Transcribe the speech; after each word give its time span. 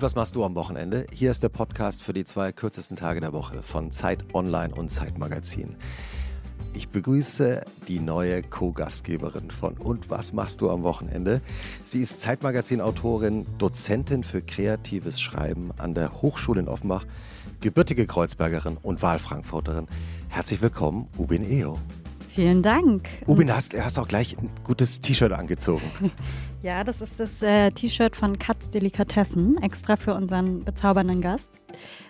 Und 0.00 0.04
was 0.06 0.14
machst 0.14 0.34
du 0.34 0.46
am 0.46 0.54
Wochenende? 0.54 1.04
Hier 1.12 1.30
ist 1.30 1.42
der 1.42 1.50
Podcast 1.50 2.02
für 2.02 2.14
die 2.14 2.24
zwei 2.24 2.52
kürzesten 2.52 2.96
Tage 2.96 3.20
der 3.20 3.34
Woche 3.34 3.62
von 3.62 3.90
Zeit 3.90 4.24
Online 4.32 4.74
und 4.74 4.88
Zeit 4.88 5.18
Magazin. 5.18 5.76
Ich 6.72 6.88
begrüße 6.88 7.60
die 7.86 8.00
neue 8.00 8.42
Co-Gastgeberin 8.42 9.50
von 9.50 9.74
Und 9.76 10.08
was 10.08 10.32
machst 10.32 10.62
du 10.62 10.70
am 10.70 10.84
Wochenende? 10.84 11.42
Sie 11.84 12.00
ist 12.00 12.22
Zeitmagazin-Autorin, 12.22 13.44
Dozentin 13.58 14.24
für 14.24 14.40
kreatives 14.40 15.20
Schreiben 15.20 15.70
an 15.76 15.92
der 15.92 16.22
Hochschule 16.22 16.60
in 16.60 16.68
Offenbach, 16.68 17.04
gebürtige 17.60 18.06
Kreuzbergerin 18.06 18.78
und 18.80 19.02
Wahlfrankfurterin. 19.02 19.86
Herzlich 20.30 20.62
willkommen, 20.62 21.08
Ubin 21.18 21.44
Eo. 21.44 21.78
Vielen 22.30 22.62
Dank. 22.62 23.10
Ubin, 23.26 23.48
du 23.48 23.54
hast, 23.54 23.78
hast 23.78 23.98
auch 23.98 24.08
gleich 24.08 24.38
ein 24.38 24.48
gutes 24.64 25.02
T-Shirt 25.02 25.32
angezogen. 25.32 25.82
ja, 26.62 26.84
das 26.84 27.00
ist 27.00 27.18
das 27.18 27.42
äh, 27.42 27.70
T-Shirt 27.70 28.14
von 28.14 28.38
Katz 28.38 28.68
Delikatessen, 28.70 29.56
extra 29.62 29.96
für 29.96 30.14
unseren 30.14 30.62
bezaubernden 30.64 31.20
Gast. 31.20 31.48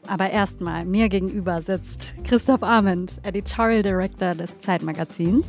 Aber 0.07 0.31
erstmal, 0.31 0.85
mir 0.85 1.09
gegenüber 1.09 1.63
sitzt 1.63 2.15
Christoph 2.25 2.63
Arment, 2.63 3.21
Editorial 3.23 3.83
Director 3.83 4.35
des 4.35 4.59
Zeitmagazins, 4.59 5.47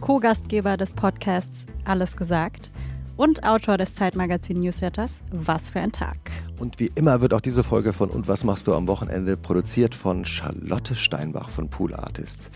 Co-Gastgeber 0.00 0.76
des 0.76 0.92
Podcasts 0.92 1.66
Alles 1.84 2.16
gesagt 2.16 2.70
und 3.16 3.44
Autor 3.44 3.76
des 3.76 3.94
Zeitmagazin 3.94 4.60
Newsletters 4.60 5.20
Was 5.32 5.70
für 5.70 5.80
ein 5.80 5.92
Tag. 5.92 6.16
Und 6.58 6.80
wie 6.80 6.90
immer 6.94 7.20
wird 7.20 7.34
auch 7.34 7.40
diese 7.40 7.64
Folge 7.64 7.92
von 7.92 8.08
Und 8.08 8.28
was 8.28 8.44
machst 8.44 8.66
du 8.66 8.74
am 8.74 8.86
Wochenende 8.86 9.36
produziert 9.36 9.94
von 9.94 10.24
Charlotte 10.24 10.94
Steinbach 10.94 11.50
von 11.50 11.68
Pool 11.68 11.94
Artists. 11.94 12.50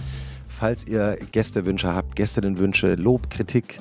Falls 0.48 0.86
ihr 0.86 1.18
Gästewünsche 1.32 1.92
habt, 1.92 2.14
Gästinnenwünsche, 2.14 2.94
Lob, 2.94 3.28
Kritik, 3.30 3.80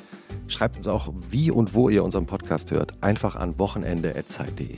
schreibt 0.52 0.78
uns 0.78 0.88
auch, 0.88 1.14
wie 1.30 1.52
und 1.52 1.74
wo 1.74 1.90
ihr 1.90 2.04
unseren 2.04 2.26
Podcast 2.26 2.72
hört. 2.72 2.96
Einfach 3.02 3.36
an 3.36 3.58
wochenende.zeit.de. 3.58 4.78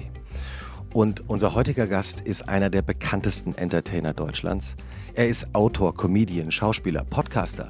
Und 0.94 1.28
unser 1.28 1.56
heutiger 1.56 1.88
Gast 1.88 2.22
ist 2.22 2.48
einer 2.48 2.70
der 2.70 2.84
bekanntesten 2.84 3.56
Entertainer 3.56 4.14
Deutschlands. 4.14 4.76
Er 5.16 5.28
ist 5.28 5.54
Autor, 5.54 5.96
Comedian, 5.96 6.52
Schauspieler, 6.52 7.04
Podcaster. 7.04 7.70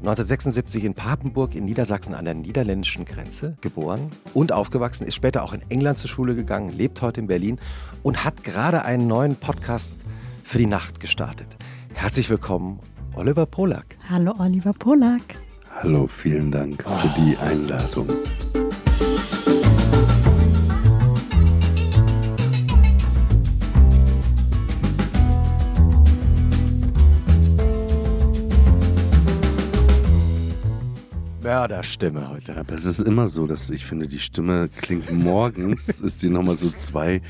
1976 0.00 0.84
in 0.84 0.94
Papenburg 0.94 1.54
in 1.56 1.64
Niedersachsen 1.64 2.14
an 2.14 2.24
der 2.24 2.34
niederländischen 2.34 3.04
Grenze 3.04 3.56
geboren 3.60 4.12
und 4.32 4.52
aufgewachsen, 4.52 5.06
ist 5.06 5.16
später 5.16 5.42
auch 5.42 5.52
in 5.52 5.62
England 5.70 5.98
zur 5.98 6.08
Schule 6.08 6.36
gegangen, 6.36 6.70
lebt 6.70 7.02
heute 7.02 7.20
in 7.20 7.26
Berlin 7.26 7.58
und 8.04 8.24
hat 8.24 8.44
gerade 8.44 8.84
einen 8.84 9.08
neuen 9.08 9.34
Podcast 9.34 9.96
für 10.44 10.58
die 10.58 10.66
Nacht 10.66 11.00
gestartet. 11.00 11.48
Herzlich 11.94 12.30
willkommen, 12.30 12.78
Oliver 13.16 13.46
Polak. 13.46 13.96
Hallo, 14.08 14.34
Oliver 14.38 14.72
Polak. 14.72 15.47
Hallo, 15.80 16.08
vielen 16.08 16.50
Dank 16.50 16.82
für 16.82 17.08
die 17.20 17.36
Einladung. 17.36 18.08
Mörderstimme 31.68 32.30
heute. 32.30 32.56
Aber 32.56 32.74
es 32.74 32.86
ist 32.86 33.00
immer 33.00 33.28
so, 33.28 33.46
dass 33.46 33.68
ich 33.68 33.84
finde, 33.84 34.06
die 34.06 34.18
Stimme 34.18 34.70
klingt 34.70 35.12
morgens, 35.12 35.88
ist 36.00 36.20
sie 36.20 36.30
nochmal 36.30 36.56
so 36.56 36.70
zwei, 36.70 37.20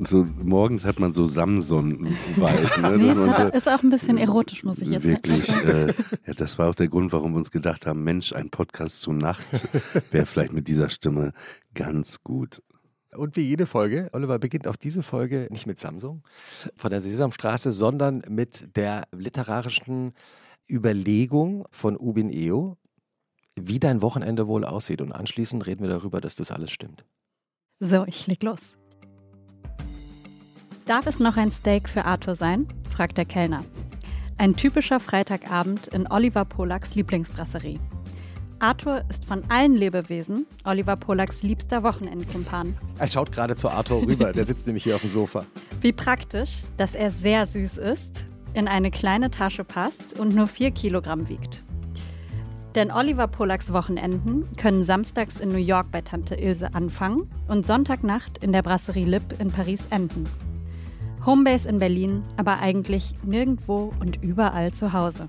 so 0.00 0.26
morgens 0.42 0.84
hat 0.84 0.98
man 0.98 1.14
so 1.14 1.26
Samson-Vibe. 1.26 2.80
Ne? 2.80 2.98
Nee, 3.02 3.14
so, 3.14 3.24
ist 3.24 3.68
auch 3.68 3.82
ein 3.82 3.90
bisschen 3.90 4.18
erotisch, 4.18 4.64
muss 4.64 4.80
ich 4.80 4.90
jetzt 4.90 5.04
wirklich, 5.04 5.46
sagen. 5.46 5.66
Wirklich, 5.66 5.98
äh, 5.98 6.16
ja, 6.26 6.34
das 6.34 6.58
war 6.58 6.70
auch 6.70 6.74
der 6.74 6.88
Grund, 6.88 7.12
warum 7.12 7.32
wir 7.32 7.38
uns 7.38 7.50
gedacht 7.50 7.86
haben, 7.86 8.02
Mensch, 8.02 8.32
ein 8.32 8.50
Podcast 8.50 9.00
zur 9.00 9.14
Nacht 9.14 9.46
wäre 10.10 10.26
vielleicht 10.26 10.52
mit 10.52 10.66
dieser 10.66 10.88
Stimme 10.88 11.32
ganz 11.74 12.22
gut. 12.22 12.62
Und 13.14 13.36
wie 13.36 13.42
jede 13.42 13.66
Folge, 13.66 14.08
Oliver 14.12 14.38
beginnt 14.38 14.66
auch 14.66 14.76
diese 14.76 15.02
Folge 15.02 15.46
nicht 15.50 15.66
mit 15.66 15.78
Samsung 15.78 16.22
von 16.76 16.90
der 16.90 17.00
Sesamstraße, 17.00 17.70
sondern 17.70 18.22
mit 18.28 18.76
der 18.76 19.04
literarischen 19.12 20.14
Überlegung 20.68 21.66
von 21.70 21.96
Ubin 21.96 22.30
Eo, 22.30 22.78
wie 23.60 23.78
dein 23.78 24.02
Wochenende 24.02 24.46
wohl 24.46 24.64
aussieht. 24.64 25.00
Und 25.00 25.12
anschließend 25.12 25.66
reden 25.66 25.82
wir 25.82 25.90
darüber, 25.90 26.20
dass 26.20 26.36
das 26.36 26.50
alles 26.50 26.70
stimmt. 26.70 27.04
So, 27.80 28.04
ich 28.06 28.26
leg 28.26 28.42
los. 28.42 28.60
Darf 30.86 31.06
es 31.06 31.20
noch 31.20 31.36
ein 31.36 31.52
Steak 31.52 31.88
für 31.88 32.04
Arthur 32.04 32.36
sein? 32.36 32.66
fragt 32.90 33.18
der 33.18 33.24
Kellner. 33.24 33.64
Ein 34.38 34.56
typischer 34.56 35.00
Freitagabend 35.00 35.86
in 35.88 36.10
Oliver 36.10 36.44
Polaks 36.44 36.94
Lieblingsbrasserie. 36.94 37.78
Arthur 38.58 39.04
ist 39.08 39.24
von 39.24 39.42
allen 39.48 39.74
Lebewesen 39.74 40.46
Oliver 40.64 40.96
Polaks 40.96 41.42
liebster 41.42 41.82
Wochenendkumpan. 41.82 42.76
Er 42.98 43.08
schaut 43.08 43.32
gerade 43.32 43.56
zu 43.56 43.68
Arthur 43.68 44.02
rüber, 44.06 44.32
der 44.32 44.44
sitzt 44.44 44.66
nämlich 44.66 44.84
hier 44.84 44.94
auf 44.94 45.00
dem 45.00 45.10
Sofa. 45.10 45.46
Wie 45.80 45.92
praktisch, 45.92 46.62
dass 46.76 46.94
er 46.94 47.10
sehr 47.10 47.46
süß 47.46 47.78
ist, 47.78 48.26
in 48.54 48.68
eine 48.68 48.90
kleine 48.90 49.30
Tasche 49.30 49.64
passt 49.64 50.18
und 50.18 50.34
nur 50.34 50.46
4 50.46 50.70
Kilogramm 50.70 51.28
wiegt. 51.28 51.64
Denn 52.74 52.90
Oliver 52.90 53.26
Polaks 53.26 53.72
Wochenenden 53.72 54.48
können 54.56 54.82
samstags 54.82 55.36
in 55.36 55.52
New 55.52 55.58
York 55.58 55.88
bei 55.90 56.00
Tante 56.00 56.34
Ilse 56.36 56.74
anfangen 56.74 57.30
und 57.46 57.66
Sonntagnacht 57.66 58.38
in 58.38 58.52
der 58.52 58.62
Brasserie 58.62 59.04
Lip 59.04 59.38
in 59.38 59.50
Paris 59.50 59.86
enden. 59.90 60.26
Homebase 61.26 61.68
in 61.68 61.78
Berlin, 61.78 62.22
aber 62.36 62.60
eigentlich 62.60 63.14
nirgendwo 63.22 63.92
und 64.00 64.22
überall 64.22 64.72
zu 64.72 64.92
Hause. 64.92 65.28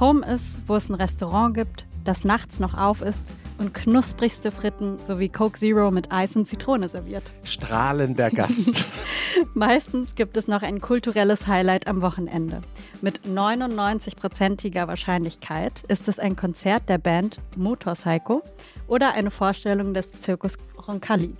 Home 0.00 0.26
ist, 0.26 0.56
wo 0.66 0.74
es 0.74 0.88
ein 0.88 0.94
Restaurant 0.94 1.54
gibt, 1.54 1.86
das 2.04 2.24
nachts 2.24 2.58
noch 2.58 2.74
auf 2.74 3.02
ist 3.02 3.22
und 3.58 3.74
knusprigste 3.74 4.50
Fritten 4.50 4.98
sowie 5.02 5.28
Coke 5.28 5.58
Zero 5.58 5.90
mit 5.90 6.10
Eis 6.12 6.36
und 6.36 6.46
Zitrone 6.46 6.88
serviert. 6.88 7.32
Strahlender 7.42 8.30
Gast. 8.30 8.86
Meistens 9.54 10.14
gibt 10.14 10.36
es 10.36 10.48
noch 10.48 10.62
ein 10.62 10.80
kulturelles 10.80 11.46
Highlight 11.46 11.86
am 11.86 12.00
Wochenende. 12.00 12.62
Mit 13.02 13.20
99%iger 13.26 14.88
Wahrscheinlichkeit 14.88 15.84
ist 15.88 16.08
es 16.08 16.18
ein 16.18 16.36
Konzert 16.36 16.88
der 16.88 16.98
Band 16.98 17.40
Motorcycle 17.56 18.42
oder 18.86 19.14
eine 19.14 19.30
Vorstellung 19.30 19.94
des 19.94 20.10
Zirkus 20.20 20.54
Roncalli. 20.86 21.34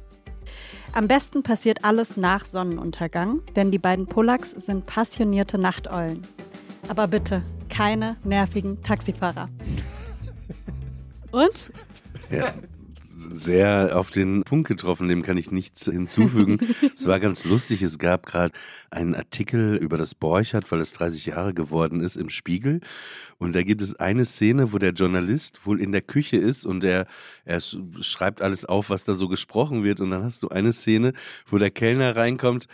Am 0.92 1.06
besten 1.06 1.42
passiert 1.42 1.84
alles 1.84 2.16
nach 2.16 2.44
Sonnenuntergang, 2.46 3.42
denn 3.56 3.70
die 3.70 3.78
beiden 3.78 4.06
Polaks 4.06 4.50
sind 4.50 4.86
passionierte 4.86 5.58
Nachteulen. 5.58 6.26
Aber 6.88 7.06
bitte, 7.06 7.42
keine 7.68 8.16
nervigen 8.24 8.82
Taxifahrer. 8.82 9.48
Und? 11.30 11.70
Ja. 12.30 12.54
Sehr 13.30 13.98
auf 13.98 14.10
den 14.10 14.42
Punkt 14.44 14.68
getroffen, 14.68 15.08
dem 15.08 15.22
kann 15.22 15.36
ich 15.36 15.50
nichts 15.50 15.84
hinzufügen. 15.84 16.60
es 16.96 17.06
war 17.06 17.18
ganz 17.18 17.44
lustig, 17.44 17.82
es 17.82 17.98
gab 17.98 18.26
gerade 18.26 18.54
einen 18.90 19.14
Artikel 19.14 19.76
über 19.76 19.98
das 19.98 20.14
Borchardt, 20.14 20.70
weil 20.70 20.80
es 20.80 20.92
30 20.92 21.26
Jahre 21.26 21.52
geworden 21.52 22.00
ist, 22.00 22.16
im 22.16 22.30
Spiegel. 22.30 22.80
Und 23.36 23.54
da 23.54 23.62
gibt 23.62 23.82
es 23.82 23.96
eine 23.96 24.24
Szene, 24.24 24.72
wo 24.72 24.78
der 24.78 24.92
Journalist 24.92 25.66
wohl 25.66 25.80
in 25.80 25.92
der 25.92 26.00
Küche 26.00 26.36
ist 26.36 26.64
und 26.64 26.84
er, 26.84 27.06
er 27.44 27.60
schreibt 27.60 28.40
alles 28.40 28.64
auf, 28.64 28.88
was 28.88 29.04
da 29.04 29.14
so 29.14 29.28
gesprochen 29.28 29.84
wird. 29.84 30.00
Und 30.00 30.10
dann 30.10 30.22
hast 30.22 30.42
du 30.42 30.48
eine 30.48 30.72
Szene, 30.72 31.12
wo 31.46 31.58
der 31.58 31.70
Kellner 31.70 32.16
reinkommt 32.16 32.68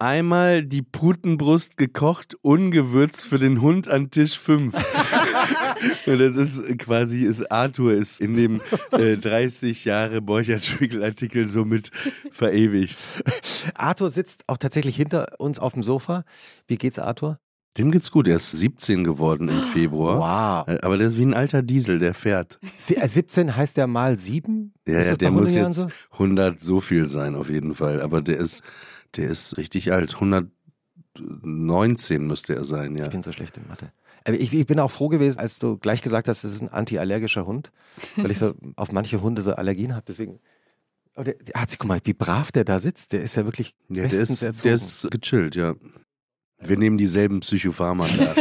einmal 0.00 0.64
die 0.64 0.82
Putenbrust 0.82 1.76
gekocht, 1.76 2.36
ungewürzt 2.42 3.24
für 3.24 3.38
den 3.38 3.60
Hund 3.60 3.88
an 3.88 4.10
Tisch 4.10 4.38
5. 4.38 4.74
das 6.06 6.36
ist 6.36 6.78
quasi, 6.78 7.24
ist 7.24 7.50
Arthur 7.52 7.92
ist 7.92 8.20
in 8.20 8.34
dem 8.34 8.60
äh, 8.92 9.16
30 9.16 9.84
Jahre 9.84 10.20
Borchert-Spiegel-Artikel 10.22 11.46
somit 11.46 11.90
verewigt. 12.30 12.98
Arthur 13.74 14.10
sitzt 14.10 14.44
auch 14.46 14.58
tatsächlich 14.58 14.96
hinter 14.96 15.38
uns 15.38 15.58
auf 15.58 15.74
dem 15.74 15.82
Sofa. 15.82 16.24
Wie 16.66 16.76
geht's 16.76 16.98
Arthur? 16.98 17.38
Dem 17.78 17.92
geht's 17.92 18.10
gut. 18.10 18.26
Er 18.26 18.36
ist 18.36 18.50
17 18.50 19.04
geworden 19.04 19.48
im 19.48 19.62
Februar. 19.62 20.66
Wow. 20.66 20.74
Äh, 20.74 20.80
aber 20.82 20.98
der 20.98 21.06
ist 21.06 21.16
wie 21.16 21.22
ein 21.22 21.34
alter 21.34 21.62
Diesel, 21.62 22.00
der 22.00 22.14
fährt. 22.14 22.58
17 22.78 23.48
äh, 23.48 23.52
heißt 23.52 23.76
der 23.76 23.86
mal 23.86 24.18
7? 24.18 24.74
Ja, 24.88 25.00
ja 25.00 25.16
der 25.16 25.30
muss 25.30 25.54
jetzt 25.54 25.76
so? 25.76 25.88
100 26.14 26.60
so 26.60 26.80
viel 26.80 27.06
sein, 27.06 27.36
auf 27.36 27.48
jeden 27.48 27.74
Fall. 27.74 28.00
Aber 28.00 28.22
der 28.22 28.38
ist 28.38 28.64
der 29.16 29.30
ist 29.30 29.56
richtig 29.56 29.92
alt. 29.92 30.14
119 30.14 32.26
müsste 32.26 32.54
er 32.54 32.64
sein, 32.64 32.96
ja. 32.96 33.04
Ich 33.04 33.10
bin 33.10 33.22
so 33.22 33.32
schlecht 33.32 33.56
in 33.56 33.66
Mathe. 33.68 33.92
Ich, 34.28 34.52
ich, 34.52 34.66
bin 34.66 34.78
auch 34.78 34.90
froh 34.90 35.08
gewesen, 35.08 35.38
als 35.38 35.58
du 35.58 35.78
gleich 35.78 36.02
gesagt 36.02 36.28
hast, 36.28 36.44
das 36.44 36.52
ist 36.52 36.60
ein 36.60 36.68
antiallergischer 36.68 37.46
Hund, 37.46 37.72
weil 38.16 38.30
ich 38.30 38.38
so 38.38 38.54
auf 38.76 38.92
manche 38.92 39.22
Hunde 39.22 39.42
so 39.42 39.54
Allergien 39.54 39.94
habe. 39.94 40.04
Deswegen. 40.06 40.40
Oh, 41.16 41.22
der, 41.22 41.34
der 41.34 41.66
guck 41.78 41.88
mal, 41.88 42.00
wie 42.04 42.12
brav 42.12 42.52
der 42.52 42.64
da 42.64 42.78
sitzt. 42.78 43.12
Der 43.12 43.22
ist 43.22 43.34
ja 43.34 43.44
wirklich 43.44 43.74
ja, 43.88 44.06
der 44.06 44.20
ist, 44.20 44.42
erzogen. 44.42 44.62
Der 44.62 44.74
ist 44.74 45.10
gechillt, 45.10 45.56
ja. 45.56 45.74
Wir 46.60 46.76
nehmen 46.76 46.98
dieselben 46.98 47.40
Psychopharmaka. 47.40 48.34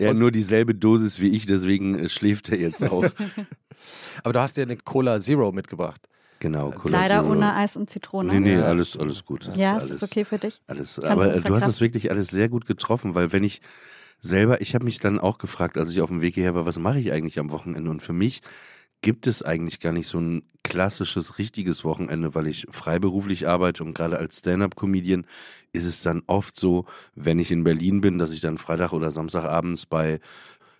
er 0.00 0.08
hat 0.08 0.16
nur 0.16 0.32
dieselbe 0.32 0.74
Dosis 0.74 1.20
wie 1.20 1.28
ich, 1.28 1.46
deswegen 1.46 1.98
äh, 1.98 2.08
schläft 2.08 2.48
er 2.48 2.58
jetzt 2.58 2.82
auch. 2.82 3.04
Aber 4.24 4.32
du 4.32 4.40
hast 4.40 4.56
ja 4.56 4.62
eine 4.62 4.76
Cola 4.76 5.20
Zero 5.20 5.52
mitgebracht. 5.52 6.08
Genau, 6.44 6.72
Cola 6.72 6.98
Leider 6.98 7.22
Zero. 7.22 7.32
ohne 7.32 7.54
Eis 7.54 7.74
und 7.74 7.88
Zitrone. 7.88 8.34
Nee, 8.34 8.56
nee, 8.56 8.56
alles, 8.60 8.98
alles 8.98 9.24
gut. 9.24 9.46
Das 9.46 9.56
ja, 9.56 9.78
ist, 9.78 9.84
alles, 9.84 10.02
ist 10.02 10.12
okay 10.12 10.26
für 10.26 10.36
dich. 10.36 10.60
Alles, 10.66 10.98
aber 10.98 11.40
du 11.40 11.54
hast 11.54 11.66
es 11.66 11.80
wirklich 11.80 12.10
alles 12.10 12.28
sehr 12.28 12.50
gut 12.50 12.66
getroffen, 12.66 13.14
weil 13.14 13.32
wenn 13.32 13.42
ich 13.42 13.62
selber, 14.20 14.60
ich 14.60 14.74
habe 14.74 14.84
mich 14.84 14.98
dann 14.98 15.18
auch 15.18 15.38
gefragt, 15.38 15.78
als 15.78 15.90
ich 15.90 16.02
auf 16.02 16.10
dem 16.10 16.20
Weg 16.20 16.34
hierher 16.34 16.54
war, 16.54 16.66
was 16.66 16.78
mache 16.78 17.00
ich 17.00 17.12
eigentlich 17.12 17.38
am 17.38 17.50
Wochenende? 17.50 17.90
Und 17.90 18.02
für 18.02 18.12
mich 18.12 18.42
gibt 19.00 19.26
es 19.26 19.42
eigentlich 19.42 19.80
gar 19.80 19.92
nicht 19.92 20.06
so 20.06 20.18
ein 20.18 20.42
klassisches, 20.62 21.38
richtiges 21.38 21.82
Wochenende, 21.82 22.34
weil 22.34 22.46
ich 22.46 22.66
freiberuflich 22.70 23.48
arbeite 23.48 23.82
und 23.82 23.94
gerade 23.94 24.18
als 24.18 24.40
Stand-up-Comedian 24.40 25.26
ist 25.72 25.84
es 25.84 26.02
dann 26.02 26.24
oft 26.26 26.56
so, 26.56 26.84
wenn 27.14 27.38
ich 27.38 27.50
in 27.50 27.64
Berlin 27.64 28.02
bin, 28.02 28.18
dass 28.18 28.32
ich 28.32 28.40
dann 28.40 28.58
Freitag 28.58 28.92
oder 28.92 29.10
Samstagabends 29.10 29.86
bei 29.86 30.20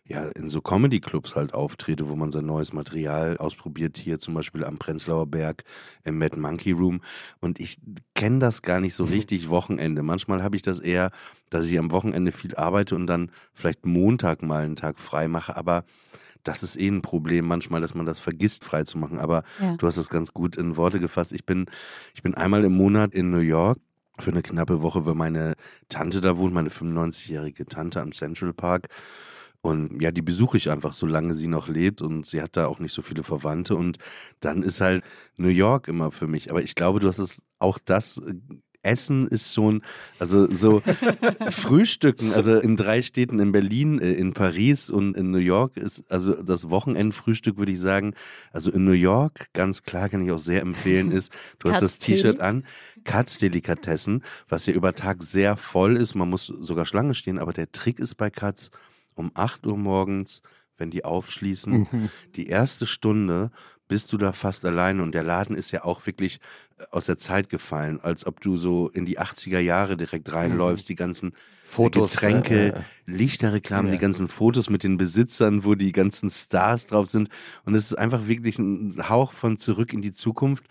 ja, 0.06 0.24
in 0.28 0.50
so 0.50 0.60
Comedy-Clubs 0.60 1.34
halt 1.34 1.54
auftrete, 1.54 2.08
wo 2.08 2.16
man 2.16 2.30
sein 2.30 2.44
neues 2.44 2.74
Material 2.74 3.38
ausprobiert, 3.38 3.96
hier 3.96 4.18
zum 4.18 4.34
Beispiel 4.34 4.64
am 4.64 4.76
Prenzlauer 4.76 5.26
Berg 5.26 5.64
im 6.04 6.18
Mad 6.18 6.38
Monkey 6.38 6.72
Room. 6.72 7.00
Und 7.40 7.58
ich 7.58 7.78
kenne 8.14 8.38
das 8.38 8.60
gar 8.60 8.80
nicht 8.80 8.94
so 8.94 9.04
richtig 9.04 9.48
Wochenende. 9.48 10.02
Manchmal 10.02 10.42
habe 10.42 10.56
ich 10.56 10.62
das 10.62 10.80
eher, 10.80 11.10
dass 11.48 11.66
ich 11.66 11.78
am 11.78 11.90
Wochenende 11.90 12.32
viel 12.32 12.54
arbeite 12.54 12.94
und 12.94 13.06
dann 13.06 13.30
vielleicht 13.54 13.86
Montag 13.86 14.42
mal 14.42 14.64
einen 14.64 14.76
Tag 14.76 14.98
frei 14.98 15.26
mache, 15.26 15.56
aber 15.56 15.84
das 16.42 16.62
ist 16.62 16.76
eh 16.76 16.88
ein 16.88 17.00
Problem 17.00 17.46
manchmal, 17.46 17.80
dass 17.80 17.94
man 17.94 18.04
das 18.04 18.18
vergisst, 18.18 18.64
frei 18.64 18.84
zu 18.84 18.98
machen. 18.98 19.18
Aber 19.18 19.42
ja. 19.58 19.76
du 19.76 19.86
hast 19.86 19.96
das 19.96 20.10
ganz 20.10 20.34
gut 20.34 20.56
in 20.56 20.76
Worte 20.76 21.00
gefasst. 21.00 21.32
Ich 21.32 21.46
bin, 21.46 21.64
ich 22.14 22.22
bin 22.22 22.34
einmal 22.34 22.64
im 22.64 22.76
Monat 22.76 23.14
in 23.14 23.30
New 23.30 23.38
York 23.38 23.78
für 24.18 24.30
eine 24.30 24.42
knappe 24.42 24.82
Woche, 24.82 25.06
weil 25.06 25.14
meine 25.14 25.54
Tante 25.88 26.20
da 26.20 26.36
wohnt, 26.36 26.52
meine 26.52 26.68
95-jährige 26.68 27.64
Tante 27.64 28.02
am 28.02 28.12
Central 28.12 28.52
Park. 28.52 28.88
Und 29.64 30.02
ja, 30.02 30.10
die 30.10 30.20
besuche 30.20 30.58
ich 30.58 30.70
einfach, 30.70 30.92
solange 30.92 31.32
sie 31.32 31.46
noch 31.46 31.68
lebt 31.68 32.02
und 32.02 32.26
sie 32.26 32.42
hat 32.42 32.54
da 32.54 32.66
auch 32.66 32.80
nicht 32.80 32.92
so 32.92 33.00
viele 33.00 33.22
Verwandte. 33.22 33.76
Und 33.76 33.96
dann 34.40 34.62
ist 34.62 34.82
halt 34.82 35.02
New 35.38 35.48
York 35.48 35.88
immer 35.88 36.10
für 36.10 36.26
mich. 36.26 36.50
Aber 36.50 36.62
ich 36.62 36.74
glaube, 36.74 37.00
du 37.00 37.08
hast 37.08 37.18
es 37.18 37.42
auch 37.60 37.78
das 37.82 38.18
äh, 38.18 38.34
Essen 38.82 39.26
ist 39.26 39.54
schon, 39.54 39.80
also 40.18 40.52
so 40.52 40.82
Frühstücken, 41.48 42.34
also 42.34 42.60
in 42.60 42.76
drei 42.76 43.00
Städten, 43.00 43.38
in 43.38 43.52
Berlin, 43.52 44.00
äh, 44.00 44.12
in 44.12 44.34
Paris 44.34 44.90
und 44.90 45.16
in 45.16 45.30
New 45.30 45.38
York 45.38 45.78
ist, 45.78 46.12
also 46.12 46.42
das 46.42 46.68
Wochenendfrühstück 46.68 47.56
würde 47.56 47.72
ich 47.72 47.80
sagen, 47.80 48.12
also 48.52 48.70
in 48.70 48.84
New 48.84 48.92
York, 48.92 49.48
ganz 49.54 49.82
klar 49.82 50.10
kann 50.10 50.22
ich 50.22 50.30
auch 50.30 50.38
sehr 50.38 50.60
empfehlen, 50.60 51.10
ist, 51.10 51.32
du 51.58 51.70
hast 51.70 51.80
das 51.80 51.96
T-Shirt 51.96 52.40
an, 52.40 52.64
Katz-Delikatessen, 53.04 54.22
was 54.46 54.66
ja 54.66 54.74
über 54.74 54.94
Tag 54.94 55.22
sehr 55.22 55.56
voll 55.56 55.96
ist, 55.96 56.14
man 56.14 56.28
muss 56.28 56.48
sogar 56.48 56.84
Schlange 56.84 57.14
stehen, 57.14 57.38
aber 57.38 57.54
der 57.54 57.72
Trick 57.72 57.98
ist 57.98 58.16
bei 58.16 58.28
Katz, 58.28 58.70
um 59.14 59.30
8 59.34 59.66
Uhr 59.66 59.76
morgens, 59.76 60.42
wenn 60.76 60.90
die 60.90 61.04
aufschließen, 61.04 61.86
mhm. 61.90 62.10
die 62.34 62.48
erste 62.48 62.86
Stunde 62.86 63.50
bist 63.86 64.12
du 64.12 64.18
da 64.18 64.32
fast 64.32 64.64
alleine 64.64 65.02
und 65.02 65.14
der 65.14 65.22
Laden 65.22 65.54
ist 65.54 65.70
ja 65.70 65.84
auch 65.84 66.06
wirklich 66.06 66.40
äh, 66.78 66.84
aus 66.90 67.06
der 67.06 67.18
Zeit 67.18 67.48
gefallen, 67.50 68.00
als 68.00 68.26
ob 68.26 68.40
du 68.40 68.56
so 68.56 68.88
in 68.88 69.04
die 69.04 69.20
80er 69.20 69.58
Jahre 69.58 69.96
direkt 69.96 70.32
reinläufst, 70.32 70.86
mhm. 70.86 70.88
die 70.88 70.94
ganzen 70.94 71.32
Fotos, 71.66 72.12
Getränke, 72.12 72.54
äh, 72.54 72.68
äh. 72.68 72.82
Lichterreklamen, 73.06 73.86
ja. 73.86 73.92
die 73.92 74.00
ganzen 74.00 74.28
Fotos 74.28 74.70
mit 74.70 74.84
den 74.84 74.96
Besitzern, 74.96 75.64
wo 75.64 75.74
die 75.74 75.92
ganzen 75.92 76.30
Stars 76.30 76.86
drauf 76.86 77.08
sind 77.08 77.28
und 77.64 77.74
es 77.74 77.90
ist 77.90 77.98
einfach 77.98 78.26
wirklich 78.26 78.58
ein 78.58 79.08
Hauch 79.08 79.32
von 79.32 79.58
zurück 79.58 79.92
in 79.92 80.02
die 80.02 80.12
Zukunft 80.12 80.64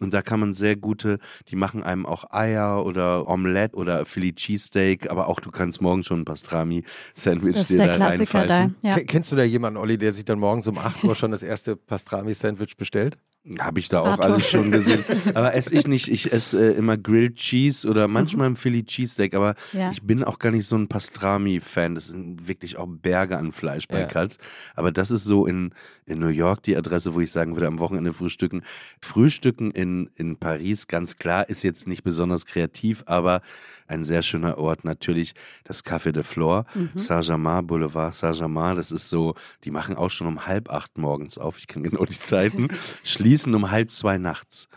und 0.00 0.14
da 0.14 0.22
kann 0.22 0.40
man 0.40 0.54
sehr 0.54 0.76
gute, 0.76 1.18
die 1.48 1.56
machen 1.56 1.82
einem 1.82 2.06
auch 2.06 2.30
Eier 2.30 2.84
oder 2.84 3.28
Omelette 3.28 3.76
oder 3.76 4.06
Philly 4.06 4.32
Cheesesteak, 4.32 5.10
aber 5.10 5.28
auch 5.28 5.40
du 5.40 5.50
kannst 5.50 5.80
morgens 5.80 6.06
schon 6.06 6.20
ein 6.20 6.24
Pastrami-Sandwich 6.24 7.66
dir 7.66 7.78
da 7.78 7.94
reinpfeifen. 7.96 8.76
Da, 8.82 8.88
ja. 8.88 8.98
Kennst 9.00 9.32
du 9.32 9.36
da 9.36 9.42
jemanden, 9.42 9.78
Olli, 9.78 9.98
der 9.98 10.12
sich 10.12 10.24
dann 10.24 10.38
morgens 10.38 10.66
um 10.68 10.78
8 10.78 11.04
Uhr 11.04 11.14
schon 11.14 11.30
das 11.30 11.42
erste 11.42 11.76
Pastrami-Sandwich 11.76 12.76
bestellt? 12.76 13.18
Habe 13.58 13.80
ich 13.80 13.88
da 13.88 14.00
auch 14.00 14.06
Arthur. 14.08 14.24
alles 14.26 14.50
schon 14.50 14.70
gesehen. 14.70 15.04
Aber 15.34 15.54
esse 15.54 15.74
ich 15.74 15.86
nicht. 15.86 16.08
Ich 16.08 16.32
esse 16.32 16.74
äh, 16.74 16.76
immer 16.76 16.98
Grilled 16.98 17.36
Cheese 17.36 17.88
oder 17.88 18.06
manchmal 18.06 18.50
mhm. 18.50 18.54
ein 18.54 18.56
Philly 18.56 18.84
Cheesesteak. 18.84 19.34
Aber 19.34 19.54
ja. 19.72 19.90
ich 19.90 20.02
bin 20.02 20.22
auch 20.22 20.38
gar 20.38 20.50
nicht 20.50 20.66
so 20.66 20.76
ein 20.76 20.88
Pastrami-Fan. 20.88 21.94
Das 21.94 22.08
sind 22.08 22.46
wirklich 22.46 22.76
auch 22.76 22.86
Berge 22.86 23.38
an 23.38 23.52
Fleisch 23.52 23.88
bei 23.88 24.00
ja. 24.00 24.06
Katz. 24.06 24.36
Aber 24.74 24.92
das 24.92 25.10
ist 25.10 25.24
so 25.24 25.46
in, 25.46 25.72
in 26.08 26.18
New 26.18 26.28
York 26.28 26.62
die 26.62 26.76
Adresse, 26.76 27.14
wo 27.14 27.20
ich 27.20 27.30
sagen 27.30 27.54
würde, 27.54 27.66
am 27.66 27.78
Wochenende 27.78 28.12
frühstücken. 28.12 28.62
Frühstücken 29.00 29.70
in, 29.70 30.10
in 30.16 30.36
Paris, 30.36 30.86
ganz 30.88 31.16
klar, 31.16 31.48
ist 31.48 31.62
jetzt 31.62 31.86
nicht 31.86 32.02
besonders 32.02 32.46
kreativ, 32.46 33.02
aber 33.06 33.42
ein 33.86 34.04
sehr 34.04 34.22
schöner 34.22 34.58
Ort 34.58 34.84
natürlich, 34.84 35.34
das 35.64 35.84
Café 35.84 36.12
de 36.12 36.22
Flore, 36.22 36.64
mhm. 36.74 36.90
Saint-Germain, 36.94 37.66
Boulevard 37.66 38.14
Saint-Germain. 38.14 38.76
Das 38.76 38.92
ist 38.92 39.08
so, 39.08 39.34
die 39.64 39.70
machen 39.70 39.96
auch 39.96 40.10
schon 40.10 40.26
um 40.26 40.46
halb 40.46 40.70
acht 40.70 40.98
morgens 40.98 41.38
auf. 41.38 41.58
Ich 41.58 41.66
kenne 41.66 41.88
genau 41.88 42.04
die 42.04 42.18
Zeiten. 42.18 42.68
Schließen 43.02 43.54
um 43.54 43.70
halb 43.70 43.90
zwei 43.90 44.18
nachts. 44.18 44.68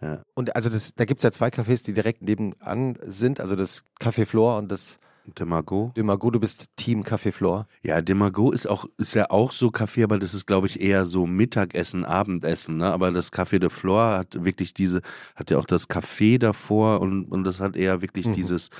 Ja. 0.00 0.22
Und 0.34 0.56
also 0.56 0.70
das, 0.70 0.94
da 0.94 1.04
gibt 1.04 1.18
es 1.18 1.24
ja 1.24 1.30
zwei 1.30 1.48
Cafés, 1.48 1.84
die 1.84 1.92
direkt 1.92 2.22
nebenan 2.22 2.96
sind, 3.02 3.40
also 3.40 3.54
das 3.54 3.84
Café 4.00 4.24
Flore 4.24 4.56
und 4.58 4.70
das 4.70 4.98
Demago. 5.26 5.92
Demago, 5.96 6.30
du 6.30 6.40
bist 6.40 6.68
Team 6.76 7.02
Café 7.02 7.32
Flor. 7.32 7.66
Ja, 7.82 8.00
Demago 8.00 8.52
ist 8.52 8.66
auch, 8.66 8.86
ist 8.96 9.14
ja 9.14 9.30
auch 9.30 9.52
so 9.52 9.70
Kaffee, 9.70 10.02
aber 10.02 10.18
das 10.18 10.34
ist, 10.34 10.46
glaube 10.46 10.66
ich, 10.66 10.80
eher 10.80 11.06
so 11.06 11.26
Mittagessen, 11.26 12.04
Abendessen, 12.04 12.78
ne? 12.78 12.92
Aber 12.92 13.10
das 13.10 13.32
Café 13.32 13.58
de 13.58 13.70
Flor 13.70 14.16
hat 14.18 14.44
wirklich 14.44 14.74
diese, 14.74 15.02
hat 15.36 15.50
ja 15.50 15.58
auch 15.58 15.66
das 15.66 15.88
Café 15.88 16.38
davor 16.38 17.00
und, 17.00 17.24
und 17.26 17.44
das 17.44 17.60
hat 17.60 17.76
eher 17.76 18.02
wirklich 18.02 18.26
mhm. 18.26 18.32
dieses, 18.32 18.70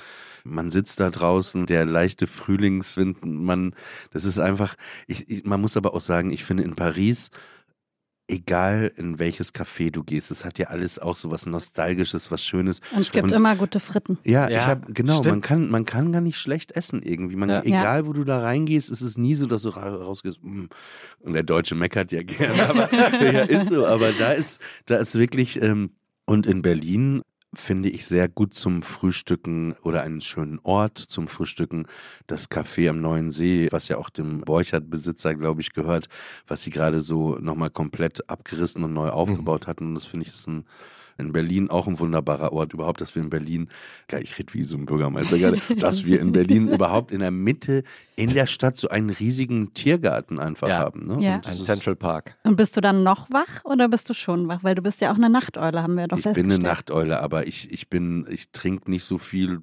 man 0.43 0.71
sitzt 0.71 0.99
da 0.99 1.09
draußen, 1.09 1.65
der 1.65 1.85
leichte 1.85 2.27
Frühlingswind, 2.27 3.23
man, 3.23 3.73
das 4.11 4.25
ist 4.25 4.39
einfach, 4.39 4.75
ich, 5.07 5.29
ich, 5.29 5.45
man 5.45 5.61
muss 5.61 5.77
aber 5.77 5.93
auch 5.93 6.01
sagen, 6.01 6.31
ich 6.31 6.43
finde 6.43 6.63
in 6.63 6.75
Paris, 6.75 7.29
egal 8.31 8.91
in 8.95 9.19
welches 9.19 9.53
Café 9.53 9.91
du 9.91 10.03
gehst, 10.03 10.31
es 10.31 10.45
hat 10.45 10.57
ja 10.57 10.67
alles 10.67 10.97
auch 10.97 11.15
so 11.15 11.29
was 11.29 11.45
Nostalgisches, 11.45 12.31
was 12.31 12.43
Schönes. 12.43 12.79
Und 12.95 13.01
es 13.01 13.11
gibt 13.11 13.25
und, 13.25 13.31
immer 13.33 13.55
gute 13.55 13.79
Fritten. 13.79 14.17
Ja, 14.23 14.49
ja 14.49 14.57
ich 14.57 14.65
hab, 14.65 14.95
genau, 14.95 15.21
man 15.21 15.41
kann, 15.41 15.69
man 15.69 15.85
kann 15.85 16.11
gar 16.11 16.21
nicht 16.21 16.39
schlecht 16.39 16.71
essen 16.71 17.03
irgendwie. 17.03 17.35
Man, 17.35 17.49
ja. 17.49 17.63
Egal, 17.63 18.07
wo 18.07 18.13
du 18.13 18.23
da 18.23 18.39
reingehst, 18.39 18.89
ist 18.89 19.01
es 19.01 19.17
nie 19.17 19.35
so, 19.35 19.45
dass 19.45 19.63
du 19.63 19.69
rausgehst, 19.69 20.39
mm. 20.41 20.65
und 21.19 21.33
der 21.33 21.43
Deutsche 21.43 21.75
meckert 21.75 22.11
ja 22.11 22.23
gerne, 22.23 22.69
aber 22.69 22.93
ja, 23.21 23.41
ist 23.41 23.67
so, 23.67 23.85
aber 23.85 24.11
da 24.17 24.31
ist, 24.31 24.61
da 24.85 24.97
ist 24.97 25.15
wirklich, 25.17 25.61
ähm, 25.61 25.91
und 26.25 26.45
in 26.45 26.61
Berlin 26.61 27.21
finde 27.53 27.89
ich 27.89 28.05
sehr 28.05 28.29
gut 28.29 28.53
zum 28.53 28.81
Frühstücken 28.81 29.73
oder 29.83 30.03
einen 30.03 30.21
schönen 30.21 30.59
Ort 30.63 30.97
zum 30.97 31.27
Frühstücken. 31.27 31.85
Das 32.27 32.49
Café 32.49 32.89
am 32.89 33.01
Neuen 33.01 33.31
See, 33.31 33.67
was 33.71 33.87
ja 33.89 33.97
auch 33.97 34.09
dem 34.09 34.41
Borchert-Besitzer, 34.41 35.35
glaube 35.35 35.61
ich, 35.61 35.73
gehört, 35.73 36.07
was 36.47 36.61
sie 36.61 36.69
gerade 36.69 37.01
so 37.01 37.37
nochmal 37.39 37.69
komplett 37.69 38.29
abgerissen 38.29 38.83
und 38.83 38.93
neu 38.93 39.07
mhm. 39.07 39.11
aufgebaut 39.11 39.67
hatten. 39.67 39.87
Und 39.87 39.95
das 39.95 40.05
finde 40.05 40.27
ich 40.27 40.33
ist 40.33 40.47
ein 40.47 40.65
in 41.21 41.31
Berlin 41.31 41.69
auch 41.69 41.87
ein 41.87 41.99
wunderbarer 41.99 42.51
Ort. 42.51 42.73
Überhaupt, 42.73 42.99
dass 42.99 43.15
wir 43.15 43.21
in 43.21 43.29
Berlin, 43.29 43.69
ich 44.19 44.37
rede 44.37 44.53
wie 44.53 44.63
so 44.63 44.77
ein 44.77 44.85
Bürgermeister 44.85 45.37
gerade, 45.37 45.61
dass 45.79 46.05
wir 46.05 46.19
in 46.19 46.31
Berlin 46.31 46.67
überhaupt 46.67 47.11
in 47.11 47.19
der 47.19 47.31
Mitte 47.31 47.83
in 48.21 48.33
der 48.33 48.45
Stadt 48.45 48.77
so 48.77 48.89
einen 48.89 49.09
riesigen 49.09 49.73
Tiergarten 49.73 50.39
einfach 50.39 50.69
ja. 50.69 50.77
haben. 50.77 51.07
Ne? 51.07 51.23
Ja. 51.23 51.41
Ein 51.45 51.55
Central 51.55 51.95
Park. 51.95 52.37
Und 52.43 52.55
bist 52.55 52.77
du 52.77 52.81
dann 52.81 53.03
noch 53.03 53.29
wach 53.31 53.65
oder 53.65 53.89
bist 53.89 54.09
du 54.09 54.13
schon 54.13 54.47
wach? 54.47 54.63
Weil 54.63 54.75
du 54.75 54.81
bist 54.81 55.01
ja 55.01 55.11
auch 55.11 55.15
eine 55.15 55.29
Nachteule, 55.29 55.81
haben 55.81 55.95
wir 55.95 56.07
doch 56.07 56.17
Ich 56.17 56.23
bin 56.23 56.45
eine 56.45 56.59
Nachteule, 56.59 57.21
aber 57.21 57.47
ich, 57.47 57.71
ich 57.71 57.89
bin, 57.89 58.27
ich 58.29 58.51
trinke 58.51 58.91
nicht 58.91 59.03
so 59.03 59.17
viel. 59.17 59.61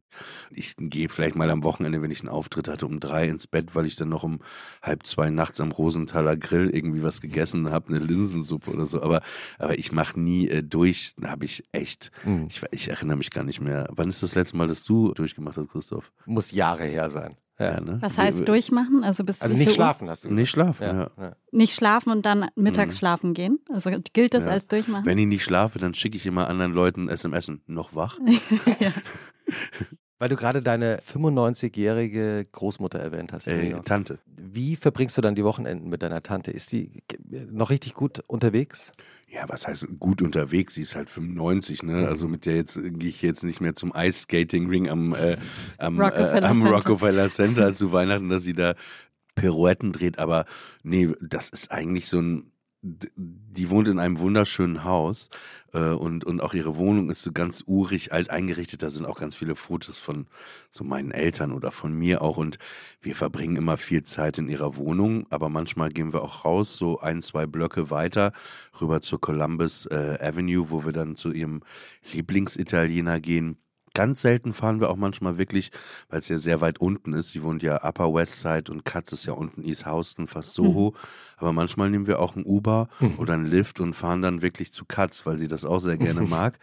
Ich 0.50 0.74
gehe 0.76 1.08
vielleicht 1.08 1.36
mal 1.36 1.50
am 1.50 1.62
Wochenende, 1.62 2.02
wenn 2.02 2.10
ich 2.10 2.20
einen 2.20 2.28
Auftritt 2.28 2.68
hatte, 2.68 2.86
um 2.86 3.00
drei 3.00 3.28
ins 3.28 3.46
Bett, 3.46 3.74
weil 3.74 3.86
ich 3.86 3.96
dann 3.96 4.08
noch 4.08 4.24
um 4.24 4.40
halb 4.82 5.06
zwei 5.06 5.30
nachts 5.30 5.60
am 5.60 5.70
Rosenthaler 5.70 6.36
Grill 6.36 6.70
irgendwie 6.70 7.02
was 7.02 7.20
gegessen 7.20 7.70
habe, 7.70 7.88
eine 7.88 7.98
Linsensuppe 7.98 8.70
oder 8.70 8.86
so. 8.86 9.02
Aber, 9.02 9.22
aber 9.58 9.78
ich 9.78 9.92
mache 9.92 10.18
nie 10.18 10.48
äh, 10.48 10.62
durch, 10.62 11.14
habe 11.24 11.44
ich 11.44 11.62
echt. 11.72 12.10
Mhm. 12.24 12.46
Ich, 12.48 12.62
ich 12.72 12.88
erinnere 12.88 13.16
mich 13.16 13.30
gar 13.30 13.44
nicht 13.44 13.60
mehr. 13.60 13.88
Wann 13.90 14.08
ist 14.08 14.22
das 14.22 14.34
letzte 14.34 14.56
Mal, 14.56 14.68
dass 14.68 14.84
du 14.84 15.12
durchgemacht 15.14 15.56
hast, 15.56 15.70
Christoph? 15.70 16.12
Muss 16.26 16.50
Jahre 16.50 16.84
her 16.84 17.10
sein. 17.10 17.36
Ja, 17.58 17.80
ne? 17.80 17.98
Was 18.00 18.16
heißt 18.16 18.46
durchmachen? 18.46 19.02
Also, 19.02 19.24
bis 19.24 19.42
also 19.42 19.56
nicht 19.56 19.72
schlafen, 19.72 20.08
hast 20.08 20.22
du 20.22 20.28
gesagt. 20.28 20.40
Nicht 20.40 20.50
schlafen, 20.50 20.82
ja. 20.84 21.10
ja. 21.18 21.36
Nicht 21.50 21.74
schlafen 21.74 22.12
und 22.12 22.24
dann 22.24 22.46
mittags 22.54 22.94
mhm. 22.94 22.98
schlafen 22.98 23.34
gehen? 23.34 23.58
Also 23.72 23.90
gilt 24.12 24.34
das 24.34 24.44
ja. 24.44 24.52
als 24.52 24.66
durchmachen? 24.68 25.04
Wenn 25.04 25.18
ich 25.18 25.26
nicht 25.26 25.42
schlafe, 25.42 25.80
dann 25.80 25.92
schicke 25.94 26.16
ich 26.16 26.26
immer 26.26 26.48
anderen 26.48 26.72
Leuten 26.72 27.08
SMS. 27.08 27.50
Noch 27.66 27.96
wach? 27.96 28.18
ja. 28.80 28.92
Weil 30.18 30.28
du 30.28 30.36
gerade 30.36 30.62
deine 30.62 30.98
95-jährige 30.98 32.42
Großmutter 32.50 32.98
erwähnt 32.98 33.32
hast. 33.32 33.46
Äh, 33.46 33.72
Tante. 33.84 34.18
Wie 34.26 34.74
verbringst 34.74 35.16
du 35.16 35.22
dann 35.22 35.36
die 35.36 35.44
Wochenenden 35.44 35.88
mit 35.88 36.02
deiner 36.02 36.22
Tante? 36.22 36.50
Ist 36.50 36.68
sie 36.70 37.02
noch 37.50 37.70
richtig 37.70 37.94
gut 37.94 38.24
unterwegs? 38.26 38.92
Ja, 39.28 39.44
was 39.48 39.68
heißt 39.68 39.86
gut 40.00 40.20
unterwegs? 40.20 40.74
Sie 40.74 40.82
ist 40.82 40.96
halt 40.96 41.08
95, 41.08 41.84
ne? 41.84 42.08
Also 42.08 42.26
mit 42.26 42.46
der 42.46 42.56
jetzt 42.56 42.80
gehe 42.82 43.10
ich 43.10 43.22
jetzt 43.22 43.44
nicht 43.44 43.60
mehr 43.60 43.74
zum 43.74 43.92
Ice 43.94 44.22
Skating 44.22 44.68
Ring 44.68 44.88
am, 44.88 45.14
äh, 45.14 45.36
am, 45.76 46.00
Rockefeller, 46.00 46.42
äh, 46.42 46.46
am 46.46 46.62
Center. 46.62 46.70
Rockefeller 46.70 47.28
Center 47.28 47.74
zu 47.74 47.92
Weihnachten, 47.92 48.28
dass 48.28 48.42
sie 48.42 48.54
da 48.54 48.74
Pirouetten 49.36 49.92
dreht. 49.92 50.18
Aber 50.18 50.46
nee, 50.82 51.10
das 51.20 51.48
ist 51.48 51.70
eigentlich 51.70 52.08
so 52.08 52.20
ein 52.20 52.50
die 52.80 53.70
wohnt 53.70 53.88
in 53.88 53.98
einem 53.98 54.20
wunderschönen 54.20 54.84
Haus 54.84 55.30
äh, 55.72 55.90
und, 55.90 56.24
und 56.24 56.40
auch 56.40 56.54
ihre 56.54 56.76
Wohnung 56.76 57.10
ist 57.10 57.22
so 57.22 57.32
ganz 57.32 57.64
urig 57.66 58.12
alt 58.12 58.30
eingerichtet. 58.30 58.82
Da 58.82 58.90
sind 58.90 59.04
auch 59.04 59.18
ganz 59.18 59.34
viele 59.34 59.56
Fotos 59.56 59.98
von 59.98 60.28
so 60.70 60.84
meinen 60.84 61.10
Eltern 61.10 61.52
oder 61.52 61.72
von 61.72 61.92
mir 61.92 62.22
auch. 62.22 62.36
Und 62.36 62.58
wir 63.00 63.16
verbringen 63.16 63.56
immer 63.56 63.78
viel 63.78 64.04
Zeit 64.04 64.38
in 64.38 64.48
ihrer 64.48 64.76
Wohnung, 64.76 65.26
aber 65.30 65.48
manchmal 65.48 65.88
gehen 65.88 66.12
wir 66.12 66.22
auch 66.22 66.44
raus, 66.44 66.76
so 66.76 67.00
ein, 67.00 67.20
zwei 67.20 67.46
Blöcke 67.46 67.90
weiter, 67.90 68.32
rüber 68.80 69.00
zur 69.00 69.20
Columbus 69.20 69.86
äh, 69.86 70.18
Avenue, 70.20 70.70
wo 70.70 70.84
wir 70.84 70.92
dann 70.92 71.16
zu 71.16 71.32
ihrem 71.32 71.62
Lieblingsitaliener 72.12 73.18
gehen 73.18 73.58
Ganz 73.94 74.22
selten 74.22 74.52
fahren 74.52 74.80
wir 74.80 74.90
auch 74.90 74.96
manchmal 74.96 75.38
wirklich, 75.38 75.70
weil 76.08 76.20
es 76.20 76.28
ja 76.28 76.38
sehr 76.38 76.60
weit 76.60 76.80
unten 76.80 77.12
ist. 77.12 77.30
Sie 77.30 77.42
wohnt 77.42 77.62
ja 77.62 77.82
Upper 77.84 78.12
West 78.12 78.40
Side 78.40 78.70
und 78.70 78.84
Katz 78.84 79.12
ist 79.12 79.26
ja 79.26 79.32
unten 79.32 79.62
East 79.62 79.86
Houston, 79.86 80.26
fast 80.26 80.54
Soho. 80.54 80.90
Mhm. 80.90 80.96
Aber 81.36 81.52
manchmal 81.52 81.90
nehmen 81.90 82.06
wir 82.06 82.20
auch 82.20 82.36
ein 82.36 82.44
Uber 82.44 82.88
mhm. 83.00 83.18
oder 83.18 83.34
einen 83.34 83.46
Lift 83.46 83.80
und 83.80 83.94
fahren 83.94 84.22
dann 84.22 84.42
wirklich 84.42 84.72
zu 84.72 84.84
Katz, 84.84 85.26
weil 85.26 85.38
sie 85.38 85.48
das 85.48 85.64
auch 85.64 85.78
sehr 85.78 85.96
gerne 85.96 86.20
mag. 86.28 86.58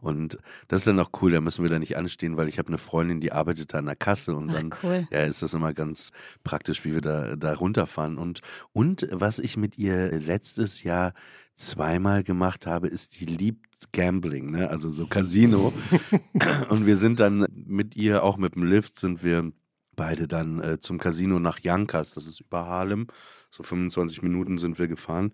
Und 0.00 0.38
das 0.68 0.80
ist 0.80 0.86
dann 0.86 1.00
auch 1.00 1.10
cool, 1.20 1.32
da 1.32 1.40
müssen 1.40 1.62
wir 1.62 1.70
da 1.70 1.78
nicht 1.78 1.96
anstehen, 1.96 2.36
weil 2.36 2.48
ich 2.48 2.58
habe 2.58 2.68
eine 2.68 2.78
Freundin, 2.78 3.20
die 3.20 3.32
arbeitet 3.32 3.74
da 3.74 3.78
an 3.78 3.86
der 3.86 3.96
Kasse 3.96 4.34
und 4.34 4.48
dann 4.48 4.74
cool. 4.82 5.06
ja, 5.10 5.24
ist 5.24 5.42
das 5.42 5.52
immer 5.52 5.74
ganz 5.74 6.10
praktisch, 6.42 6.84
wie 6.84 6.94
wir 6.94 7.02
da, 7.02 7.36
da 7.36 7.54
runterfahren. 7.54 8.18
Und, 8.18 8.40
und 8.72 9.06
was 9.12 9.38
ich 9.38 9.56
mit 9.56 9.78
ihr 9.78 10.18
letztes 10.18 10.82
Jahr 10.82 11.12
zweimal 11.60 12.24
gemacht 12.24 12.66
habe, 12.66 12.88
ist, 12.88 13.20
die 13.20 13.26
liebt 13.26 13.92
Gambling, 13.92 14.50
ne? 14.50 14.70
also 14.70 14.90
so 14.90 15.06
Casino. 15.06 15.72
und 16.68 16.86
wir 16.86 16.96
sind 16.96 17.20
dann 17.20 17.46
mit 17.52 17.96
ihr, 17.96 18.22
auch 18.22 18.36
mit 18.36 18.54
dem 18.54 18.64
Lift, 18.64 18.98
sind 18.98 19.22
wir 19.22 19.52
beide 19.96 20.26
dann 20.26 20.60
äh, 20.60 20.80
zum 20.80 20.98
Casino 20.98 21.38
nach 21.38 21.58
Yonkers, 21.60 22.14
das 22.14 22.26
ist 22.26 22.40
über 22.40 22.66
Harlem. 22.66 23.08
So 23.50 23.62
25 23.62 24.22
Minuten 24.22 24.58
sind 24.58 24.78
wir 24.78 24.86
gefahren. 24.86 25.32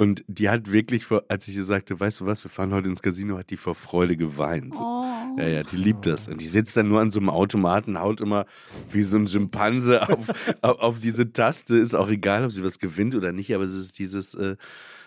Und 0.00 0.24
die 0.28 0.48
hat 0.48 0.70
wirklich, 0.70 1.04
vor, 1.04 1.24
als 1.26 1.48
ich 1.48 1.56
ihr 1.56 1.64
sagte, 1.64 1.98
weißt 1.98 2.20
du 2.20 2.26
was, 2.26 2.44
wir 2.44 2.50
fahren 2.52 2.72
heute 2.72 2.88
ins 2.88 3.02
Casino, 3.02 3.36
hat 3.36 3.50
die 3.50 3.56
vor 3.56 3.74
Freude 3.74 4.16
geweint. 4.16 4.76
Oh. 4.78 5.04
Ja, 5.36 5.48
ja, 5.48 5.62
die 5.64 5.76
liebt 5.76 6.06
das. 6.06 6.28
Und 6.28 6.40
die 6.40 6.46
sitzt 6.46 6.76
dann 6.76 6.88
nur 6.88 7.00
an 7.00 7.10
so 7.10 7.18
einem 7.18 7.30
Automaten, 7.30 7.98
haut 7.98 8.20
immer 8.20 8.46
wie 8.92 9.02
so 9.02 9.16
ein 9.16 9.26
Schimpanse 9.26 10.08
auf, 10.08 10.28
auf, 10.62 10.78
auf, 10.78 10.98
diese 11.00 11.32
Taste. 11.32 11.76
Ist 11.76 11.96
auch 11.96 12.08
egal, 12.08 12.44
ob 12.44 12.52
sie 12.52 12.62
was 12.62 12.78
gewinnt 12.78 13.16
oder 13.16 13.32
nicht, 13.32 13.52
aber 13.52 13.64
es 13.64 13.74
ist 13.74 13.98
dieses 13.98 14.34
äh, 14.34 14.54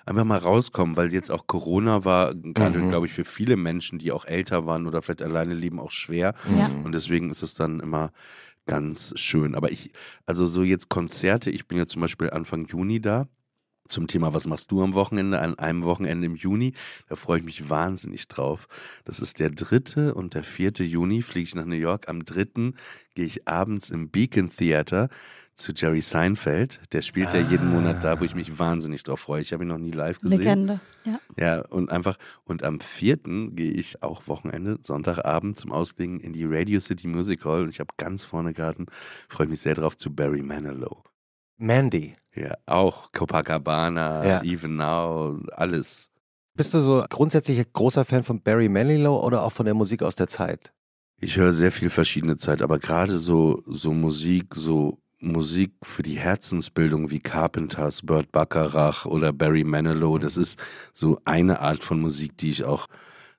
einfach 0.06 0.26
mal 0.26 0.40
rauskommen, 0.40 0.98
weil 0.98 1.14
jetzt 1.14 1.32
auch 1.32 1.48
Corona 1.48 2.04
war, 2.04 2.36
gerade 2.36 2.80
mhm. 2.80 2.90
glaube 2.90 3.06
ich 3.06 3.14
für 3.14 3.24
viele 3.24 3.56
Menschen, 3.56 3.98
die 3.98 4.12
auch 4.12 4.26
älter 4.26 4.66
waren 4.66 4.88
oder 4.88 5.02
vielleicht 5.02 5.22
alleine 5.22 5.54
leben, 5.54 5.80
auch 5.80 5.92
schwer. 5.92 6.34
Ja. 6.58 6.70
Und 6.84 6.92
deswegen 6.92 7.30
ist 7.30 7.44
es 7.44 7.54
dann 7.54 7.80
immer 7.80 8.12
ganz 8.66 9.14
schön. 9.16 9.56
Aber 9.56 9.72
ich, 9.72 9.94
also 10.26 10.48
so 10.48 10.64
jetzt 10.64 10.90
Konzerte, 10.90 11.50
ich 11.50 11.66
bin 11.66 11.78
ja 11.78 11.88
zum 11.88 12.02
Beispiel 12.02 12.30
Anfang 12.30 12.66
Juni 12.66 13.00
da 13.00 13.30
zum 13.92 14.08
Thema, 14.08 14.34
was 14.34 14.48
machst 14.48 14.72
du 14.72 14.82
am 14.82 14.94
Wochenende? 14.94 15.40
An 15.40 15.60
einem 15.60 15.84
Wochenende 15.84 16.26
im 16.26 16.36
Juni. 16.36 16.74
Da 17.10 17.16
freue 17.16 17.40
ich 17.40 17.46
mich 17.46 17.70
wahnsinnig 17.70 18.28
drauf. 18.28 18.68
Das 19.06 19.20
ist 19.20 19.40
der 19.40 19.52
dritte 19.52 20.14
und 20.14 20.34
der 20.34 20.44
vierte 20.44 20.84
Juni, 20.84 21.22
fliege 21.22 21.44
ich 21.44 21.56
nach 21.56 21.66
New 21.66 21.76
York. 21.76 22.08
Am 22.10 22.26
dritten 22.26 22.76
gehe 23.16 23.26
ich 23.26 23.48
abends 23.48 23.90
im 23.90 24.10
Beacon 24.10 24.50
Theater 24.50 25.10
zu 25.56 25.74
Jerry 25.74 26.02
Seinfeld. 26.02 26.80
Der 26.92 27.02
spielt 27.02 27.30
ah. 27.30 27.38
ja 27.38 27.50
jeden 27.50 27.70
Monat 27.70 28.04
da, 28.04 28.20
wo 28.20 28.26
ich 28.26 28.36
mich 28.36 28.58
wahnsinnig 28.60 29.04
drauf 29.04 29.22
freue. 29.22 29.42
Ich 29.42 29.54
habe 29.54 29.64
ihn 29.64 29.68
noch 29.68 29.78
nie 29.78 29.92
live 29.92 30.20
gesehen. 30.20 30.40
Legende, 30.40 30.80
ja. 31.06 31.20
Ja, 31.38 31.62
und 31.68 31.92
einfach, 31.92 32.18
und 32.44 32.64
am 32.64 32.80
vierten 32.80 33.56
gehe 33.56 33.72
ich 33.72 34.02
auch 34.04 34.28
Wochenende, 34.28 34.80
Sonntagabend 34.82 35.60
zum 35.60 35.72
Ausklingen 35.72 36.20
in 36.20 36.34
die 36.34 36.46
Radio 36.46 36.80
City 36.80 37.08
Music 37.08 37.46
Hall 37.46 37.64
und 37.64 37.70
ich 37.70 37.80
habe 37.80 37.94
ganz 37.98 38.24
vorne 38.24 38.54
Garten, 38.54 38.88
freue 39.30 39.48
mich 39.48 39.62
sehr 39.62 39.76
drauf 39.76 39.98
zu 39.98 40.14
Barry 40.14 40.42
Manilow. 40.42 41.04
Mandy. 41.62 42.14
Ja, 42.36 42.56
auch 42.66 43.12
Copacabana, 43.12 44.26
ja. 44.26 44.44
Even 44.44 44.78
Now, 44.78 45.40
alles. 45.52 46.10
Bist 46.56 46.74
du 46.74 46.80
so 46.80 47.06
grundsätzlich 47.10 47.62
großer 47.72 48.04
Fan 48.04 48.24
von 48.24 48.42
Barry 48.42 48.68
Manilow 48.68 49.24
oder 49.24 49.44
auch 49.44 49.52
von 49.52 49.66
der 49.66 49.76
Musik 49.76 50.02
aus 50.04 50.16
der 50.16 50.28
Zeit? 50.28 50.74
Ich 51.18 51.38
höre 51.38 51.54
sehr 51.54 51.72
viel 51.72 51.90
verschiedene 51.90 52.38
Zeit, 52.38 52.62
aber 52.62 52.80
gerade 52.80 53.20
so, 53.20 53.62
so 53.68 53.94
Musik, 53.94 54.56
so 54.56 54.98
Musik 55.20 55.74
für 55.84 56.02
die 56.02 56.18
Herzensbildung 56.18 57.12
wie 57.12 57.20
Carpenters, 57.20 58.02
Burt 58.02 58.32
Bacharach 58.32 59.06
oder 59.06 59.32
Barry 59.32 59.64
Manilow, 59.64 60.18
das 60.18 60.36
ist 60.36 60.60
so 60.94 61.20
eine 61.26 61.60
Art 61.60 61.84
von 61.84 62.02
Musik, 62.02 62.38
die 62.38 62.50
ich 62.50 62.64
auch 62.64 62.88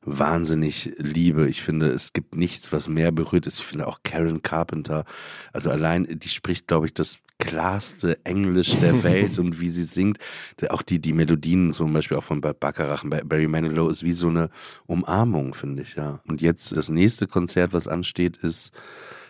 wahnsinnig 0.05 0.93
liebe. 0.99 1.49
Ich 1.49 1.63
finde, 1.63 1.89
es 1.89 2.13
gibt 2.13 2.35
nichts, 2.35 2.73
was 2.73 2.89
mehr 2.89 3.13
berührt 3.13 3.47
ist. 3.47 3.61
Ich 3.61 3.65
finde 3.65 3.87
auch 3.87 4.01
Karen 4.03 4.43
Carpenter, 4.43 5.05
also 5.53 5.71
allein, 5.71 6.07
die 6.09 6.29
spricht, 6.29 6.67
glaube 6.67 6.87
ich, 6.87 6.95
das 6.95 7.19
klarste 7.39 8.19
Englisch 8.25 8.77
der 8.81 9.03
Welt 9.05 9.39
und 9.39 9.61
wie 9.61 9.69
sie 9.69 9.85
singt. 9.85 10.19
Auch 10.69 10.83
die, 10.83 10.99
die 10.99 11.13
Melodien, 11.13 11.73
zum 11.73 11.93
Beispiel 11.93 12.17
auch 12.17 12.25
von 12.25 12.41
Baccarach, 12.41 13.05
Barry 13.05 13.49
Manilow, 13.49 13.89
ist 13.89 14.03
wie 14.03 14.13
so 14.13 14.29
eine 14.29 14.51
Umarmung, 14.87 15.55
finde 15.55 15.83
ich, 15.83 15.95
ja. 15.95 16.21
Und 16.27 16.41
jetzt 16.41 16.77
das 16.77 16.91
nächste 16.91 17.27
Konzert, 17.27 17.73
was 17.73 17.89
ansteht, 17.89 18.37
ist 18.39 18.73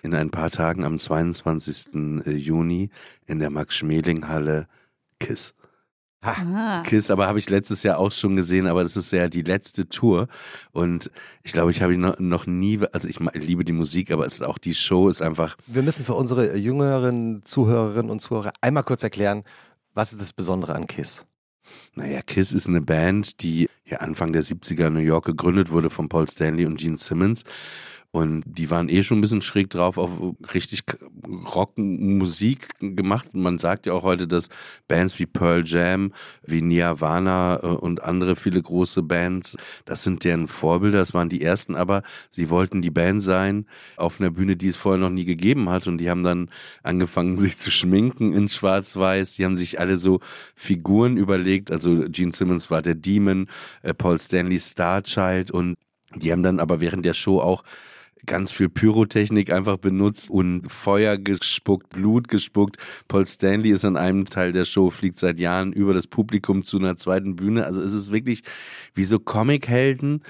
in 0.02 0.14
ein 0.14 0.30
paar 0.30 0.50
Tagen 0.50 0.84
am 0.84 0.98
22. 0.98 1.94
Juni 2.26 2.90
in 3.26 3.38
der 3.38 3.50
Max-Schmeling-Halle 3.50 4.66
Kiss. 5.20 5.54
Ha, 6.24 6.36
ah. 6.54 6.82
Kiss, 6.84 7.10
aber 7.10 7.26
habe 7.26 7.40
ich 7.40 7.50
letztes 7.50 7.82
Jahr 7.82 7.98
auch 7.98 8.12
schon 8.12 8.36
gesehen, 8.36 8.68
aber 8.68 8.84
das 8.84 8.96
ist 8.96 9.10
ja 9.10 9.28
die 9.28 9.42
letzte 9.42 9.88
Tour 9.88 10.28
und 10.70 11.10
ich 11.42 11.52
glaube, 11.52 11.72
ich 11.72 11.82
habe 11.82 11.94
ihn 11.94 12.00
noch, 12.00 12.18
noch, 12.20 12.46
nie, 12.46 12.78
also 12.92 13.08
ich 13.08 13.18
liebe 13.18 13.64
die 13.64 13.72
Musik, 13.72 14.12
aber 14.12 14.24
es 14.24 14.34
ist 14.34 14.42
auch 14.42 14.58
die 14.58 14.74
Show 14.74 15.08
ist 15.08 15.20
einfach. 15.20 15.56
Wir 15.66 15.82
müssen 15.82 16.04
für 16.04 16.14
unsere 16.14 16.56
jüngeren 16.56 17.44
Zuhörerinnen 17.44 18.10
und 18.10 18.20
Zuhörer 18.20 18.52
einmal 18.60 18.84
kurz 18.84 19.02
erklären, 19.02 19.42
was 19.94 20.12
ist 20.12 20.20
das 20.20 20.32
Besondere 20.32 20.76
an 20.76 20.86
Kiss? 20.86 21.26
Naja, 21.94 22.22
Kiss 22.22 22.52
ist 22.52 22.68
eine 22.68 22.80
Band, 22.80 23.42
die 23.42 23.68
ja 23.84 23.98
Anfang 23.98 24.32
der 24.32 24.44
70er 24.44 24.86
in 24.86 24.94
New 24.94 25.00
York 25.00 25.24
gegründet 25.24 25.70
wurde 25.70 25.90
von 25.90 26.08
Paul 26.08 26.28
Stanley 26.28 26.66
und 26.66 26.78
Gene 26.78 26.98
Simmons 26.98 27.44
und 28.14 28.44
die 28.46 28.70
waren 28.70 28.90
eh 28.90 29.02
schon 29.04 29.18
ein 29.18 29.20
bisschen 29.22 29.40
schräg 29.40 29.70
drauf 29.70 29.96
auf 29.96 30.10
richtig 30.52 30.82
Rockmusik 31.26 32.68
gemacht. 32.78 33.32
Man 33.32 33.56
sagt 33.56 33.86
ja 33.86 33.94
auch 33.94 34.02
heute, 34.02 34.28
dass 34.28 34.50
Bands 34.86 35.18
wie 35.18 35.24
Pearl 35.24 35.62
Jam, 35.64 36.12
wie 36.42 36.60
Nirvana 36.60 37.60
äh, 37.62 37.66
und 37.68 38.02
andere 38.02 38.36
viele 38.36 38.60
große 38.60 39.02
Bands, 39.02 39.56
das 39.86 40.02
sind 40.02 40.24
deren 40.24 40.46
Vorbilder. 40.46 40.98
Das 40.98 41.14
waren 41.14 41.30
die 41.30 41.40
ersten, 41.40 41.74
aber 41.74 42.02
sie 42.28 42.50
wollten 42.50 42.82
die 42.82 42.90
Band 42.90 43.22
sein 43.22 43.64
auf 43.96 44.20
einer 44.20 44.30
Bühne, 44.30 44.56
die 44.56 44.68
es 44.68 44.76
vorher 44.76 45.00
noch 45.00 45.08
nie 45.08 45.24
gegeben 45.24 45.70
hat. 45.70 45.86
Und 45.86 45.96
die 45.96 46.10
haben 46.10 46.22
dann 46.22 46.50
angefangen, 46.82 47.38
sich 47.38 47.56
zu 47.56 47.70
schminken 47.70 48.34
in 48.34 48.50
Schwarz-Weiß. 48.50 49.36
Die 49.36 49.44
haben 49.46 49.56
sich 49.56 49.80
alle 49.80 49.96
so 49.96 50.20
Figuren 50.54 51.16
überlegt. 51.16 51.70
Also 51.70 52.04
Gene 52.10 52.32
Simmons 52.32 52.70
war 52.70 52.82
der 52.82 52.94
Demon, 52.94 53.48
äh, 53.80 53.94
Paul 53.94 54.18
Stanley 54.18 54.60
Starchild 54.60 55.50
und 55.50 55.76
die 56.14 56.30
haben 56.30 56.42
dann 56.42 56.60
aber 56.60 56.82
während 56.82 57.06
der 57.06 57.14
Show 57.14 57.40
auch 57.40 57.64
ganz 58.26 58.52
viel 58.52 58.68
Pyrotechnik 58.68 59.52
einfach 59.52 59.76
benutzt 59.76 60.30
und 60.30 60.70
Feuer 60.70 61.16
gespuckt, 61.16 61.90
Blut 61.90 62.28
gespuckt. 62.28 62.76
Paul 63.08 63.26
Stanley 63.26 63.70
ist 63.70 63.84
an 63.84 63.96
einem 63.96 64.26
Teil 64.26 64.52
der 64.52 64.64
Show, 64.64 64.90
fliegt 64.90 65.18
seit 65.18 65.40
Jahren 65.40 65.72
über 65.72 65.92
das 65.92 66.06
Publikum 66.06 66.62
zu 66.62 66.78
einer 66.78 66.96
zweiten 66.96 67.36
Bühne. 67.36 67.66
Also 67.66 67.80
es 67.80 67.92
ist 67.92 68.12
wirklich 68.12 68.42
wie 68.94 69.04
so 69.04 69.18
Comichelden, 69.18 70.22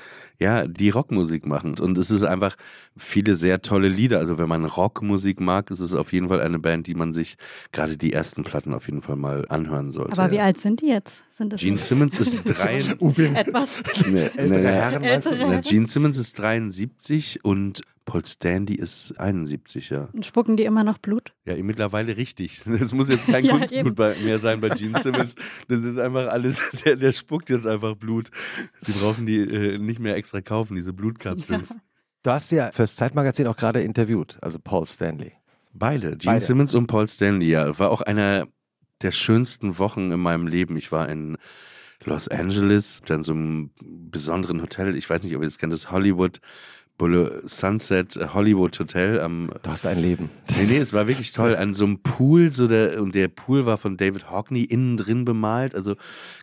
ja, 0.43 0.67
die 0.67 0.91
Rockmusik 0.91 1.47
machen. 1.47 1.79
Und 1.79 1.97
es 1.97 2.11
ist 2.11 2.25
einfach 2.25 2.57
viele 2.97 3.37
sehr 3.37 3.63
tolle 3.63 3.89
Lieder. 3.89 4.19
Also 4.19 4.39
wenn 4.39 4.49
man 4.49 4.65
Rockmusik 4.65 5.41
mag, 5.41 5.71
ist 5.71 5.81
es 5.81 5.95
auf 5.95 6.13
jeden 6.13 6.29
Fall 6.29 6.41
eine 6.41 6.59
Band, 6.59 6.87
die 6.89 6.95
man 6.95 7.13
sich 7.13 7.37
gerade 7.71 7.97
die 7.97 8.13
ersten 8.13 8.43
Platten 8.43 8.75
auf 8.75 8.87
jeden 8.87 9.03
Fall 9.03 9.17
mal 9.17 9.47
anhören 9.49 9.93
sollte. 9.93 10.13
Aber 10.13 10.31
wie 10.31 10.37
ja. 10.37 10.43
alt 10.43 10.61
sind 10.61 10.81
die 10.83 10.89
jetzt? 10.89 11.23
Sind 11.33 11.53
das 11.53 11.61
Gene 11.61 11.79
Simmons 11.79 12.19
ist 12.21 12.43
drei, 12.45 12.79
etwas 12.79 13.83
ne, 14.07 14.31
ältere 14.37 14.69
Herren, 14.69 15.03
Ältere 15.05 15.37
Herren. 15.37 15.63
Gene 15.63 15.87
Simmons 15.87 16.19
ist 16.19 16.39
73 16.39 17.45
und 17.45 17.83
Paul 18.04 18.25
Stanley 18.25 18.75
ist 18.75 19.18
71, 19.18 19.90
ja. 19.90 20.09
Und 20.12 20.26
spucken 20.26 20.56
die 20.56 20.64
immer 20.64 20.85
noch 20.85 20.99
Blut? 20.99 21.35
Ja, 21.44 21.56
mittlerweile 21.62 22.16
richtig. 22.16 22.62
Das 22.82 22.92
muss 22.92 23.09
jetzt 23.09 23.26
kein 23.26 23.44
ja, 23.44 23.56
Kunstblut 23.56 23.94
bei, 23.94 24.14
mehr 24.25 24.38
sein 24.38 24.61
bei 24.61 24.71
Gene 24.71 24.99
Simmons. 25.02 25.35
Das 25.68 25.82
ist 25.82 25.99
einfach 25.99 26.28
alles, 26.28 26.62
der, 26.85 26.97
der 26.97 27.12
spuckt 27.12 27.50
jetzt 27.50 27.66
einfach 27.66 27.94
Blut. 27.94 28.30
Sie 28.82 28.92
brauchen 28.92 29.26
die 29.26 29.38
äh, 29.38 29.78
nicht 29.78 30.00
mehr 30.00 30.16
extra 30.16 30.40
kaufen, 30.40 30.75
diese 30.75 30.92
Blutkapseln. 30.92 31.66
Ja. 31.68 31.76
Du 32.23 32.30
hast 32.30 32.50
ja 32.52 32.71
fürs 32.73 32.97
Zeitmagazin 32.97 33.47
auch 33.47 33.56
gerade 33.56 33.82
interviewt, 33.82 34.38
also 34.40 34.59
Paul 34.59 34.87
Stanley. 34.87 35.32
Beide, 35.73 36.16
Gene 36.16 36.35
Beide. 36.35 36.44
Simmons 36.44 36.75
und 36.75 36.87
Paul 36.87 37.06
Stanley, 37.09 37.50
ja. 37.50 37.78
War 37.78 37.90
auch 37.90 38.00
einer 38.00 38.47
der 39.00 39.11
schönsten 39.11 39.78
Wochen 39.78 40.12
in 40.12 40.21
meinem 40.21 40.47
Leben. 40.47 40.76
Ich 40.76 40.92
war 40.92 41.09
in 41.09 41.37
Los 42.04 42.28
Angeles, 42.28 43.00
dann 43.04 43.23
so 43.23 43.32
einem 43.32 43.71
besonderen 43.80 44.61
Hotel. 44.62 44.97
Ich 44.97 45.09
weiß 45.09 45.23
nicht, 45.23 45.35
ob 45.37 45.42
ihr 45.42 45.47
das 45.47 45.59
kennt, 45.59 45.73
das 45.73 45.90
Hollywood 45.90 46.40
Sunset 47.47 48.17
Hollywood 48.33 48.79
Hotel 48.79 49.21
am. 49.21 49.51
Du 49.63 49.71
hast 49.71 49.87
ein 49.87 49.99
Leben. 49.99 50.31
Nee, 50.57 50.67
nee, 50.67 50.77
es 50.77 50.93
war 50.93 51.09
wirklich 51.09 51.33
toll. 51.33 51.57
An 51.57 51.75
so 51.75 51.85
einem 51.85 51.99
Pool, 51.99 52.51
so 52.51 52.69
der, 52.69 53.03
und 53.03 53.17
der 53.17 53.27
Pool 53.27 53.67
war 53.67 53.77
von 53.77 53.97
David 53.97 54.31
Hockney 54.31 54.63
innen 54.63 54.97
drin 54.97 55.25
bemalt, 55.25 55.75
also 55.75 55.97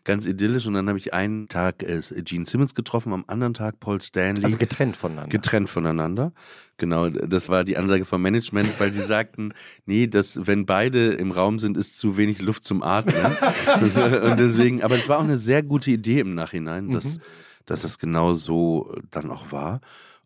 ganz 0.03 0.25
idyllisch. 0.25 0.65
Und 0.65 0.74
dann 0.74 0.89
habe 0.89 0.98
ich 0.98 1.13
einen 1.13 1.48
Tag 1.48 1.82
äh, 1.84 2.01
Gene 2.24 2.46
Simmons 2.46 2.75
getroffen, 2.75 3.13
am 3.13 3.24
anderen 3.27 3.53
Tag 3.53 3.79
Paul 3.79 4.01
Stanley. 4.01 4.44
Also 4.44 4.58
getrennt 4.58 4.98
voneinander. 4.98 5.29
Getrennt 5.29 5.70
voneinander. 5.70 6.34
Genau, 6.77 7.10
das 7.10 7.50
war 7.50 7.63
die 7.63 7.77
Ansage 7.77 8.03
vom 8.03 8.22
Management, 8.22 8.79
weil 8.79 8.91
sie 8.91 9.01
sagten, 9.01 9.53
nee, 9.86 10.08
das, 10.08 10.46
wenn 10.48 10.65
beide 10.65 11.13
im 11.13 11.32
Raum 11.32 11.60
sind, 11.60 11.77
ist 11.77 11.98
zu 11.98 12.18
wenig 12.18 12.41
Luft 12.41 12.65
zum 12.65 12.84
Atmen. 12.84 13.38
das, 13.79 13.96
und 13.96 14.39
deswegen, 14.39 14.84
aber 14.84 14.96
es 14.96 15.08
war 15.08 15.20
auch 15.20 15.24
eine 15.24 15.38
sehr 15.38 15.63
gute 15.63 15.91
Idee 15.91 16.20
im 16.20 16.36
Nachhinein, 16.36 16.89
dass, 16.89 17.20
mhm. 17.20 17.24
dass 17.65 17.84
das 17.84 17.98
genau 17.98 18.34
so 18.34 18.94
dann 19.12 19.29
auch 19.29 19.51
war. 19.53 19.79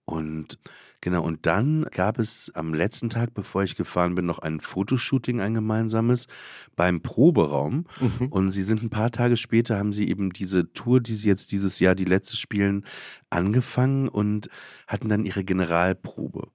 Und 0.05 0.57
Genau, 1.03 1.21
und 1.21 1.45
dann 1.45 1.83
gab 1.91 2.17
es 2.17 2.49
am 2.55 2.73
letzten 2.73 3.09
Tag, 3.09 3.33
bevor 3.33 3.61
ich 3.61 3.75
gefahren 3.75 4.15
bin, 4.15 4.25
noch 4.25 4.39
ein 4.39 4.61
Fotoshooting, 4.61 5.41
ein 5.41 5.53
gemeinsames, 5.53 6.29
beim 6.77 7.01
Proberaum. 7.01 7.87
Mhm. 7.99 8.27
Und 8.29 8.51
sie 8.51 8.63
sind 8.63 8.81
ein 8.81 8.89
paar 8.89 9.11
Tage 9.11 9.35
später, 9.35 9.77
haben 9.77 9.91
sie 9.91 10.07
eben 10.07 10.31
diese 10.31 10.71
Tour, 10.71 11.01
die 11.01 11.15
sie 11.15 11.27
jetzt 11.27 11.51
dieses 11.51 11.79
Jahr, 11.79 11.93
die 11.93 12.05
letzte 12.05 12.37
spielen, 12.37 12.85
angefangen 13.29 14.07
und 14.07 14.47
hatten 14.87 15.09
dann 15.09 15.25
ihre 15.25 15.43
Generalprobe. 15.43 16.47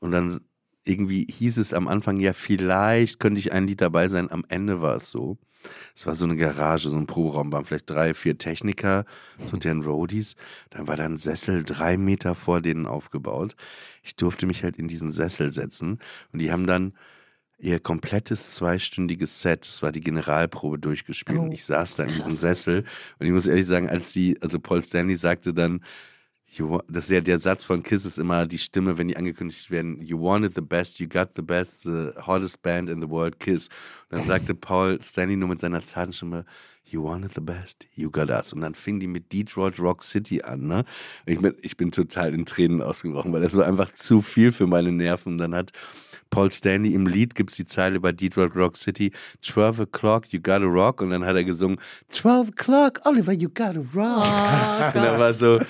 Und 0.00 0.10
dann 0.10 0.38
irgendwie 0.84 1.26
hieß 1.30 1.56
es 1.56 1.72
am 1.72 1.88
Anfang, 1.88 2.20
ja, 2.20 2.34
vielleicht 2.34 3.20
könnte 3.20 3.38
ich 3.38 3.52
ein 3.52 3.66
Lied 3.66 3.80
dabei 3.80 4.08
sein. 4.08 4.30
Am 4.30 4.44
Ende 4.50 4.82
war 4.82 4.96
es 4.96 5.10
so. 5.10 5.38
Es 5.94 6.06
war 6.06 6.14
so 6.14 6.24
eine 6.24 6.36
Garage, 6.36 6.88
so 6.88 6.96
ein 6.96 7.06
Proberaum, 7.06 7.52
waren 7.52 7.64
vielleicht 7.64 7.90
drei, 7.90 8.14
vier 8.14 8.38
Techniker, 8.38 9.04
so 9.38 9.56
deren 9.56 9.82
Roadies. 9.82 10.36
Dann 10.70 10.86
war 10.86 10.96
da 10.96 11.04
ein 11.04 11.16
Sessel 11.16 11.64
drei 11.64 11.96
Meter 11.96 12.34
vor 12.34 12.60
denen 12.60 12.86
aufgebaut. 12.86 13.56
Ich 14.02 14.16
durfte 14.16 14.46
mich 14.46 14.64
halt 14.64 14.76
in 14.76 14.88
diesen 14.88 15.12
Sessel 15.12 15.52
setzen 15.52 15.98
und 16.32 16.38
die 16.40 16.50
haben 16.50 16.66
dann 16.66 16.94
ihr 17.58 17.80
komplettes 17.80 18.54
zweistündiges 18.54 19.40
Set, 19.40 19.66
das 19.66 19.82
war 19.82 19.92
die 19.92 20.00
Generalprobe 20.00 20.78
durchgespielt. 20.78 21.38
Oh, 21.38 21.42
und 21.42 21.52
ich 21.52 21.64
saß 21.64 21.96
da 21.96 22.04
in 22.04 22.12
diesem 22.12 22.36
Sessel 22.36 22.84
und 23.18 23.26
ich 23.26 23.32
muss 23.32 23.46
ehrlich 23.46 23.66
sagen, 23.66 23.88
als 23.88 24.12
sie, 24.12 24.36
also 24.40 24.58
Paul 24.58 24.82
Stanley 24.82 25.16
sagte 25.16 25.54
dann, 25.54 25.82
You, 26.56 26.80
das 26.88 27.04
ist 27.04 27.10
ja 27.10 27.20
der 27.20 27.40
Satz 27.40 27.64
von 27.64 27.82
Kiss 27.82 28.04
ist 28.04 28.18
immer 28.18 28.46
die 28.46 28.58
Stimme, 28.58 28.96
wenn 28.96 29.08
die 29.08 29.16
angekündigt 29.16 29.70
werden, 29.70 30.00
you 30.00 30.20
wanted 30.20 30.54
the 30.54 30.60
best, 30.60 31.00
you 31.00 31.08
got 31.08 31.30
the 31.34 31.42
best, 31.42 31.82
the 31.82 32.10
hottest 32.26 32.62
band 32.62 32.88
in 32.88 33.00
the 33.00 33.08
world, 33.08 33.40
Kiss. 33.40 33.68
Und 34.10 34.18
dann 34.18 34.26
sagte 34.26 34.54
Paul 34.54 35.00
Stanley 35.02 35.36
nur 35.36 35.48
mit 35.48 35.60
seiner 35.60 35.82
zarten 35.82 36.12
Stimme, 36.12 36.44
you 36.84 37.02
wanted 37.02 37.32
the 37.34 37.40
best, 37.40 37.86
you 37.94 38.10
got 38.10 38.30
us. 38.30 38.52
Und 38.52 38.60
dann 38.60 38.74
fing 38.74 39.00
die 39.00 39.06
mit 39.06 39.32
Detroit 39.32 39.78
Rock 39.80 40.02
City 40.02 40.42
an. 40.42 40.66
Ne? 40.66 40.84
Ich, 41.26 41.40
bin, 41.40 41.54
ich 41.60 41.76
bin 41.76 41.90
total 41.90 42.32
in 42.32 42.46
Tränen 42.46 42.82
ausgebrochen, 42.82 43.32
weil 43.32 43.42
das 43.42 43.56
war 43.56 43.66
einfach 43.66 43.90
zu 43.90 44.22
viel 44.22 44.52
für 44.52 44.66
meine 44.66 44.92
Nerven. 44.92 45.32
Und 45.32 45.38
dann 45.38 45.54
hat 45.54 45.72
Paul 46.30 46.50
Stanley 46.50 46.94
im 46.94 47.06
Lied 47.06 47.34
gibt 47.34 47.50
es 47.50 47.56
die 47.56 47.64
Zeile 47.64 48.00
bei 48.00 48.12
Detroit 48.12 48.54
Rock 48.54 48.76
City, 48.76 49.12
12 49.42 49.80
o'clock, 49.80 50.26
you 50.28 50.40
gotta 50.40 50.66
rock. 50.66 51.00
Und 51.00 51.10
dann 51.10 51.24
hat 51.24 51.36
er 51.36 51.44
gesungen, 51.44 51.78
12 52.10 52.50
o'clock, 52.50 53.00
Oliver, 53.04 53.32
you 53.32 53.48
gotta 53.48 53.80
rock. 53.94 54.24
Oh, 54.24 54.98
und 54.98 55.04
er 55.04 55.18
war 55.18 55.32
so, 55.32 55.60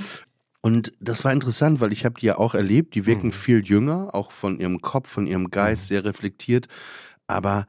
und 0.64 0.94
das 0.98 1.26
war 1.26 1.32
interessant, 1.34 1.82
weil 1.82 1.92
ich 1.92 2.06
habe 2.06 2.18
die 2.18 2.24
ja 2.24 2.38
auch 2.38 2.54
erlebt. 2.54 2.94
Die 2.94 3.04
wirken 3.04 3.26
mhm. 3.26 3.32
viel 3.32 3.62
jünger, 3.66 4.14
auch 4.14 4.32
von 4.32 4.58
ihrem 4.58 4.80
Kopf, 4.80 5.10
von 5.10 5.26
ihrem 5.26 5.50
Geist, 5.50 5.84
mhm. 5.84 5.88
sehr 5.88 6.04
reflektiert. 6.06 6.68
Aber 7.26 7.66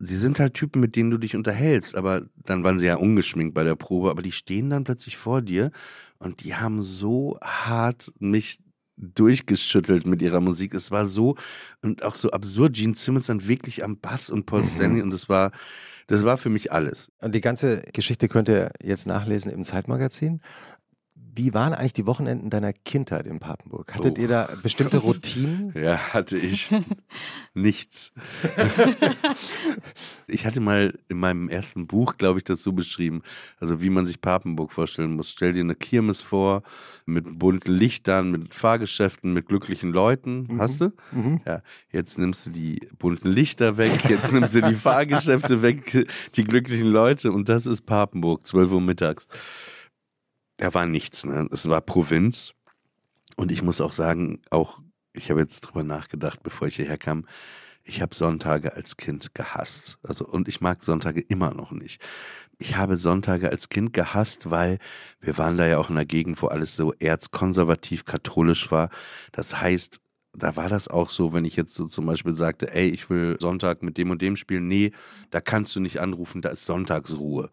sie 0.00 0.16
sind 0.16 0.40
halt 0.40 0.54
Typen, 0.54 0.80
mit 0.80 0.96
denen 0.96 1.12
du 1.12 1.18
dich 1.18 1.36
unterhältst. 1.36 1.94
Aber 1.94 2.22
dann 2.34 2.64
waren 2.64 2.80
sie 2.80 2.86
ja 2.86 2.96
ungeschminkt 2.96 3.54
bei 3.54 3.62
der 3.62 3.76
Probe. 3.76 4.10
Aber 4.10 4.22
die 4.22 4.32
stehen 4.32 4.70
dann 4.70 4.82
plötzlich 4.82 5.16
vor 5.16 5.40
dir 5.40 5.70
und 6.18 6.42
die 6.42 6.56
haben 6.56 6.82
so 6.82 7.38
hart 7.40 8.12
mich 8.18 8.58
durchgeschüttelt 8.96 10.04
mit 10.04 10.20
ihrer 10.20 10.40
Musik. 10.40 10.74
Es 10.74 10.90
war 10.90 11.06
so 11.06 11.36
und 11.80 12.02
auch 12.02 12.16
so 12.16 12.32
absurd. 12.32 12.72
Gene 12.74 12.96
Simmons 12.96 13.26
dann 13.26 13.46
wirklich 13.46 13.84
am 13.84 14.00
Bass 14.00 14.30
und 14.30 14.46
Paul 14.46 14.62
mhm. 14.62 14.66
Stanley 14.66 15.02
und 15.02 15.12
das 15.12 15.28
war 15.28 15.52
das 16.08 16.24
war 16.24 16.38
für 16.38 16.50
mich 16.50 16.72
alles. 16.72 17.10
Und 17.20 17.34
die 17.34 17.40
ganze 17.40 17.82
Geschichte 17.92 18.28
könnt 18.28 18.48
ihr 18.48 18.70
jetzt 18.82 19.06
nachlesen 19.06 19.50
im 19.50 19.64
Zeitmagazin. 19.64 20.40
Wie 21.36 21.52
waren 21.52 21.74
eigentlich 21.74 21.92
die 21.92 22.06
Wochenenden 22.06 22.48
deiner 22.48 22.72
Kindheit 22.72 23.26
in 23.26 23.40
Papenburg? 23.40 23.94
Hattet 23.94 24.18
oh. 24.18 24.22
ihr 24.22 24.28
da 24.28 24.48
bestimmte 24.62 24.98
Routinen? 24.98 25.72
Ja, 25.76 25.98
hatte 25.98 26.38
ich 26.38 26.70
nichts. 27.54 28.12
ich 30.26 30.46
hatte 30.46 30.60
mal 30.60 30.98
in 31.08 31.18
meinem 31.18 31.48
ersten 31.50 31.86
Buch, 31.86 32.16
glaube 32.16 32.38
ich, 32.38 32.44
das 32.44 32.62
so 32.62 32.72
beschrieben, 32.72 33.22
also 33.60 33.82
wie 33.82 33.90
man 33.90 34.06
sich 34.06 34.22
Papenburg 34.22 34.72
vorstellen 34.72 35.14
muss. 35.14 35.30
Stell 35.30 35.52
dir 35.52 35.60
eine 35.60 35.74
Kirmes 35.74 36.22
vor, 36.22 36.62
mit 37.04 37.38
bunten 37.38 37.72
Lichtern, 37.72 38.30
mit 38.30 38.54
Fahrgeschäften, 38.54 39.34
mit 39.34 39.46
glücklichen 39.46 39.92
Leuten. 39.92 40.46
Mhm. 40.48 40.60
Hast 40.60 40.80
du? 40.80 40.92
Mhm. 41.12 41.40
Ja, 41.44 41.62
jetzt 41.90 42.18
nimmst 42.18 42.46
du 42.46 42.50
die 42.50 42.88
bunten 42.98 43.28
Lichter 43.28 43.76
weg, 43.76 44.08
jetzt 44.08 44.32
nimmst 44.32 44.54
du 44.54 44.62
die 44.62 44.74
Fahrgeschäfte 44.74 45.60
weg, 45.60 46.08
die 46.34 46.44
glücklichen 46.44 46.88
Leute 46.88 47.30
und 47.32 47.50
das 47.50 47.66
ist 47.66 47.82
Papenburg, 47.82 48.46
12 48.46 48.72
Uhr 48.72 48.80
mittags 48.80 49.28
da 50.56 50.74
war 50.74 50.86
nichts. 50.86 51.24
Ne? 51.24 51.48
Es 51.52 51.68
war 51.68 51.80
Provinz. 51.80 52.52
Und 53.36 53.52
ich 53.52 53.62
muss 53.62 53.80
auch 53.80 53.92
sagen, 53.92 54.40
auch 54.50 54.80
ich 55.16 55.30
habe 55.30 55.40
jetzt 55.40 55.62
drüber 55.62 55.82
nachgedacht, 55.82 56.42
bevor 56.42 56.68
ich 56.68 56.76
hierher 56.76 56.98
kam. 56.98 57.26
Ich 57.82 58.02
habe 58.02 58.14
Sonntage 58.14 58.74
als 58.74 58.96
Kind 58.96 59.34
gehasst. 59.34 59.98
Also, 60.02 60.26
und 60.26 60.48
ich 60.48 60.60
mag 60.60 60.82
Sonntage 60.82 61.20
immer 61.20 61.54
noch 61.54 61.70
nicht. 61.70 62.02
Ich 62.58 62.76
habe 62.76 62.96
Sonntage 62.96 63.50
als 63.50 63.68
Kind 63.68 63.92
gehasst, 63.92 64.50
weil 64.50 64.78
wir 65.20 65.38
waren 65.38 65.56
da 65.56 65.66
ja 65.66 65.78
auch 65.78 65.90
in 65.90 65.96
einer 65.96 66.04
Gegend, 66.04 66.40
wo 66.42 66.48
alles 66.48 66.74
so 66.74 66.92
erzkonservativ 66.94 68.04
katholisch 68.04 68.70
war. 68.70 68.90
Das 69.32 69.60
heißt, 69.60 70.00
da 70.32 70.56
war 70.56 70.68
das 70.68 70.88
auch 70.88 71.10
so, 71.10 71.32
wenn 71.32 71.44
ich 71.44 71.56
jetzt 71.56 71.74
so 71.74 71.86
zum 71.86 72.06
Beispiel 72.06 72.34
sagte, 72.34 72.74
ey, 72.74 72.88
ich 72.88 73.08
will 73.08 73.36
Sonntag 73.40 73.82
mit 73.82 73.96
dem 73.98 74.10
und 74.10 74.20
dem 74.20 74.36
spielen. 74.36 74.68
Nee, 74.68 74.92
da 75.30 75.40
kannst 75.40 75.76
du 75.76 75.80
nicht 75.80 76.00
anrufen, 76.00 76.42
da 76.42 76.50
ist 76.50 76.64
Sonntagsruhe. 76.64 77.50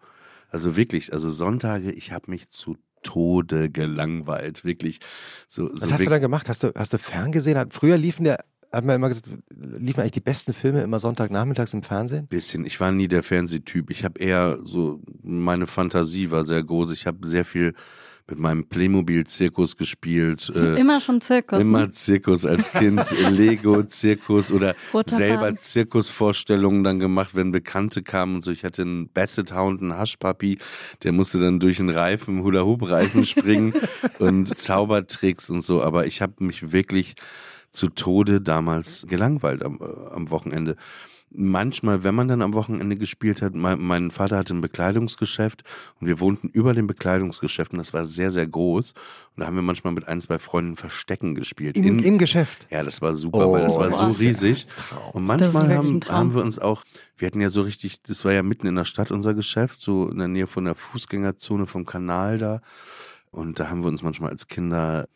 Also 0.49 0.75
wirklich, 0.75 1.13
also 1.13 1.29
Sonntage, 1.29 1.91
ich 1.91 2.11
habe 2.11 2.31
mich 2.31 2.49
zu 2.49 2.77
Tode 3.03 3.69
gelangweilt. 3.69 4.65
Wirklich. 4.65 4.99
So, 5.47 5.69
Was 5.73 5.91
hast 5.91 6.05
du 6.05 6.09
dann 6.09 6.21
gemacht? 6.21 6.49
Hast 6.49 6.63
du, 6.63 6.71
hast 6.75 6.93
du 6.93 6.97
ferngesehen? 6.97 7.69
Früher 7.71 7.97
liefen 7.97 8.23
der 8.23 8.43
hat 8.73 8.85
man 8.85 8.95
immer 8.95 9.09
gesagt, 9.09 9.29
liefen 9.51 9.99
eigentlich 9.99 10.13
die 10.13 10.19
besten 10.19 10.51
Filme 10.51 10.81
immer 10.81 10.99
Sonntagnachmittags 10.99 11.75
im 11.75 11.83
Fernsehen? 11.83 12.25
Bisschen. 12.25 12.65
Ich 12.65 12.79
war 12.79 12.91
nie 12.91 13.07
der 13.07 13.21
Fernsehtyp. 13.21 13.91
Ich 13.91 14.03
habe 14.03 14.19
eher 14.19 14.57
so, 14.63 14.99
meine 15.21 15.67
Fantasie 15.67 16.31
war 16.31 16.43
sehr 16.43 16.63
groß. 16.63 16.89
Ich 16.89 17.05
habe 17.05 17.25
sehr 17.27 17.45
viel 17.45 17.75
mit 18.27 18.39
meinem 18.39 18.65
Playmobil-Zirkus 18.65 19.75
gespielt. 19.75 20.51
Äh, 20.55 20.79
immer 20.79 21.01
schon 21.01 21.19
Zirkus. 21.19 21.59
Immer 21.59 21.87
ne? 21.87 21.91
Zirkus 21.91 22.45
als 22.45 22.71
Kind, 22.71 23.11
Lego-Zirkus 23.29 24.51
oder 24.51 24.75
Roter 24.93 25.15
selber 25.15 25.41
Faden. 25.41 25.57
Zirkusvorstellungen 25.59 26.83
dann 26.83 26.99
gemacht, 26.99 27.31
wenn 27.33 27.51
Bekannte 27.51 28.01
kamen 28.01 28.35
und 28.35 28.45
so. 28.45 28.51
Ich 28.51 28.63
hatte 28.63 28.83
einen 28.83 29.09
Basset 29.09 29.53
Hound, 29.53 29.81
einen 29.81 29.97
Haschpapi, 29.97 30.57
der 31.03 31.11
musste 31.11 31.39
dann 31.39 31.59
durch 31.59 31.79
einen 31.79 31.89
Reifen, 31.89 32.43
Hula-Hoop-Reifen 32.43 33.25
springen 33.25 33.73
und 34.19 34.57
Zaubertricks 34.57 35.49
und 35.49 35.63
so. 35.63 35.81
Aber 35.81 36.05
ich 36.07 36.21
habe 36.21 36.43
mich 36.45 36.71
wirklich 36.71 37.15
zu 37.71 37.87
Tode 37.89 38.39
damals 38.39 39.05
gelangweilt 39.09 39.63
am, 39.63 39.79
äh, 39.81 40.13
am 40.13 40.29
Wochenende 40.29 40.77
manchmal, 41.35 42.03
wenn 42.03 42.15
man 42.15 42.27
dann 42.27 42.41
am 42.41 42.53
Wochenende 42.53 42.95
gespielt 42.95 43.41
hat, 43.41 43.55
mein, 43.55 43.81
mein, 43.81 44.11
Vater 44.11 44.37
hatte 44.37 44.53
ein 44.53 44.61
Bekleidungsgeschäft 44.61 45.63
und 45.99 46.07
wir 46.07 46.19
wohnten 46.19 46.49
über 46.49 46.73
dem 46.73 46.87
Bekleidungsgeschäft 46.87 47.71
und 47.73 47.79
das 47.79 47.93
war 47.93 48.05
sehr, 48.05 48.31
sehr 48.31 48.47
groß. 48.47 48.91
Und 48.91 49.41
da 49.41 49.47
haben 49.47 49.55
wir 49.55 49.61
manchmal 49.61 49.93
mit 49.93 50.07
ein, 50.07 50.21
zwei 50.21 50.39
Freunden 50.39 50.75
Verstecken 50.75 51.35
gespielt. 51.35 51.77
Im, 51.77 51.99
im 51.99 52.17
Geschäft? 52.17 52.67
Ja, 52.69 52.83
das 52.83 53.01
war 53.01 53.15
super, 53.15 53.47
oh, 53.47 53.53
weil 53.53 53.63
das 53.63 53.77
war 53.77 53.91
so 53.91 54.05
riesig. 54.23 54.67
Und 55.13 55.25
manchmal 55.25 55.75
haben, 55.75 55.99
haben 56.07 56.35
wir 56.35 56.43
uns 56.43 56.59
auch, 56.59 56.83
wir 57.17 57.27
hatten 57.27 57.41
ja 57.41 57.49
so 57.49 57.61
richtig, 57.61 58.01
das 58.03 58.23
war 58.25 58.33
ja 58.33 58.43
mitten 58.43 58.67
in 58.67 58.75
der 58.75 58.85
Stadt 58.85 59.11
unser 59.11 59.33
Geschäft, 59.33 59.81
so 59.81 60.09
in 60.09 60.17
der 60.17 60.27
Nähe 60.27 60.47
von 60.47 60.65
der 60.65 60.75
Fußgängerzone 60.75 61.65
vom 61.65 61.85
Kanal 61.85 62.37
da. 62.37 62.61
Und 63.31 63.59
da 63.59 63.69
haben 63.69 63.81
wir 63.81 63.87
uns 63.87 64.03
manchmal 64.03 64.29
als 64.29 64.47
Kinder 64.47 65.07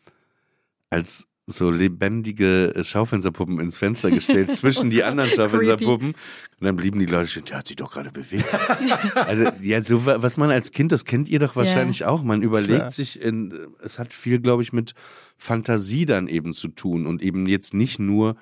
als 0.90 1.26
so 1.48 1.70
lebendige 1.70 2.74
äh, 2.74 2.84
Schaufensterpuppen 2.84 3.58
ins 3.58 3.78
Fenster 3.78 4.10
gestellt, 4.10 4.52
zwischen 4.54 4.90
die 4.90 5.02
anderen 5.02 5.30
Schaufensterpuppen. 5.30 6.08
Und 6.08 6.16
dann 6.60 6.76
blieben 6.76 7.00
die 7.00 7.06
Leute 7.06 7.28
stehen, 7.28 7.46
der 7.46 7.58
hat 7.58 7.66
sich 7.66 7.76
doch 7.76 7.90
gerade 7.90 8.12
bewegt. 8.12 8.46
also, 9.14 9.50
ja, 9.60 9.82
so 9.82 10.04
was 10.04 10.36
man 10.36 10.50
als 10.50 10.72
Kind, 10.72 10.92
das 10.92 11.04
kennt 11.04 11.28
ihr 11.28 11.38
doch 11.38 11.56
wahrscheinlich 11.56 12.00
yeah. 12.00 12.10
auch. 12.10 12.22
Man 12.22 12.42
überlegt 12.42 12.76
Klar. 12.76 12.90
sich, 12.90 13.20
in, 13.20 13.54
es 13.82 13.98
hat 13.98 14.12
viel, 14.12 14.40
glaube 14.40 14.62
ich, 14.62 14.72
mit 14.72 14.94
Fantasie 15.38 16.04
dann 16.04 16.28
eben 16.28 16.52
zu 16.52 16.68
tun 16.68 17.06
und 17.06 17.22
eben 17.22 17.46
jetzt 17.46 17.72
nicht 17.72 17.98
nur, 17.98 18.36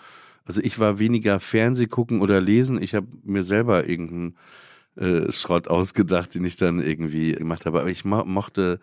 also 0.44 0.60
ich 0.60 0.78
war 0.78 0.98
weniger 0.98 1.38
Fernseh 1.38 1.86
gucken 1.86 2.20
oder 2.20 2.40
lesen, 2.40 2.82
ich 2.82 2.94
habe 2.94 3.06
mir 3.22 3.44
selber 3.44 3.88
irgendeinen 3.88 4.36
äh, 4.96 5.30
Schrott 5.30 5.68
ausgedacht, 5.68 6.34
den 6.34 6.44
ich 6.44 6.56
dann 6.56 6.80
irgendwie 6.80 7.32
gemacht 7.32 7.66
habe. 7.66 7.80
Aber 7.80 7.90
ich 7.90 8.04
mo 8.04 8.24
mochte 8.24 8.80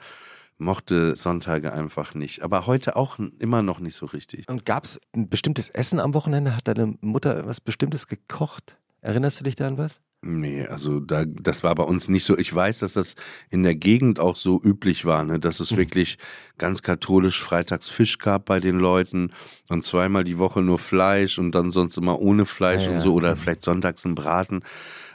mochte 0.57 1.15
Sonntage 1.15 1.73
einfach 1.73 2.13
nicht. 2.13 2.43
Aber 2.43 2.67
heute 2.67 2.95
auch 2.95 3.19
immer 3.39 3.61
noch 3.61 3.79
nicht 3.79 3.95
so 3.95 4.05
richtig. 4.05 4.47
Und 4.49 4.65
gab 4.65 4.85
es 4.85 4.99
ein 5.15 5.29
bestimmtes 5.29 5.69
Essen 5.69 5.99
am 5.99 6.13
Wochenende? 6.13 6.55
Hat 6.55 6.67
deine 6.67 6.95
Mutter 7.01 7.45
was 7.45 7.61
Bestimmtes 7.61 8.07
gekocht? 8.07 8.77
Erinnerst 9.01 9.39
du 9.39 9.43
dich 9.43 9.55
da 9.55 9.67
an 9.67 9.77
was? 9.77 9.99
Nee, 10.25 10.65
also 10.65 11.01
da, 11.01 11.25
das 11.25 11.63
war 11.63 11.75
bei 11.75 11.83
uns 11.83 12.07
nicht 12.07 12.23
so. 12.23 12.37
Ich 12.37 12.53
weiß, 12.53 12.79
dass 12.79 12.93
das 12.93 13.15
in 13.49 13.63
der 13.63 13.75
Gegend 13.75 14.21
auch 14.21 14.37
so 14.37 14.61
üblich 14.63 15.03
war, 15.03 15.25
ne? 15.25 15.37
dass 15.37 15.59
es 15.59 15.71
mhm. 15.71 15.77
wirklich 15.77 16.17
ganz 16.57 16.81
katholisch 16.81 17.43
freitags 17.43 17.89
Fisch 17.89 18.19
gab 18.19 18.45
bei 18.45 18.61
den 18.61 18.79
Leuten 18.79 19.33
und 19.67 19.83
zweimal 19.83 20.23
die 20.23 20.37
Woche 20.37 20.61
nur 20.61 20.79
Fleisch 20.79 21.39
und 21.39 21.53
dann 21.53 21.71
sonst 21.71 21.97
immer 21.97 22.21
ohne 22.21 22.45
Fleisch 22.45 22.85
ja, 22.85 22.91
und 22.91 23.01
so 23.01 23.13
oder 23.13 23.35
mhm. 23.35 23.39
vielleicht 23.39 23.63
sonntags 23.63 24.05
ein 24.05 24.15
Braten. 24.15 24.61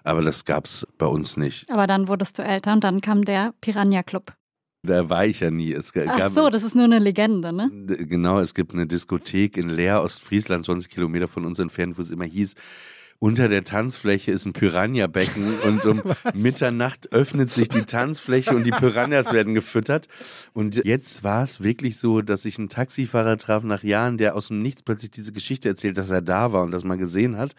Aber 0.04 0.20
das 0.20 0.44
gab 0.44 0.66
es 0.66 0.86
bei 0.98 1.06
uns 1.06 1.38
nicht. 1.38 1.70
Aber 1.70 1.86
dann 1.86 2.08
wurdest 2.08 2.38
du 2.38 2.42
älter 2.42 2.74
und 2.74 2.84
dann 2.84 3.00
kam 3.00 3.24
der 3.24 3.54
Piranha 3.62 4.02
Club. 4.02 4.34
Da 4.82 5.08
war 5.10 5.26
ich 5.26 5.40
ja 5.40 5.50
nie. 5.50 5.72
Es 5.72 5.92
gab, 5.92 6.06
Ach 6.08 6.30
so, 6.32 6.50
das 6.50 6.62
ist 6.62 6.74
nur 6.74 6.84
eine 6.84 6.98
Legende, 6.98 7.52
ne? 7.52 7.70
Genau, 7.86 8.38
es 8.38 8.54
gibt 8.54 8.72
eine 8.72 8.86
Diskothek 8.86 9.56
in 9.56 9.68
Leer, 9.68 10.02
Ostfriesland, 10.02 10.64
20 10.64 10.90
Kilometer 10.90 11.26
von 11.26 11.44
uns 11.44 11.58
entfernt, 11.58 11.98
wo 11.98 12.02
es 12.02 12.10
immer 12.10 12.24
hieß, 12.24 12.54
unter 13.20 13.48
der 13.48 13.64
Tanzfläche 13.64 14.30
ist 14.30 14.46
ein 14.46 14.52
Piranha-Becken 14.52 15.54
und 15.66 15.84
um 15.86 16.02
Mitternacht 16.34 17.12
öffnet 17.12 17.52
sich 17.52 17.68
die 17.68 17.82
Tanzfläche 17.82 18.54
und 18.54 18.62
die 18.64 18.70
Piranhas 18.70 19.32
werden 19.32 19.54
gefüttert. 19.54 20.06
Und 20.52 20.84
jetzt 20.84 21.24
war 21.24 21.42
es 21.42 21.60
wirklich 21.60 21.96
so, 21.98 22.22
dass 22.22 22.44
ich 22.44 22.58
einen 22.58 22.68
Taxifahrer 22.68 23.36
traf 23.36 23.64
nach 23.64 23.82
Jahren, 23.82 24.18
der 24.18 24.36
aus 24.36 24.48
dem 24.48 24.62
Nichts 24.62 24.82
plötzlich 24.84 25.10
diese 25.10 25.32
Geschichte 25.32 25.68
erzählt, 25.68 25.98
dass 25.98 26.10
er 26.10 26.22
da 26.22 26.52
war 26.52 26.62
und 26.62 26.70
das 26.70 26.84
mal 26.84 26.96
gesehen 26.96 27.36
hat. 27.36 27.54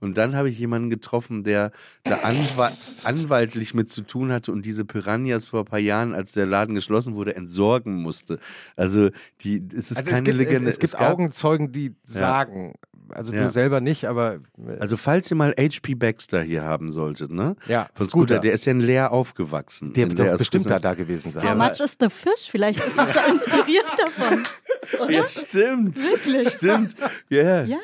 Und 0.00 0.18
dann 0.18 0.34
habe 0.34 0.50
ich 0.50 0.58
jemanden 0.58 0.90
getroffen, 0.90 1.44
der 1.44 1.70
da 2.02 2.16
anwa 2.18 2.70
anwaltlich 3.04 3.72
mit 3.72 3.88
zu 3.88 4.02
tun 4.02 4.32
hatte 4.32 4.50
und 4.52 4.66
diese 4.66 4.84
Piranhas 4.84 5.46
vor 5.46 5.60
ein 5.60 5.64
paar 5.66 5.78
Jahren, 5.78 6.12
als 6.12 6.32
der 6.32 6.46
Laden 6.46 6.74
geschlossen 6.74 7.14
wurde, 7.14 7.36
entsorgen 7.36 8.02
musste. 8.02 8.40
Also 8.76 9.10
die, 9.42 9.62
es 9.76 9.90
ist 9.92 9.98
Also 9.98 10.10
keine 10.10 10.18
es 10.18 10.24
gibt, 10.24 10.38
Legende. 10.38 10.68
es, 10.68 10.74
es 10.74 10.80
gibt 10.80 10.94
gab- 10.98 11.12
Augenzeugen, 11.12 11.70
die 11.72 11.94
sagen, 12.04 12.74
also 13.10 13.32
Ja. 13.34 13.42
du 13.42 13.48
selber 13.48 13.80
nicht, 13.80 14.06
aber 14.06 14.34
äh, 14.58 14.78
Also 14.80 14.96
falls 14.96 15.30
ihr 15.30 15.36
mal 15.36 15.54
HP 15.58 15.94
Baxter 15.94 16.42
hier 16.42 16.62
haben 16.62 16.92
solltet, 16.92 17.30
ne? 17.30 17.56
ja, 17.66 17.88
Von 17.94 18.08
Scooter, 18.08 18.38
der 18.38 18.52
ist 18.52 18.64
ja 18.64 18.72
in 18.72 18.80
Leer 18.80 19.12
aufgewachsen. 19.12 19.92
der 19.92 20.16
wird 20.16 20.38
bestimmt 20.38 20.66
da, 20.70 20.78
da 20.78 20.94
gewesen 20.94 21.30
sein. 21.30 21.48
How 21.48 21.54
much 21.56 21.80
is 21.80 21.96
the 22.00 22.08
fish? 22.08 22.48
Vielleicht 22.50 22.78
ist 22.80 22.88
es 22.88 22.94
da 22.96 23.24
inspiriert 23.26 23.84
davon. 23.98 24.42
Oder? 25.00 25.10
Ja, 25.10 25.28
stimmt. 25.28 25.96
Wirklich? 25.98 26.48
Stimmt. 26.50 26.94
Yeah. 27.30 27.64
Ja. 27.64 27.78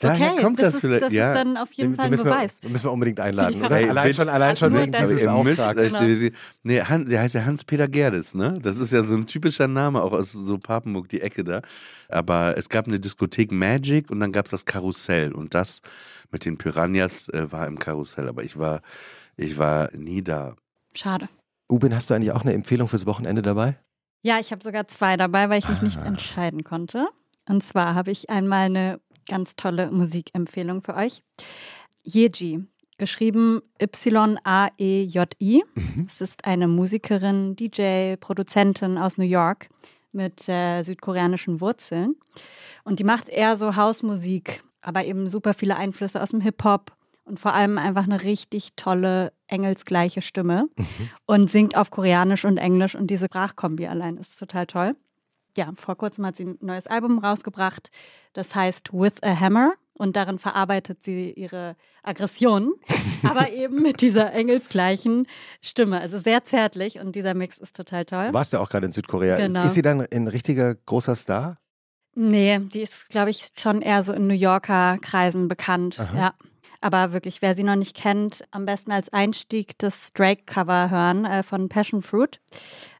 Daher 0.00 0.32
okay, 0.32 0.42
kommt 0.42 0.58
das, 0.60 0.66
das 0.66 0.74
ist, 0.74 0.80
vielleicht. 0.80 1.02
das 1.02 1.12
ja. 1.12 1.32
ist 1.32 1.38
dann 1.38 1.56
auf 1.56 1.72
jeden 1.72 1.90
Den- 1.90 1.96
Fall 1.96 2.04
ein 2.06 2.10
müssen 2.12 2.24
wir, 2.26 2.32
Beweis. 2.32 2.60
den 2.60 2.72
müssen 2.72 2.84
wir 2.84 2.92
unbedingt 2.92 3.18
einladen, 3.20 3.58
Ja. 3.60 3.66
oder? 3.66 3.76
Ey, 3.78 3.88
allein 3.88 4.14
schon, 4.14 4.28
allein 4.28 4.56
schon 4.56 4.74
wegen 4.74 4.92
das. 4.92 5.08
dieses 5.08 5.26
Auftrags. 5.26 5.92
äh, 6.00 6.32
nee, 6.62 6.80
Han, 6.82 7.08
der 7.08 7.20
heißt 7.20 7.34
ja 7.34 7.44
Hans-Peter 7.44 7.88
Gerdes, 7.88 8.34
ne? 8.34 8.58
Das 8.62 8.78
ist 8.78 8.92
ja 8.92 9.02
so 9.02 9.14
ein 9.16 9.26
typischer 9.26 9.66
Name, 9.68 10.00
auch 10.02 10.12
aus 10.12 10.32
so 10.32 10.58
Papenburg, 10.58 11.08
die 11.08 11.20
Ecke 11.20 11.42
da. 11.44 11.62
Aber 12.08 12.56
es 12.56 12.68
gab 12.68 12.86
eine 12.86 13.00
Diskothek 13.00 13.50
Magic 13.52 14.10
und 14.10 14.20
dann 14.20 14.32
gab 14.32 14.44
es 14.46 14.52
das 14.52 14.64
Karussell. 14.64 15.32
Und 15.32 15.54
das 15.54 15.82
mit 16.30 16.44
den 16.44 16.58
Piranhas 16.58 17.28
äh, 17.30 17.50
war 17.50 17.66
im 17.66 17.78
Karussell. 17.78 18.28
Aber 18.28 18.44
ich 18.44 18.58
war, 18.58 18.82
ich 19.36 19.58
war 19.58 19.90
nie 19.96 20.22
da. 20.22 20.54
Schade. 20.94 21.28
Ubin, 21.68 21.94
hast 21.94 22.08
du 22.10 22.14
eigentlich 22.14 22.32
auch 22.32 22.42
eine 22.42 22.54
Empfehlung 22.54 22.88
fürs 22.88 23.04
Wochenende 23.06 23.42
dabei? 23.42 23.76
Ja, 24.22 24.38
ich 24.40 24.52
habe 24.52 24.62
sogar 24.62 24.88
zwei 24.88 25.16
dabei, 25.16 25.50
weil 25.50 25.58
ich 25.58 25.68
mich 25.68 25.82
nicht 25.82 25.98
Ah. 26.02 26.06
entscheiden 26.06 26.64
konnte. 26.64 27.06
Und 27.48 27.62
zwar 27.62 27.94
habe 27.94 28.10
ich 28.10 28.30
einmal 28.30 28.66
eine 28.66 29.00
ganz 29.28 29.54
tolle 29.56 29.90
Musikempfehlung 29.90 30.82
für 30.82 30.96
euch. 30.96 31.22
Yeji, 32.02 32.64
geschrieben 32.96 33.62
Y-A-E-J-I. 33.80 35.62
Es 36.06 36.20
ist 36.20 36.44
eine 36.44 36.66
Musikerin, 36.68 37.54
DJ, 37.54 38.16
Produzentin 38.16 38.98
aus 38.98 39.16
New 39.18 39.24
York 39.24 39.68
mit 40.12 40.48
äh, 40.48 40.82
südkoreanischen 40.82 41.60
Wurzeln. 41.60 42.16
Und 42.84 42.98
die 42.98 43.04
macht 43.04 43.28
eher 43.28 43.56
so 43.56 43.76
Hausmusik, 43.76 44.62
aber 44.80 45.04
eben 45.04 45.28
super 45.28 45.54
viele 45.54 45.76
Einflüsse 45.76 46.22
aus 46.22 46.30
dem 46.30 46.40
Hip-Hop 46.40 46.92
und 47.24 47.38
vor 47.38 47.52
allem 47.54 47.78
einfach 47.78 48.04
eine 48.04 48.22
richtig 48.24 48.70
tolle, 48.74 49.32
engelsgleiche 49.46 50.22
Stimme 50.22 50.68
und 51.26 51.50
singt 51.50 51.76
auf 51.76 51.90
Koreanisch 51.90 52.44
und 52.44 52.56
Englisch 52.56 52.94
und 52.94 53.08
diese 53.08 53.26
Sprachkombi 53.26 53.86
allein 53.86 54.16
ist 54.16 54.38
total 54.38 54.66
toll. 54.66 54.96
Ja, 55.58 55.72
vor 55.74 55.96
kurzem 55.96 56.24
hat 56.24 56.36
sie 56.36 56.44
ein 56.44 56.58
neues 56.60 56.86
Album 56.86 57.18
rausgebracht, 57.18 57.90
das 58.32 58.54
heißt 58.54 58.92
With 58.92 59.20
a 59.24 59.40
Hammer 59.40 59.72
und 59.94 60.14
darin 60.14 60.38
verarbeitet 60.38 61.02
sie 61.02 61.32
ihre 61.32 61.74
Aggressionen, 62.04 62.74
aber 63.24 63.50
eben 63.50 63.82
mit 63.82 64.00
dieser 64.00 64.32
engelsgleichen 64.32 65.26
Stimme. 65.60 66.00
Also 66.00 66.16
sehr 66.20 66.44
zärtlich 66.44 67.00
und 67.00 67.16
dieser 67.16 67.34
Mix 67.34 67.58
ist 67.58 67.74
total 67.74 68.04
toll. 68.04 68.28
Du 68.28 68.34
warst 68.34 68.52
ja 68.52 68.60
auch 68.60 68.68
gerade 68.68 68.86
in 68.86 68.92
Südkorea. 68.92 69.36
Genau. 69.36 69.58
Ist, 69.58 69.66
ist 69.66 69.74
sie 69.74 69.82
dann 69.82 70.06
ein 70.08 70.28
richtiger 70.28 70.76
großer 70.76 71.16
Star? 71.16 71.58
Nee, 72.14 72.60
die 72.60 72.82
ist, 72.82 73.08
glaube 73.08 73.30
ich, 73.30 73.48
schon 73.56 73.82
eher 73.82 74.04
so 74.04 74.12
in 74.12 74.28
New 74.28 74.34
Yorker 74.34 74.98
Kreisen 75.00 75.48
bekannt. 75.48 75.98
Aha. 75.98 76.16
Ja. 76.16 76.34
Aber 76.80 77.12
wirklich, 77.12 77.42
wer 77.42 77.56
sie 77.56 77.64
noch 77.64 77.74
nicht 77.74 77.96
kennt, 77.96 78.44
am 78.52 78.64
besten 78.64 78.92
als 78.92 79.12
Einstieg 79.12 79.76
das 79.78 80.12
Drake-Cover 80.12 80.90
hören 80.90 81.24
äh, 81.24 81.42
von 81.42 81.68
Passion 81.68 82.02
Fruit. 82.02 82.40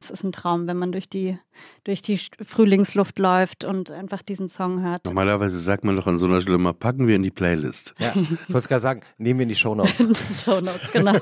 Es 0.00 0.10
ist 0.10 0.24
ein 0.24 0.32
Traum, 0.32 0.66
wenn 0.66 0.76
man 0.76 0.90
durch 0.90 1.08
die, 1.08 1.38
durch 1.84 2.02
die 2.02 2.18
Frühlingsluft 2.42 3.20
läuft 3.20 3.64
und 3.64 3.92
einfach 3.92 4.22
diesen 4.22 4.48
Song 4.48 4.82
hört. 4.82 5.04
Normalerweise 5.04 5.60
sagt 5.60 5.84
man 5.84 5.94
doch 5.94 6.08
an 6.08 6.18
so 6.18 6.26
einer 6.26 6.40
Stelle 6.40 6.58
mal, 6.58 6.74
packen 6.74 7.06
wir 7.06 7.14
in 7.14 7.22
die 7.22 7.30
Playlist. 7.30 7.94
Ja. 8.00 8.12
Ich 8.16 8.52
wollte 8.52 8.68
gerade 8.68 8.80
sagen, 8.80 9.00
nehmen 9.16 9.38
wir 9.38 9.44
in 9.44 9.50
die 9.50 9.56
Shownotes. 9.56 9.98
Shownotes, 10.44 10.92
genau. 10.92 11.14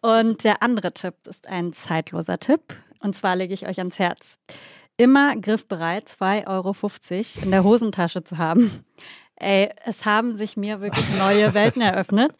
Und 0.00 0.42
der 0.42 0.62
andere 0.62 0.92
Tipp 0.92 1.14
ist 1.28 1.46
ein 1.46 1.72
zeitloser 1.72 2.40
Tipp. 2.40 2.74
Und 2.98 3.14
zwar 3.14 3.36
lege 3.36 3.54
ich 3.54 3.68
euch 3.68 3.78
ans 3.78 4.00
Herz. 4.00 4.38
Immer 4.96 5.36
griffbereit 5.36 6.08
2,50 6.08 6.46
Euro 6.48 6.74
in 7.44 7.50
der 7.50 7.64
Hosentasche 7.64 8.24
zu 8.24 8.38
haben. 8.38 8.84
Ey, 9.42 9.70
es 9.84 10.06
haben 10.06 10.32
sich 10.32 10.56
mir 10.56 10.80
wirklich 10.80 11.04
neue 11.18 11.52
Welten 11.52 11.82
eröffnet, 11.82 12.32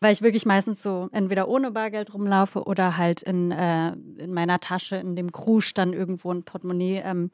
weil 0.00 0.12
ich 0.12 0.22
wirklich 0.22 0.46
meistens 0.46 0.82
so 0.82 1.08
entweder 1.12 1.48
ohne 1.48 1.70
Bargeld 1.70 2.14
rumlaufe 2.14 2.64
oder 2.64 2.96
halt 2.96 3.22
in, 3.22 3.50
äh, 3.50 3.92
in 3.92 4.32
meiner 4.32 4.58
Tasche, 4.58 4.96
in 4.96 5.16
dem 5.16 5.32
Krusch 5.32 5.74
dann 5.74 5.92
irgendwo 5.92 6.32
ein 6.32 6.44
Portemonnaie 6.44 7.02
ähm, 7.04 7.30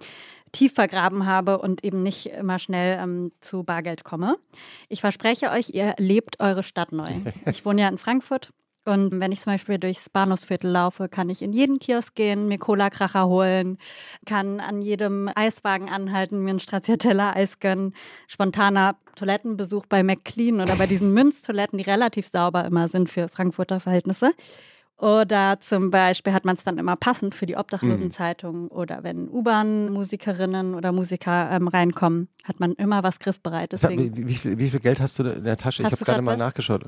tief 0.50 0.74
vergraben 0.74 1.24
habe 1.24 1.58
und 1.58 1.84
eben 1.84 2.02
nicht 2.02 2.26
immer 2.26 2.58
schnell 2.58 2.98
ähm, 3.00 3.32
zu 3.40 3.62
Bargeld 3.62 4.04
komme. 4.04 4.36
Ich 4.88 5.00
verspreche 5.00 5.50
euch, 5.50 5.70
ihr 5.70 5.94
lebt 5.98 6.40
eure 6.40 6.62
Stadt 6.62 6.92
neu. 6.92 7.04
Ich 7.50 7.64
wohne 7.64 7.82
ja 7.82 7.88
in 7.88 7.98
Frankfurt. 7.98 8.52
Und 8.84 9.20
wenn 9.20 9.30
ich 9.30 9.40
zum 9.40 9.52
Beispiel 9.52 9.78
durchs 9.78 10.08
Bahnhofsviertel 10.08 10.70
laufe, 10.70 11.08
kann 11.08 11.30
ich 11.30 11.40
in 11.40 11.52
jeden 11.52 11.78
Kiosk 11.78 12.16
gehen, 12.16 12.48
mir 12.48 12.58
Cola-Kracher 12.58 13.28
holen, 13.28 13.78
kann 14.26 14.58
an 14.58 14.82
jedem 14.82 15.30
Eiswagen 15.34 15.88
anhalten, 15.88 16.40
mir 16.40 16.50
einen 16.50 16.60
Stracciatella 16.60 17.34
Eis 17.36 17.60
gönnen, 17.60 17.94
spontaner 18.26 18.96
Toilettenbesuch 19.14 19.86
bei 19.86 20.02
McLean 20.02 20.60
oder 20.60 20.74
bei 20.74 20.86
diesen 20.86 21.12
Münztoiletten, 21.12 21.78
die 21.78 21.84
relativ 21.84 22.26
sauber 22.26 22.64
immer 22.64 22.88
sind 22.88 23.08
für 23.08 23.28
Frankfurter 23.28 23.78
Verhältnisse. 23.78 24.32
Oder 25.02 25.58
zum 25.58 25.90
Beispiel 25.90 26.32
hat 26.32 26.44
man 26.44 26.54
es 26.54 26.62
dann 26.62 26.78
immer 26.78 26.94
passend 26.94 27.34
für 27.34 27.44
die 27.44 27.56
Obdachlosenzeitung 27.56 28.68
oder 28.68 29.02
wenn 29.02 29.28
U-Bahn-Musikerinnen 29.28 30.76
oder 30.76 30.92
Musiker 30.92 31.50
ähm, 31.50 31.66
reinkommen, 31.66 32.28
hat 32.44 32.60
man 32.60 32.72
immer 32.74 33.02
was 33.02 33.18
griffbereit. 33.18 33.72
Deswegen 33.72 34.16
wie, 34.16 34.28
wie, 34.28 34.34
viel, 34.34 34.58
wie 34.60 34.70
viel 34.70 34.78
Geld 34.78 35.00
hast 35.00 35.18
du 35.18 35.24
in 35.24 35.42
der 35.42 35.56
Tasche? 35.56 35.82
Hast 35.82 35.92
ich 35.94 36.00
habe 36.00 36.04
gerade 36.04 36.22
mal 36.22 36.32
was? 36.32 36.38
nachgeschaut. 36.38 36.84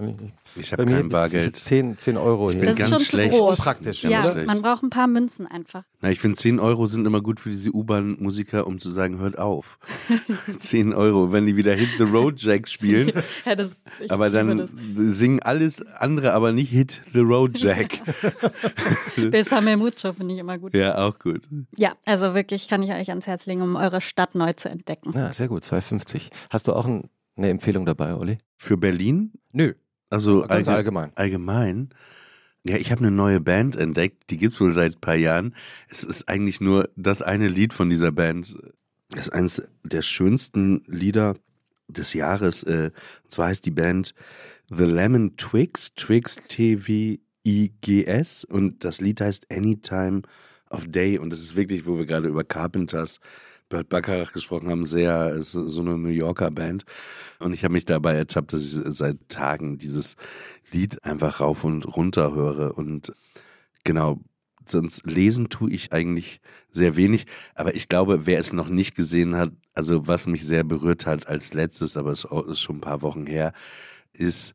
Ich- 0.54 0.72
habe 0.72 0.86
mir 0.86 0.96
kein 0.98 1.08
Bargeld. 1.08 1.56
10, 1.56 1.98
10 1.98 2.16
Euro 2.16 2.50
Ich 2.50 2.54
hier. 2.56 2.60
bin 2.60 2.70
das 2.70 2.78
ist 2.78 2.90
ganz 2.90 3.02
schon 3.02 3.04
schlecht. 3.08 3.34
zu 3.34 3.40
groß. 3.40 3.56
Praktisch, 3.56 4.02
ja, 4.04 4.10
Ja, 4.10 4.44
man 4.44 4.62
braucht 4.62 4.84
ein 4.84 4.90
paar 4.90 5.08
Münzen 5.08 5.46
einfach. 5.48 5.82
Na, 6.00 6.10
ich 6.10 6.20
finde 6.20 6.36
10 6.36 6.60
Euro 6.60 6.86
sind 6.86 7.06
immer 7.06 7.20
gut 7.20 7.40
für 7.40 7.50
diese 7.50 7.70
U-Bahn-Musiker, 7.72 8.66
um 8.68 8.78
zu 8.78 8.92
sagen, 8.92 9.18
hört 9.18 9.38
auf. 9.40 9.78
10 10.58 10.94
Euro, 10.94 11.32
wenn 11.32 11.46
die 11.46 11.56
wieder 11.56 11.74
Hit 11.74 11.90
the 11.98 12.04
Road 12.04 12.40
Jack 12.40 12.68
spielen. 12.68 13.10
Ja, 13.44 13.54
das, 13.56 13.70
aber 14.08 14.30
dann 14.30 14.58
das. 14.58 14.70
singen 15.16 15.40
alles 15.40 15.84
andere, 15.98 16.32
aber 16.32 16.52
nicht 16.52 16.70
Hit 16.70 17.00
the 17.12 17.20
Road 17.20 17.58
Jack. 17.58 18.00
Besame 19.30 19.76
mucho 19.76 20.12
finde 20.12 20.34
ich 20.34 20.40
immer 20.40 20.58
gut. 20.58 20.74
ja, 20.74 20.96
auch 20.98 21.18
gut. 21.18 21.42
Ja, 21.76 21.94
also 22.04 22.34
wirklich 22.34 22.68
kann 22.68 22.82
ich 22.82 22.90
euch 22.90 23.08
ans 23.10 23.26
Herz 23.26 23.46
legen, 23.46 23.62
um 23.62 23.76
eure 23.76 24.00
Stadt 24.00 24.34
neu 24.34 24.52
zu 24.52 24.68
entdecken. 24.68 25.12
Ja, 25.14 25.32
sehr 25.32 25.48
gut, 25.48 25.64
2,50. 25.64 26.30
Hast 26.50 26.68
du 26.68 26.72
auch 26.72 26.86
ein, 26.86 27.08
eine 27.36 27.48
Empfehlung 27.50 27.86
dabei, 27.86 28.14
Olli? 28.14 28.38
Für 28.56 28.76
Berlin? 28.76 29.32
Nö, 29.52 29.74
Also 30.10 30.42
ganz 30.42 30.68
allge- 30.68 30.76
allgemein. 30.78 31.10
allgemein. 31.14 31.88
Ja, 32.66 32.76
ich 32.78 32.90
habe 32.90 33.00
eine 33.02 33.10
neue 33.10 33.40
Band 33.40 33.76
entdeckt, 33.76 34.30
die 34.30 34.38
gibt's 34.38 34.58
wohl 34.60 34.72
seit 34.72 34.94
ein 34.96 35.00
paar 35.00 35.16
Jahren. 35.16 35.54
Es 35.88 36.02
ist 36.02 36.28
eigentlich 36.28 36.60
nur 36.62 36.88
das 36.96 37.20
eine 37.20 37.48
Lied 37.48 37.74
von 37.74 37.90
dieser 37.90 38.10
Band. 38.10 38.56
Das 39.10 39.26
ist 39.26 39.32
eines 39.34 39.70
der 39.82 40.00
schönsten 40.02 40.82
Lieder 40.86 41.36
des 41.88 42.14
Jahres. 42.14 42.62
Äh, 42.62 42.90
und 43.24 43.30
zwar 43.32 43.48
heißt 43.48 43.66
die 43.66 43.70
Band 43.70 44.14
The 44.70 44.84
Lemon 44.84 45.36
Twigs, 45.36 45.92
Twigs 45.94 46.38
T-W-I-G-S 47.44 48.44
und 48.44 48.84
das 48.84 49.00
Lied 49.00 49.20
heißt 49.20 49.50
Anytime 49.50 50.22
of 50.70 50.86
Day 50.86 51.18
und 51.18 51.32
es 51.32 51.40
ist 51.40 51.56
wirklich, 51.56 51.86
wo 51.86 51.98
wir 51.98 52.06
gerade 52.06 52.28
über 52.28 52.44
Carpenters 52.44 53.20
Bert 53.68 53.88
Bacharach 53.88 54.32
gesprochen 54.32 54.68
haben, 54.68 54.84
sehr, 54.84 55.34
ist 55.34 55.52
so 55.52 55.80
eine 55.80 55.96
New 55.96 56.08
Yorker 56.08 56.50
Band. 56.50 56.84
Und 57.38 57.54
ich 57.54 57.64
habe 57.64 57.72
mich 57.72 57.86
dabei 57.86 58.14
ertappt, 58.14 58.52
dass 58.52 58.62
ich 58.62 58.78
seit 58.94 59.28
Tagen 59.28 59.78
dieses 59.78 60.16
Lied 60.70 61.02
einfach 61.04 61.40
rauf 61.40 61.64
und 61.64 61.84
runter 61.96 62.34
höre. 62.34 62.76
Und 62.76 63.12
genau, 63.82 64.20
sonst 64.66 65.06
lesen 65.06 65.48
tue 65.48 65.70
ich 65.70 65.92
eigentlich 65.92 66.40
sehr 66.70 66.96
wenig. 66.96 67.26
Aber 67.54 67.74
ich 67.74 67.88
glaube, 67.88 68.26
wer 68.26 68.38
es 68.38 68.52
noch 68.52 68.68
nicht 68.68 68.94
gesehen 68.94 69.34
hat, 69.34 69.50
also 69.72 70.06
was 70.06 70.26
mich 70.26 70.46
sehr 70.46 70.62
berührt 70.62 71.06
hat 71.06 71.26
als 71.26 71.54
letztes, 71.54 71.96
aber 71.96 72.12
es 72.12 72.26
ist 72.48 72.60
schon 72.60 72.76
ein 72.76 72.82
paar 72.82 73.02
Wochen 73.02 73.26
her, 73.26 73.54
ist 74.12 74.54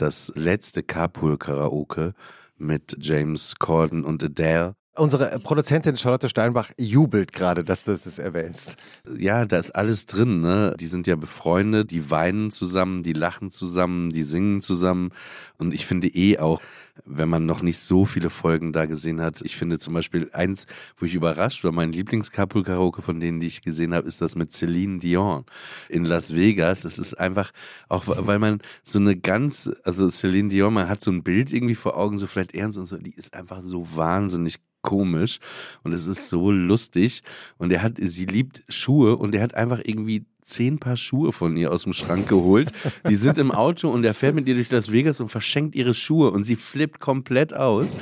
das 0.00 0.32
letzte 0.34 0.82
Carpool-Karaoke 0.82 2.14
mit 2.56 2.96
James 3.00 3.54
Corden 3.58 4.04
und 4.04 4.22
Adele 4.22 4.74
Unsere 4.98 5.38
Produzentin 5.38 5.96
Charlotte 5.96 6.28
Steinbach 6.28 6.70
jubelt 6.76 7.32
gerade, 7.32 7.62
dass 7.62 7.84
du 7.84 7.96
das 7.96 8.18
erwähnst. 8.18 8.74
Ja, 9.16 9.44
da 9.44 9.56
ist 9.58 9.70
alles 9.70 10.06
drin. 10.06 10.40
Ne? 10.40 10.74
Die 10.78 10.88
sind 10.88 11.06
ja 11.06 11.14
befreundet, 11.14 11.92
die 11.92 12.10
weinen 12.10 12.50
zusammen, 12.50 13.04
die 13.04 13.12
lachen 13.12 13.52
zusammen, 13.52 14.10
die 14.10 14.24
singen 14.24 14.60
zusammen. 14.60 15.10
Und 15.56 15.72
ich 15.72 15.86
finde 15.86 16.08
eh 16.08 16.38
auch, 16.40 16.60
wenn 17.04 17.28
man 17.28 17.46
noch 17.46 17.62
nicht 17.62 17.78
so 17.78 18.04
viele 18.04 18.30
Folgen 18.30 18.72
da 18.72 18.86
gesehen 18.86 19.20
hat. 19.20 19.42
Ich 19.42 19.56
finde 19.56 19.78
zum 19.78 19.94
Beispiel 19.94 20.30
eins, 20.32 20.66
wo 20.96 21.06
ich 21.06 21.14
überrascht 21.14 21.64
war, 21.64 21.72
mein 21.72 21.92
Lieblings-Carpool-Karaoke 21.92 23.02
von 23.02 23.20
denen, 23.20 23.40
die 23.40 23.46
ich 23.46 23.62
gesehen 23.62 23.94
habe, 23.94 24.06
ist 24.06 24.20
das 24.20 24.36
mit 24.36 24.52
Celine 24.52 24.98
Dion 24.98 25.44
in 25.88 26.04
Las 26.04 26.34
Vegas. 26.34 26.84
Es 26.84 26.98
ist 26.98 27.14
einfach, 27.14 27.52
auch 27.88 28.04
weil 28.06 28.38
man 28.38 28.60
so 28.82 28.98
eine 28.98 29.16
ganz, 29.16 29.70
also 29.84 30.08
Celine 30.08 30.48
Dion, 30.48 30.74
man 30.74 30.88
hat 30.88 31.00
so 31.00 31.10
ein 31.10 31.22
Bild 31.22 31.52
irgendwie 31.52 31.74
vor 31.74 31.96
Augen, 31.96 32.18
so 32.18 32.26
vielleicht 32.26 32.54
ernst 32.54 32.78
und 32.78 32.86
so, 32.86 32.96
die 32.98 33.14
ist 33.14 33.34
einfach 33.34 33.62
so 33.62 33.86
wahnsinnig 33.96 34.58
komisch 34.82 35.38
und 35.82 35.92
es 35.92 36.06
ist 36.06 36.28
so 36.28 36.50
lustig 36.50 37.22
und 37.58 37.72
er 37.72 37.82
hat, 37.82 37.94
sie 38.00 38.26
liebt 38.26 38.62
Schuhe 38.68 39.16
und 39.16 39.34
er 39.34 39.42
hat 39.42 39.54
einfach 39.54 39.80
irgendwie 39.82 40.26
zehn 40.42 40.78
Paar 40.78 40.96
Schuhe 40.96 41.32
von 41.32 41.56
ihr 41.56 41.70
aus 41.70 41.84
dem 41.84 41.92
Schrank 41.92 42.28
geholt. 42.28 42.72
Die 43.08 43.16
sind 43.16 43.38
im 43.38 43.52
Auto 43.52 43.90
und 43.90 44.04
er 44.04 44.14
fährt 44.14 44.34
mit 44.34 44.48
ihr 44.48 44.54
durch 44.54 44.70
Las 44.70 44.90
Vegas 44.90 45.20
und 45.20 45.28
verschenkt 45.28 45.74
ihre 45.74 45.94
Schuhe 45.94 46.30
und 46.30 46.44
sie 46.44 46.56
flippt 46.56 47.00
komplett 47.00 47.54
aus. 47.54 47.96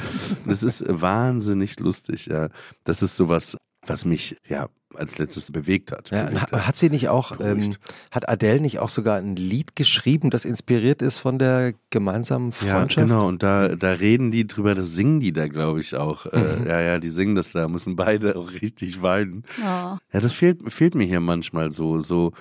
Das 0.46 0.62
ist 0.62 0.84
wahnsinnig 0.88 1.78
lustig, 1.80 2.26
ja. 2.26 2.48
Das 2.84 3.02
ist 3.02 3.16
sowas, 3.16 3.56
was 3.88 4.04
mich 4.04 4.36
ja 4.48 4.68
als 4.94 5.18
letztes 5.18 5.52
bewegt 5.52 5.92
hat. 5.92 6.10
Ja, 6.10 6.24
bewegt 6.24 6.52
hat 6.52 6.76
sie 6.76 6.88
nicht 6.88 7.08
auch, 7.08 7.38
ähm, 7.40 7.74
hat 8.10 8.28
Adele 8.28 8.60
nicht 8.60 8.78
auch 8.78 8.88
sogar 8.88 9.18
ein 9.18 9.36
Lied 9.36 9.76
geschrieben, 9.76 10.30
das 10.30 10.44
inspiriert 10.44 11.02
ist 11.02 11.18
von 11.18 11.38
der 11.38 11.74
gemeinsamen 11.90 12.52
Freundschaft? 12.52 12.96
Ja, 12.96 13.02
genau. 13.02 13.26
Und 13.28 13.42
da, 13.42 13.68
da 13.76 13.92
reden 13.92 14.30
die 14.30 14.46
drüber, 14.46 14.74
das 14.74 14.94
singen 14.94 15.20
die 15.20 15.32
da, 15.32 15.48
glaube 15.48 15.80
ich, 15.80 15.94
auch. 15.96 16.26
Äh, 16.26 16.56
Mhm. 16.60 16.66
ja, 16.66 16.80
ja, 16.80 16.98
die 16.98 17.10
singen 17.10 17.34
das 17.34 17.52
da, 17.52 17.68
müssen 17.68 17.96
beide 17.96 18.36
auch 18.36 18.50
richtig 18.62 19.02
weinen. 19.02 19.42
Oh. 19.60 19.62
Ja, 19.64 19.98
das 20.12 20.32
fehlt, 20.32 20.72
fehlt 20.72 20.94
mir 20.94 21.04
hier 21.04 21.20
manchmal 21.20 21.72
so, 21.72 22.00
so, 22.00 22.32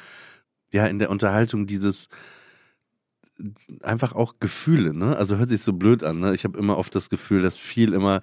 ja, 0.71 0.85
in 0.85 0.99
der 0.99 1.09
Unterhaltung 1.09 1.65
dieses, 1.67 2.09
einfach 3.81 4.13
auch 4.13 4.35
Gefühle, 4.39 4.93
ne? 4.93 5.17
Also 5.17 5.37
hört 5.37 5.49
sich 5.49 5.61
so 5.61 5.73
blöd 5.73 6.03
an, 6.03 6.19
ne? 6.19 6.33
Ich 6.33 6.45
habe 6.45 6.57
immer 6.57 6.77
oft 6.77 6.95
das 6.95 7.09
Gefühl, 7.09 7.41
dass 7.41 7.57
viel 7.57 7.91
immer 7.91 8.21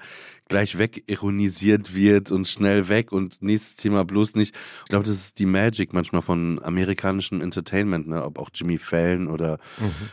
gleich 0.48 0.76
weg 0.78 1.04
ironisiert 1.06 1.94
wird 1.94 2.30
und 2.30 2.46
schnell 2.48 2.88
weg 2.88 3.12
und 3.12 3.40
nächstes 3.42 3.76
Thema 3.76 4.04
bloß 4.04 4.34
nicht. 4.34 4.54
Ich 4.84 4.88
glaube, 4.90 5.04
das 5.06 5.14
ist 5.14 5.38
die 5.38 5.46
Magic 5.46 5.92
manchmal 5.92 6.22
von 6.22 6.60
amerikanischem 6.62 7.40
Entertainment, 7.40 8.06
ne? 8.08 8.24
Ob 8.24 8.38
auch 8.38 8.50
Jimmy 8.54 8.78
Fallon 8.78 9.28
oder, 9.28 9.58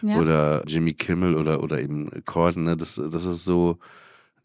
Ja. 0.02 0.18
oder 0.18 0.63
Jimmy 0.68 0.94
Kimmel 0.94 1.36
oder, 1.36 1.62
oder 1.63 1.82
eben 1.82 2.10
Corden, 2.26 2.63
ne? 2.63 2.78
Das, 2.78 2.96
das 2.96 3.26
ist 3.26 3.44
so 3.44 3.80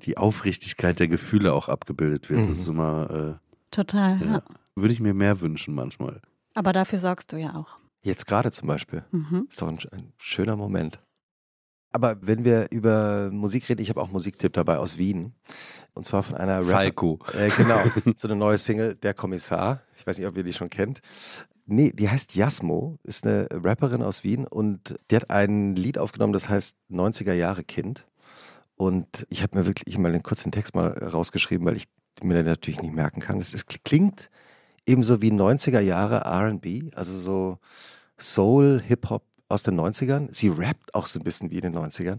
die 0.05 0.17
Aufrichtigkeit 0.17 0.99
der 0.99 1.09
Gefühle 1.09 1.53
auch 1.53 1.69
abgebildet 1.69 2.29
wird. 2.29 2.49
Das 2.51 2.59
ist 2.59 2.69
immer, 2.69 3.39
Total, 3.71 4.21
äh, 4.21 4.25
ja. 4.25 4.33
ja. 4.33 4.43
würde 4.75 4.93
ich 4.93 5.01
mir 5.01 5.15
mehr 5.15 5.41
wünschen 5.41 5.75
manchmal. 5.75 6.21
Aber 6.55 6.73
dafür 6.73 6.99
sorgst 6.99 7.33
du 7.33 7.37
ja 7.37 7.55
auch. 7.55 7.79
Jetzt 8.03 8.27
gerade 8.27 8.51
zum 8.51 8.69
Beispiel. 8.69 9.05
Mhm. 9.13 9.47
Ist 9.49 9.63
doch 9.63 9.69
ein, 9.69 9.79
ein 9.93 10.13
schöner 10.19 10.57
Moment. 10.57 11.01
Aber 11.95 12.17
wenn 12.21 12.45
wir 12.45 12.73
über 12.73 13.31
Musik 13.31 13.69
reden, 13.69 13.81
ich 13.81 13.89
habe 13.89 14.03
auch 14.03 14.11
Musiktipp 14.11 14.53
dabei 14.53 14.79
aus 14.79 14.99
Wien. 14.99 15.33
Und 15.93 16.05
zwar 16.05 16.25
von 16.25 16.35
einer 16.35 16.59
Rapper. 16.59 16.71
Falco. 16.71 17.21
Äh, 17.33 17.51
genau, 17.51 17.81
so 18.17 18.27
eine 18.27 18.37
neue 18.37 18.59
Single, 18.59 18.97
Der 18.97 19.15
Kommissar. 19.15 19.81
Ich 19.97 20.05
weiß 20.05 20.19
nicht, 20.19 20.27
ob 20.27 20.37
ihr 20.37 20.43
die 20.43 20.53
schon 20.53 20.71
kennt. 20.71 21.03
Nee, 21.67 21.93
die 21.93 22.11
heißt 22.11 22.35
Jasmo, 22.35 22.99
ist 23.05 23.25
eine 23.25 23.47
Rapperin 23.53 24.03
aus 24.03 24.25
Wien 24.25 24.45
und 24.45 24.97
die 25.09 25.17
hat 25.17 25.31
ein 25.31 25.77
Lied 25.77 25.97
aufgenommen, 25.97 26.33
das 26.33 26.49
heißt 26.49 26.77
90er 26.91 27.33
Jahre 27.33 27.63
Kind. 27.63 28.05
Und 28.75 29.25
ich 29.31 29.45
habe 29.45 29.57
mir 29.57 29.65
wirklich 29.65 29.97
mal 29.97 30.11
den 30.11 30.25
kurzen 30.25 30.51
Text 30.51 30.75
mal 30.75 30.99
rausgeschrieben, 30.99 31.65
weil 31.65 31.77
ich 31.77 31.87
mir 32.23 32.35
den 32.35 32.47
natürlich 32.47 32.83
nicht 32.83 32.95
merken 32.95 33.21
kann. 33.21 33.39
Es 33.39 33.67
klingt 33.67 34.31
ebenso 34.85 35.23
wie 35.23 35.31
90er 35.31 35.81
Jahre 35.81 36.25
RB, 36.27 36.93
also 36.97 37.17
so 37.17 37.59
Soul, 38.19 38.83
Hip-Hop 38.85 39.23
aus 39.55 39.63
den 39.63 39.81
90ern. 39.81 40.29
Sie 40.33 40.49
rappt 40.49 40.95
auch 40.95 41.07
so 41.07 41.19
ein 41.19 41.25
bisschen 41.25 41.51
wie 41.51 41.57
in 41.57 41.63
den 41.63 41.75
90ern, 41.77 42.19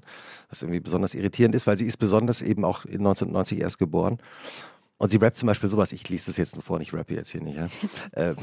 was 0.50 0.62
irgendwie 0.62 0.80
besonders 0.80 1.14
irritierend 1.14 1.54
ist, 1.56 1.68
weil 1.68 1.78
sie 1.78 1.86
ist 1.86 1.98
besonders 1.98 2.42
eben 2.42 2.66
auch 2.66 2.86
in 2.86 3.00
1990 3.00 3.62
erst 3.62 3.78
geboren. 3.78 4.18
Und 4.98 5.10
sie 5.10 5.18
rappt 5.18 5.36
zum 5.36 5.48
Beispiel 5.48 5.68
sowas, 5.70 5.92
ich 5.92 6.08
lese 6.08 6.28
das 6.28 6.38
jetzt 6.38 6.56
nur 6.56 6.64
vor, 6.64 6.80
ich 6.80 6.94
rappe 6.94 7.14
jetzt 7.14 7.30
hier 7.30 7.42
nicht. 7.42 7.58
Ja? 7.58 7.68
ähm, 8.16 8.38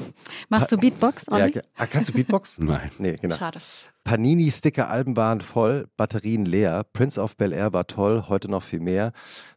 Machst 0.50 0.70
du 0.70 0.76
Beatbox, 0.76 1.24
ja, 1.31 1.37
Olli? 1.37 1.50
ge- 1.52 1.62
ah, 1.76 1.87
kannst 1.87 2.11
du 2.11 2.12
Beatbox? 2.12 2.59
Nein. 2.61 2.90
Nee, 2.98 3.16
genau. 3.20 3.35
Schade. 3.37 3.59
Panini-Sticker, 4.05 4.90
Alben 4.90 5.16
waren 5.16 5.40
voll, 5.40 5.88
Batterien 5.96 6.44
leer. 6.44 6.85
Prince 6.92 7.18
of 7.18 7.37
Bel 7.38 7.52
Air 7.55 7.72
war 7.72 7.87
toll, 7.87 8.24
heute 8.28 8.50
noch 8.50 8.62
viel 8.62 8.81
mehr. 8.81 9.12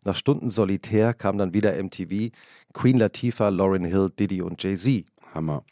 Nach 0.05 0.15
Stunden 0.15 0.49
solitär 0.49 1.13
kam 1.13 1.37
dann 1.37 1.53
wieder 1.53 1.73
MTV. 1.83 2.31
Queen 2.71 2.97
Latifah, 2.97 3.49
Lauryn 3.49 3.83
Hill, 3.83 4.09
Diddy 4.17 4.41
und 4.41 4.63
Jay-Z. 4.63 5.05
Hammer. 5.33 5.65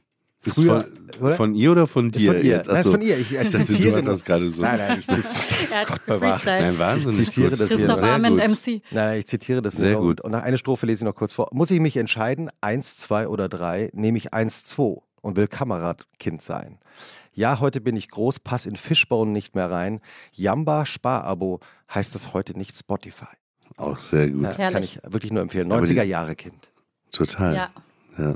Ist 0.46 0.56
Früher, 0.56 0.82
von, 0.82 1.22
oder? 1.26 1.36
von 1.36 1.56
ihr 1.56 1.72
oder 1.72 1.88
von 1.88 2.10
Ist 2.10 2.20
dir 2.20 2.34
von 2.34 2.36
ihr. 2.42 2.44
jetzt? 2.44 2.68
Nein, 2.68 2.76
ist 2.82 2.90
von 2.90 3.02
ihr. 3.02 3.18
Ich, 3.18 3.32
ich 3.32 3.40
Ich 3.40 3.52
dachte, 3.52 3.66
zitiere 3.66 4.02
du 4.02 4.06
das 4.08 4.26
gerade 4.26 4.50
so. 4.50 4.62
Nein, 4.62 4.78
nein, 4.78 5.00
ich, 5.00 5.06
zitiere- 5.08 6.44
Er. 6.46 6.62
Nein, 6.62 6.80
wahnsinnig 6.80 7.20
Ich 7.20 7.26
zitiere 7.26 7.50
gut. 7.52 7.60
das 7.62 7.68
hier. 7.70 7.78
Christoph 7.78 8.00
Sehr 8.00 8.10
Arment 8.12 8.42
gut. 8.42 8.50
MC. 8.52 8.68
nein, 8.68 8.82
nein, 9.08 9.20
ich 9.20 9.28
zitiere 9.28 9.62
das 9.62 9.76
Sehr 9.76 9.94
nur. 9.94 10.02
gut. 10.02 10.22
Und, 10.22 10.32
nach 10.32 10.44
einer 10.44 10.58
Strophe 10.58 10.86
lese 10.86 11.04
ich 11.04 11.06
noch 11.06 11.16
kurz 11.16 11.32
vor. 11.32 11.48
Muss 11.54 11.72
ich 11.72 11.80
mich 11.80 11.96
entscheiden, 11.98 12.50
eins, 12.62 12.98
zwei 12.98 13.28
oder 13.28 13.48
drei, 13.48 13.90
nehme 13.94 14.18
ich 14.18 14.34
eins, 14.34 14.66
zwei 14.66 14.98
und 15.22 15.38
will 15.38 15.48
Kameradkind 15.48 16.42
sein. 16.42 16.80
Ja, 17.34 17.60
heute 17.62 17.80
bin 17.82 17.96
ich 17.96 18.10
groß, 18.10 18.42
pass 18.42 18.66
in 18.66 18.76
Fishbone 18.76 19.32
nicht 19.32 19.56
mehr 19.56 19.72
rein. 19.72 20.02
Jamba 20.34 20.86
Sparabo 20.86 21.62
heißt 21.94 22.16
es 22.16 22.34
heute 22.34 22.58
nicht 22.58 22.78
Spotify. 22.78 23.26
Auch 23.78 23.98
sehr 23.98 24.30
gut. 24.30 24.44
Ja, 24.60 24.70
kann 24.72 24.84
ich 24.84 25.00
wirklich 25.08 25.32
nur 25.32 25.42
empfehlen. 25.42 25.72
Aber 25.72 25.82
die- 25.82 25.94
90er 25.94 26.04
Jahre 26.04 26.36
Kind. 26.36 26.68
Total. 27.12 27.56
Ja. 27.56 27.70
Ja. 28.18 28.36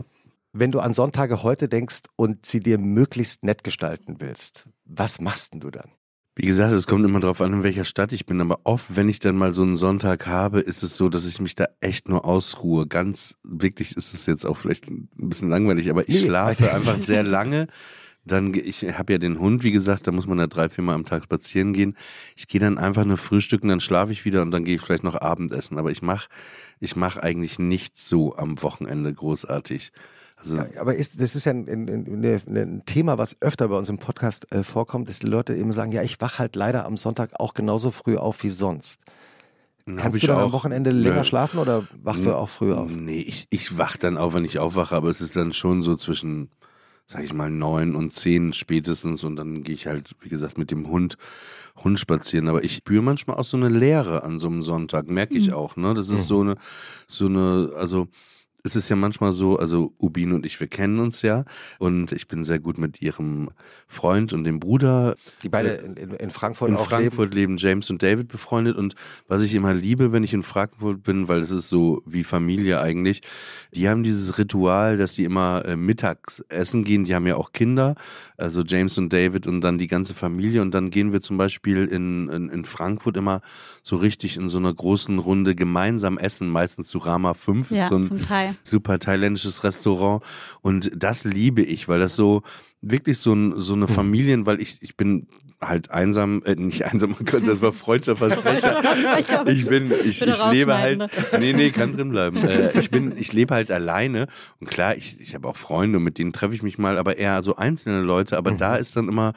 Wenn 0.60 0.72
du 0.72 0.80
an 0.80 0.93
Sonntage 0.93 1.43
heute 1.43 1.70
denkst 1.70 2.00
und 2.15 2.46
sie 2.46 2.60
dir 2.62 2.80
möglichst 2.80 3.43
nett 3.43 3.63
gestalten 3.63 4.15
willst, 4.20 4.67
was 4.86 5.22
machst 5.22 5.54
denn 5.54 5.60
du 5.60 5.70
dann? 5.70 5.91
Wie 6.36 6.48
gesagt, 6.48 6.72
es 6.72 6.88
kommt 6.88 7.06
immer 7.06 7.20
drauf 7.20 7.41
an, 7.41 7.54
in 7.54 7.63
welcher 7.63 7.86
Stadt 7.86 8.12
ich 8.12 8.26
bin, 8.26 8.41
aber 8.41 8.60
oft, 8.63 8.96
wenn 8.96 9.08
ich 9.08 9.20
dann 9.20 9.36
mal 9.36 9.54
so 9.54 9.62
einen 9.62 9.76
Sonntag 9.76 10.26
habe, 10.26 10.60
ist 10.60 10.82
es 10.82 10.98
so, 10.98 11.10
dass 11.10 11.26
ich 11.28 11.39
mich 11.39 11.54
da 11.54 11.65
echt 11.80 12.10
nur 12.10 12.26
ausruhe. 12.26 12.88
Ganz 12.88 13.36
wirklich 13.43 13.96
ist 13.98 14.13
es 14.15 14.26
jetzt 14.26 14.46
auch 14.46 14.58
vielleicht 14.58 14.88
ein 14.88 15.10
bisschen 15.15 15.50
langweilig, 15.50 15.91
aber 15.91 16.08
ich 16.10 16.22
Nee. 16.22 16.28
schlafe 16.28 16.72
einfach 16.74 16.98
sehr 16.98 17.24
lange. 17.24 17.67
Dann, 18.26 18.54
ich 18.56 18.84
habe 18.84 19.13
ja 19.13 19.20
den 19.20 19.39
Hund, 19.39 19.63
wie 19.63 19.72
gesagt, 19.72 20.06
da 20.08 20.12
muss 20.12 20.28
man 20.28 20.39
ja 20.39 20.48
drei, 20.48 20.70
vier 20.70 20.84
Mal 20.84 20.96
am 20.96 21.06
Tag 21.06 21.24
spazieren 21.24 21.74
gehen. 21.74 21.96
Ich 22.36 22.48
gehe 22.48 22.60
dann 22.60 22.78
einfach 22.80 23.06
nur 23.06 23.17
frühstücken, 23.17 23.67
dann 23.70 23.80
schlafe 23.80 24.12
ich 24.12 24.26
wieder 24.26 24.41
und 24.41 24.52
dann 24.52 24.65
gehe 24.65 24.76
ich 24.76 24.82
vielleicht 24.82 25.04
noch 25.04 25.15
Abendessen. 25.15 25.78
Aber 25.78 25.91
ich 25.91 26.02
mache 26.02 26.28
ich 26.80 26.96
mach 26.96 27.17
eigentlich 27.17 27.58
nichts 27.58 28.10
so 28.10 28.36
am 28.36 28.62
Wochenende 28.62 29.13
großartig. 29.13 29.91
Also, 30.38 30.56
Ja, 30.58 30.65
aber 30.80 30.95
ist, 30.95 31.19
das 31.19 31.36
ist 31.36 31.45
ja 31.45 31.52
ein, 31.52 31.67
ein, 31.67 31.88
ein, 31.89 32.56
ein 32.58 32.86
Thema, 32.86 33.17
was 33.17 33.41
öfter 33.41 33.67
bei 33.67 33.76
uns 33.78 33.89
im 33.89 33.97
Podcast 33.97 34.52
äh, 34.54 34.63
vorkommt, 34.63 35.10
dass 35.10 35.19
die 35.19 35.28
Leute 35.28 35.56
eben 35.56 35.71
sagen, 35.71 35.91
ja, 35.91 36.04
ich 36.04 36.21
wach 36.21 36.39
halt 36.39 36.56
leider 36.56 36.86
am 36.86 36.95
Sonntag 36.95 37.32
auch 37.39 37.54
genauso 37.54 37.89
früh 37.91 38.17
auf 38.17 38.43
wie 38.43 38.50
sonst. 38.52 39.00
Kannst 39.95 40.21
du 40.21 40.28
dann 40.28 40.38
am 40.39 40.43
auch- 40.50 40.52
Wochenende 40.54 40.89
länger 40.89 41.17
Ja. 41.17 41.23
schlafen 41.23 41.60
oder 41.60 41.88
wachst 42.04 42.26
du 42.26 42.34
auch 42.36 42.50
früh 42.50 42.73
auf? 42.73 42.91
Nee, 42.93 43.21
ich, 43.21 43.47
ich 43.50 43.78
wach 43.78 43.95
dann 43.97 44.17
auf, 44.17 44.34
wenn 44.34 44.43
ich 44.45 44.60
aufwache, 44.60 44.93
aber 44.95 45.10
es 45.10 45.21
ist 45.21 45.36
dann 45.38 45.54
schon 45.54 45.82
so 45.82 45.95
zwischen, 45.95 46.50
sag 47.08 47.23
ich 47.23 47.32
mal, 47.34 47.50
neun 47.50 47.95
und 47.95 48.13
zehn 48.13 48.52
spätestens 48.52 49.23
und 49.23 49.38
dann 49.38 49.63
gehe 49.63 49.73
ich 49.76 49.88
halt, 49.88 50.13
wie 50.19 50.28
gesagt, 50.30 50.58
mit 50.58 50.71
dem 50.71 50.89
Hund, 50.89 51.17
Hund 51.78 51.97
spazieren. 52.00 52.50
Aber 52.50 52.65
ich 52.65 52.76
spüre 52.76 53.02
manchmal 53.02 53.38
auch 53.38 53.45
so 53.45 53.56
eine 53.56 53.69
Leere 53.69 54.23
an 54.23 54.39
so 54.39 54.47
einem 54.50 54.62
Sonntag, 54.62 55.08
merke 55.08 55.38
ich 55.38 55.54
auch, 55.54 55.78
ne? 55.78 55.93
Das 55.93 56.10
ist 56.10 56.28
so 56.28 56.41
eine, 56.41 56.56
so 57.08 57.28
eine, 57.28 57.71
also 57.78 58.10
es 58.67 58.75
ist 58.75 58.89
ja 58.89 58.95
manchmal 58.95 59.32
so, 59.32 59.58
also 59.58 59.93
Ubin 59.97 60.34
und 60.34 60.45
ich, 60.45 60.60
wir 60.60 60.67
kennen 60.67 60.99
uns 60.99 61.21
ja 61.21 61.45
und 61.80 62.12
ich 62.12 62.27
bin 62.27 62.43
sehr 62.43 62.60
gut 62.60 62.77
mit 62.77 63.01
ihrem 63.01 63.49
Freund 63.88 64.34
und 64.34 64.43
dem 64.43 64.60
Bruder 64.60 65.15
Die 65.41 65.49
beide 65.49 65.69
in, 65.69 65.95
in, 65.95 66.12
in 66.12 66.30
Frankfurt 66.30 66.69
in 66.69 66.75
auch 66.75 66.86
Frankfurt 66.86 67.34
leben. 67.34 67.58
James 67.58 67.89
und 67.89 68.03
David 68.03 68.27
befreundet 68.27 68.75
und 68.75 68.95
was 69.27 69.41
ich 69.41 69.56
immer 69.56 69.73
liebe, 69.73 70.12
wenn 70.12 70.23
ich 70.23 70.34
in 70.34 70.43
Frankfurt 70.43 71.03
bin, 71.03 71.27
weil 71.27 71.39
es 71.39 71.51
ist 71.51 71.69
so 71.69 72.03
wie 72.06 72.23
Familie 72.23 72.82
eigentlich, 72.82 73.21
die 73.73 73.88
haben 73.88 74.03
dieses 74.03 74.38
Ritual, 74.38 74.97
dass 74.97 75.13
sie 75.13 75.23
immer 75.23 75.63
äh, 75.65 75.75
mittags 75.75 76.43
essen 76.49 76.84
gehen, 76.84 77.06
die 77.06 77.15
haben 77.15 77.25
ja 77.25 77.38
auch 77.38 77.53
Kinder, 77.53 77.95
also 78.38 78.63
James 78.63 78.97
und 78.97 79.13
David 79.13 79.47
und 79.47 79.62
dann 79.62 79.77
die 79.77 79.88
ganze 79.88 80.13
Familie 80.13 80.62
und 80.62 80.71
dann 80.71 80.91
gehen 80.91 81.13
wir 81.13 81.21
zum 81.21 81.38
Beispiel 81.38 81.86
in, 81.86 82.27
in, 82.30 82.49
in 82.49 82.65
Frankfurt 82.65 83.15
immer 83.15 83.41
so 83.82 83.95
richtig 83.95 84.36
in 84.36 84.49
so 84.49 84.58
einer 84.58 84.73
großen 84.73 85.17
Runde 85.19 85.56
gemeinsam 85.56 86.17
essen, 86.17 86.49
meistens 86.49 86.89
zu 86.89 86.97
Rama 86.97 87.34
5, 87.34 87.71
Ja, 87.71 87.88
so 87.88 87.95
ein 87.95 88.08
zum 88.08 88.21
Teil. 88.21 88.56
Super 88.63 89.00
thailändisches 89.00 89.63
Restaurant 89.63 90.24
und 90.62 90.91
das 90.96 91.24
liebe 91.24 91.62
ich, 91.62 91.88
weil 91.88 92.00
das 92.00 92.15
so 92.15 92.43
wirklich 92.82 93.17
so, 93.17 93.34
ein, 93.34 93.60
so 93.60 93.74
eine 93.74 93.88
Familien, 93.88 94.46
weil 94.46 94.62
ich, 94.62 94.78
ich 94.82 94.96
bin 94.96 95.28
halt 95.60 95.89
einsam, 95.89 96.43
äh, 96.46 96.54
nicht 96.56 96.86
einsam, 96.86 97.15
oh 97.20 97.39
das 97.39 97.62
war 97.63 97.74
freudscher 97.74 98.15
Versprecher. 98.15 98.82
Ich 99.48 99.65
bin, 99.65 99.91
ich, 99.91 100.22
ich 100.22 100.46
lebe 100.52 100.78
halt, 100.78 101.02
rausschneiden, 101.02 101.39
nee, 101.39 101.54
nee, 101.54 101.72
kann 101.72 101.93
drin 101.93 102.10
bleiben. 102.12 102.38
Äh, 102.46 102.78
ich 102.80 102.91
bin, 102.91 103.17
ich 103.17 103.34
lebe 103.34 103.56
halt 103.56 103.72
alleine 103.72 104.28
und 104.60 104.70
klar, 104.70 104.96
ich, 104.96 105.20
ich 105.20 105.34
habe 105.34 105.48
auch 105.48 105.56
Freunde, 105.58 106.00
mit 106.00 106.20
denen 106.20 106.32
treffe 106.34 106.54
ich 106.54 106.62
mich 106.62 106.78
mal, 106.78 106.98
aber 107.00 107.17
eher 107.17 107.41
so 107.41 107.56
einzelne 107.56 108.02
Leute, 108.02 108.38
aber 108.38 108.52
da 108.52 108.76
ist 108.76 108.96
dann 108.96 109.10
immer 109.10 109.34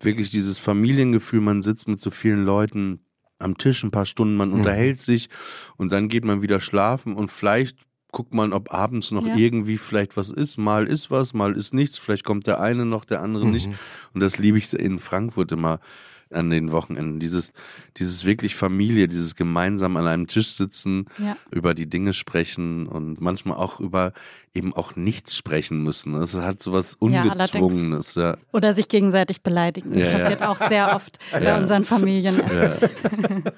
wirklich 0.00 0.30
dieses 0.30 0.58
Familiengefühl, 0.58 1.40
man 1.40 1.62
sitzt 1.62 1.86
mit 1.86 2.00
so 2.00 2.10
vielen 2.10 2.44
Leuten 2.44 2.98
am 3.38 3.56
Tisch 3.56 3.84
ein 3.84 3.92
paar 3.92 4.06
Stunden, 4.06 4.36
man 4.36 4.48
Mhm. 4.50 4.54
unterhält 4.56 5.00
sich 5.02 5.28
und 5.76 5.92
dann 5.92 6.08
geht 6.08 6.24
man 6.24 6.42
wieder 6.42 6.60
schlafen 6.60 7.14
und 7.14 7.30
vielleicht 7.30 7.76
guckt 8.12 8.32
man, 8.34 8.52
ob 8.52 8.72
abends 8.72 9.10
noch 9.10 9.26
Ja. 9.26 9.34
irgendwie 9.36 9.78
vielleicht 9.78 10.16
was 10.16 10.30
ist. 10.30 10.58
Mal 10.58 10.86
ist 10.86 11.10
was, 11.10 11.34
mal 11.34 11.56
ist 11.56 11.74
nichts. 11.74 11.98
Vielleicht 11.98 12.24
kommt 12.24 12.46
der 12.46 12.60
eine 12.60 12.84
noch, 12.86 13.04
der 13.04 13.20
andere 13.22 13.46
nicht. 13.48 13.68
Mhm. 13.68 13.74
Und 14.14 14.22
das 14.22 14.38
liebe 14.38 14.58
ich 14.58 14.72
in 14.72 14.98
Frankfurt 14.98 15.50
immer 15.50 15.80
an 16.30 16.48
den 16.48 16.72
Wochenenden. 16.72 17.18
Dieses, 17.20 17.52
dieses 17.98 18.24
wirklich 18.24 18.54
Familie, 18.54 19.06
dieses 19.06 19.34
gemeinsam 19.34 19.98
an 19.98 20.06
einem 20.06 20.26
Tisch 20.28 20.52
sitzen, 20.52 21.04
Ja. 21.18 21.36
über 21.50 21.74
die 21.74 21.86
Dinge 21.88 22.14
sprechen 22.14 22.86
und 22.86 23.20
manchmal 23.20 23.58
auch 23.58 23.80
über 23.80 24.12
eben 24.54 24.72
auch 24.72 24.96
nichts 24.96 25.36
sprechen 25.36 25.82
müssen. 25.82 26.14
Es 26.14 26.34
hat 26.34 26.62
so 26.62 26.72
was 26.72 26.96
Ja, 27.02 27.22
Ungezwungenes. 27.24 28.14
Ja, 28.14 28.38
Oder 28.52 28.72
sich 28.72 28.88
gegenseitig 28.88 29.42
beleidigen. 29.42 29.90
Das 29.90 29.98
Ja, 29.98 30.04
ja. 30.10 30.18
passiert 30.20 30.42
auch 30.42 30.68
sehr 30.68 30.96
oft 30.96 31.18
bei 31.32 31.42
Ja. 31.44 31.58
unseren 31.58 31.84
Familien. 31.84 32.36
ja. 32.50 32.76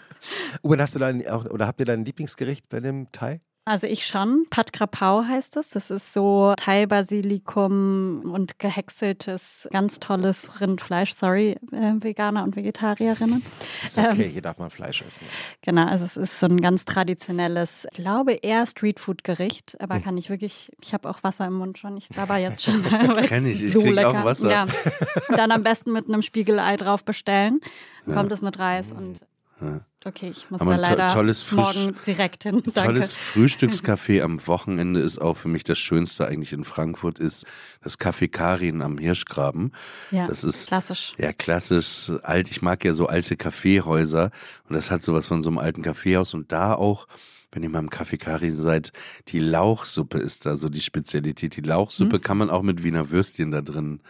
Uwe, 0.62 0.79
hast 0.79 0.95
du 0.95 0.99
dein, 0.99 1.27
auch, 1.29 1.45
oder 1.47 1.67
habt 1.67 1.81
ihr 1.81 1.87
dein 1.87 2.05
Lieblingsgericht 2.05 2.69
bei 2.69 2.81
dem 2.81 3.07
Thai? 3.12 3.40
Also 3.66 3.87
ich 3.87 4.07
schon. 4.07 4.46
Pat 4.50 4.72
Krapau 4.74 5.24
heißt 5.24 5.57
es. 5.57 5.68
Das 5.70 5.90
ist 5.90 6.12
so 6.12 6.53
Thai-Basilikum 6.57 8.31
und 8.33 8.59
gehäckseltes, 8.59 9.68
ganz 9.72 10.00
tolles 10.00 10.61
Rindfleisch. 10.61 11.12
Sorry, 11.12 11.57
äh, 11.72 11.92
Veganer 11.98 12.44
und 12.44 12.57
Vegetarierinnen. 12.57 13.42
Ist 13.83 13.98
okay, 13.98 14.24
Ähm, 14.27 14.31
hier 14.33 14.42
darf 14.42 14.59
man 14.59 14.68
Fleisch 14.70 15.00
essen. 15.03 15.27
Genau, 15.62 15.87
also 15.87 16.05
es 16.05 16.16
ist 16.16 16.40
so 16.40 16.46
ein 16.46 16.61
ganz 16.61 16.85
traditionelles, 16.85 17.87
ich 17.90 17.96
glaube 17.96 18.33
eher 18.35 18.66
Streetfood-Gericht, 18.66 19.81
aber 19.81 20.00
kann 20.00 20.18
ich 20.18 20.29
wirklich, 20.29 20.70
ich 20.83 20.92
habe 20.92 21.09
auch 21.09 21.22
Wasser 21.22 21.46
im 21.46 21.55
Mund 21.55 21.79
schon, 21.79 21.96
ich 21.96 22.09
sabber 22.09 22.37
jetzt 22.37 22.62
schon. 22.64 22.85
weil 22.85 23.27
Kenn 23.27 23.44
es 23.44 23.53
ich, 23.53 23.62
ich 23.64 23.72
so 23.72 23.81
krieg 23.83 23.98
auch. 24.05 24.24
Wasser. 24.24 24.50
Ja. 24.50 24.64
Und 25.29 25.38
dann 25.38 25.50
am 25.50 25.62
besten 25.62 25.92
mit 25.92 26.07
einem 26.09 26.22
Spiegelei 26.22 26.77
drauf 26.77 27.05
bestellen. 27.05 27.61
Ja. 28.07 28.12
kommt 28.12 28.31
es 28.33 28.42
mit 28.42 28.59
Reis 28.59 28.92
und 28.92 29.20
Ja. 29.64 29.81
okay, 30.05 30.31
ich 30.31 30.50
muss 30.50 30.61
Aber 30.61 30.77
da 30.77 30.83
ein 30.83 30.83
to- 30.85 30.90
leider 30.98 31.12
tolles 31.14 31.50
morgen 31.53 31.96
direkt 32.07 32.42
hin. 32.44 32.62
Danke. 32.62 32.72
Tolles 32.81 33.12
Frühstückscafé 33.12 34.22
am 34.22 34.46
Wochenende 34.46 35.00
ist 35.00 35.18
auch 35.20 35.37
für 35.37 35.48
mich 35.48 35.64
das 35.64 35.79
Schönste 35.79 36.27
eigentlich 36.27 36.53
in 36.53 36.64
Frankfurt, 36.64 37.18
ist 37.18 37.46
das 37.83 37.98
Café 37.98 38.29
Karin 38.29 38.83
am 38.83 38.98
Hirschgraben. 38.98 39.72
ja, 40.11 40.27
Das 40.27 40.44
ist 40.44 40.68
klassisch. 40.68 41.14
ja 41.18 41.33
klassisch 41.33 42.12
alt. 42.22 42.50
Ich 42.50 42.62
mag 42.62 42.85
ja 42.85 42.92
so 42.92 43.07
alte 43.07 43.37
Kaffeehäuser 43.37 44.31
und 44.68 44.74
das 44.77 44.90
hat 44.90 45.03
sowas 45.03 45.27
von 45.27 45.42
so 45.42 45.50
einem 45.50 45.59
alten 45.59 45.83
Kaffeehaus 45.83 46.35
und 46.35 46.53
da 46.53 46.74
auch 46.74 47.07
wenn 47.53 47.62
ihr 47.62 47.68
mal 47.70 47.79
im 47.79 47.88
Café 47.88 48.18
Karin 48.18 48.57
seid, 48.61 48.90
die 49.29 49.38
Lauchsuppe 49.38 50.18
ist 50.18 50.44
da 50.44 50.57
so 50.57 50.68
die 50.68 50.81
Spezialität. 50.81 51.57
Die 51.57 51.61
Lauchsuppe 51.61 52.18
kann 52.18 52.37
man 52.37 52.50
auch 52.50 52.62
mit 52.62 52.83
Wiener 52.83 53.11
Würstchen 53.11 53.53
da 53.53 53.62
drin 53.62 54.00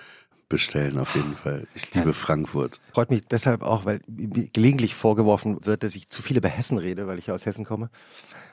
bestellen, 0.49 0.99
auf 0.99 1.15
jeden 1.15 1.35
Fall. 1.37 1.67
Ich 1.75 1.93
liebe 1.95 2.13
Frankfurt. 2.13 2.81
Freut 2.93 3.11
mich 3.11 3.27
deshalb 3.27 3.63
auch, 3.63 3.85
weil 3.85 4.01
mir 4.07 4.49
gelegentlich 4.49 4.95
vorgeworfen 4.95 5.65
wird, 5.65 5.83
dass 5.83 5.97
ich 5.97 6.09
zu 6.09 6.23
viel 6.23 6.37
über 6.37 6.49
Hessen 6.49 6.79
rede, 6.79 7.07
weil 7.07 7.19
ich 7.19 7.27
ja 7.27 7.35
aus 7.35 7.47
Hessen 7.47 7.65
komme. 7.65 7.91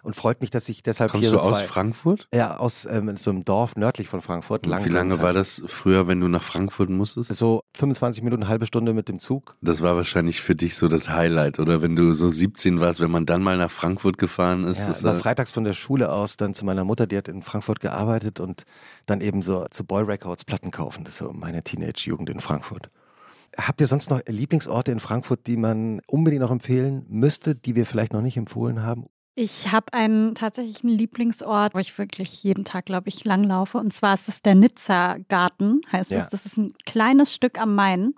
Und 0.04 0.16
freut 0.16 0.42
mich, 0.42 0.50
dass 0.50 0.68
ich 0.70 0.84
deshalb 0.84 1.12
Kommst 1.12 1.30
hier 1.30 1.38
du 1.38 1.44
so 1.44 1.50
aus 1.50 1.60
zwei, 1.60 1.66
Frankfurt? 1.66 2.28
Ja, 2.34 2.58
aus 2.58 2.86
ähm, 2.86 3.16
so 3.18 3.30
einem 3.30 3.46
Dorf 3.46 3.76
nördlich 3.76 4.08
von 4.08 4.22
Frankfurt. 4.22 4.66
Und 4.66 4.86
wie 4.86 4.90
lange 4.90 5.22
war 5.22 5.34
das 5.34 5.62
früher, 5.68 6.08
wenn 6.08 6.20
du 6.20 6.28
nach 6.28 6.42
Frankfurt 6.42 6.90
musstest? 6.90 7.36
So 7.36 7.64
25 7.76 8.24
Minuten, 8.24 8.48
halbe 8.48 8.66
Stunde 8.66 8.94
mit 8.94 9.10
dem 9.10 9.20
Zug. 9.20 9.56
Das 9.62 9.82
war 9.82 9.96
wahrscheinlich 9.96 10.42
für 10.42 10.56
dich 10.56 10.76
so 10.76 10.88
das 10.88 11.10
Highlight, 11.10 11.60
oder 11.60 11.82
wenn 11.82 11.96
du 11.96 12.14
so 12.14 12.30
17 12.30 12.80
warst, 12.80 13.00
wenn 13.00 13.12
man 13.12 13.26
dann 13.26 13.44
mal 13.44 13.58
nach 13.58 13.72
Frankfurt 13.72 14.18
gefahren 14.18 14.64
ist. 14.64 14.80
Ja, 14.80 14.94
immer 14.94 15.18
äh, 15.18 15.20
freitags 15.20 15.52
von 15.52 15.64
der 15.64 15.74
Schule 15.74 16.12
aus 16.12 16.38
dann 16.38 16.54
zu 16.54 16.66
meiner 16.66 16.84
Mutter, 16.84 17.06
die 17.06 17.18
hat 17.18 17.28
in 17.28 17.42
Frankfurt 17.42 17.80
gearbeitet 17.80 18.40
und 18.40 18.64
dann 19.06 19.22
eben 19.22 19.42
so 19.42 19.66
zu 19.70 19.84
Boy 19.84 20.04
Records 20.04 20.46
Platten 20.46 20.72
kaufen. 20.72 21.04
Das 21.04 21.14
ist 21.14 21.20
so 21.20 21.32
meine 21.32 21.64
Teenage-Jugend 21.64 22.30
in 22.30 22.40
Frankfurt. 22.40 22.90
Habt 23.58 23.82
ihr 23.82 23.88
sonst 23.88 24.10
noch 24.10 24.22
Lieblingsorte 24.28 24.92
in 24.92 25.00
Frankfurt, 25.00 25.46
die 25.46 25.58
man 25.58 26.02
unbedingt 26.08 26.42
noch 26.42 26.52
empfehlen 26.52 27.06
müsste, 27.10 27.54
die 27.54 27.76
wir 27.76 27.86
vielleicht 27.86 28.14
noch 28.14 28.22
nicht 28.22 28.38
empfohlen 28.38 28.82
haben? 28.82 29.08
Ich 29.44 29.72
habe 29.72 29.92
einen 29.94 30.36
tatsächlichen 30.36 30.88
Lieblingsort, 30.88 31.74
wo 31.74 31.80
ich 31.80 31.98
wirklich 31.98 32.44
jeden 32.44 32.64
Tag, 32.64 32.86
glaube 32.86 33.10
ich, 33.10 33.26
langlaufe. 33.26 33.80
Und 33.80 33.92
zwar 33.92 34.14
ist 34.14 34.28
es 34.28 34.44
der 34.44 34.54
Nizza 34.54 35.18
Garten, 35.30 35.82
heißt 35.92 36.12
Ja. 36.12 36.20
es. 36.20 36.30
Das 36.30 36.46
ist 36.46 36.58
ein 36.58 36.74
kleines 36.86 37.34
Stück 37.34 37.60
am 37.60 37.74
Main. 37.74 38.14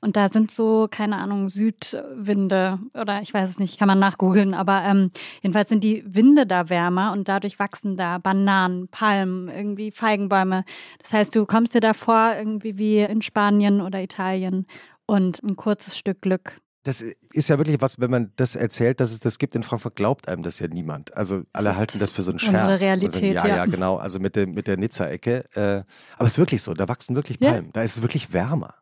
Und 0.00 0.16
da 0.16 0.28
sind 0.28 0.50
so, 0.50 0.88
keine 0.90 1.18
Ahnung, 1.18 1.48
Südwinde 1.48 2.80
oder 3.00 3.22
ich 3.22 3.32
weiß 3.32 3.50
es 3.50 3.60
nicht, 3.60 3.78
kann 3.78 3.86
man 3.86 4.00
nachgoogeln. 4.00 4.52
Aber 4.52 4.82
ähm, 4.82 5.12
jedenfalls 5.42 5.68
sind 5.68 5.84
die 5.84 6.02
Winde 6.12 6.44
da 6.44 6.68
wärmer 6.68 7.12
und 7.12 7.28
dadurch 7.28 7.60
wachsen 7.60 7.96
da 7.96 8.18
Bananen, 8.18 8.88
Palmen, 8.88 9.48
irgendwie 9.48 9.92
Feigenbäume. 9.92 10.64
Das 11.00 11.12
heißt, 11.12 11.36
du 11.36 11.46
kommst 11.46 11.74
dir 11.76 11.80
da 11.82 11.94
vor, 11.94 12.32
irgendwie 12.36 12.78
wie 12.78 12.98
in 12.98 13.22
Spanien 13.22 13.80
oder 13.80 14.02
Italien 14.02 14.66
und 15.06 15.40
ein 15.44 15.54
kurzes 15.54 15.96
Stück 15.96 16.20
Glück. 16.20 16.60
Das 16.84 17.00
ist 17.00 17.48
ja 17.48 17.58
wirklich 17.58 17.80
was, 17.80 17.98
wenn 17.98 18.10
man 18.10 18.32
das 18.36 18.54
erzählt, 18.56 19.00
dass 19.00 19.10
es 19.10 19.18
das 19.18 19.38
gibt 19.38 19.54
in 19.54 19.62
Frankfurt, 19.62 19.96
glaubt 19.96 20.28
einem 20.28 20.42
das 20.42 20.58
ja 20.58 20.68
niemand. 20.68 21.16
Also 21.16 21.42
alle 21.52 21.70
ist 21.70 21.76
halten 21.76 21.98
das 21.98 22.10
für 22.10 22.22
so 22.22 22.30
einen 22.30 22.38
unsere 22.38 22.52
Scherz. 22.58 22.72
Und 22.72 22.78
Realität, 22.80 23.34
sagen, 23.34 23.34
ja, 23.34 23.46
ja. 23.48 23.56
ja, 23.56 23.66
genau. 23.66 23.96
Also 23.96 24.20
mit 24.20 24.36
der, 24.36 24.46
mit 24.46 24.66
der 24.66 24.76
Nizza-Ecke. 24.76 25.44
Äh, 25.54 25.82
aber 26.18 26.26
es 26.26 26.34
ist 26.34 26.38
wirklich 26.38 26.62
so, 26.62 26.74
da 26.74 26.86
wachsen 26.86 27.16
wirklich 27.16 27.38
Ja. 27.40 27.52
Palmen. 27.52 27.70
Da 27.72 27.82
ist 27.82 27.96
es 27.96 28.02
wirklich 28.02 28.32
wärmer. 28.32 28.74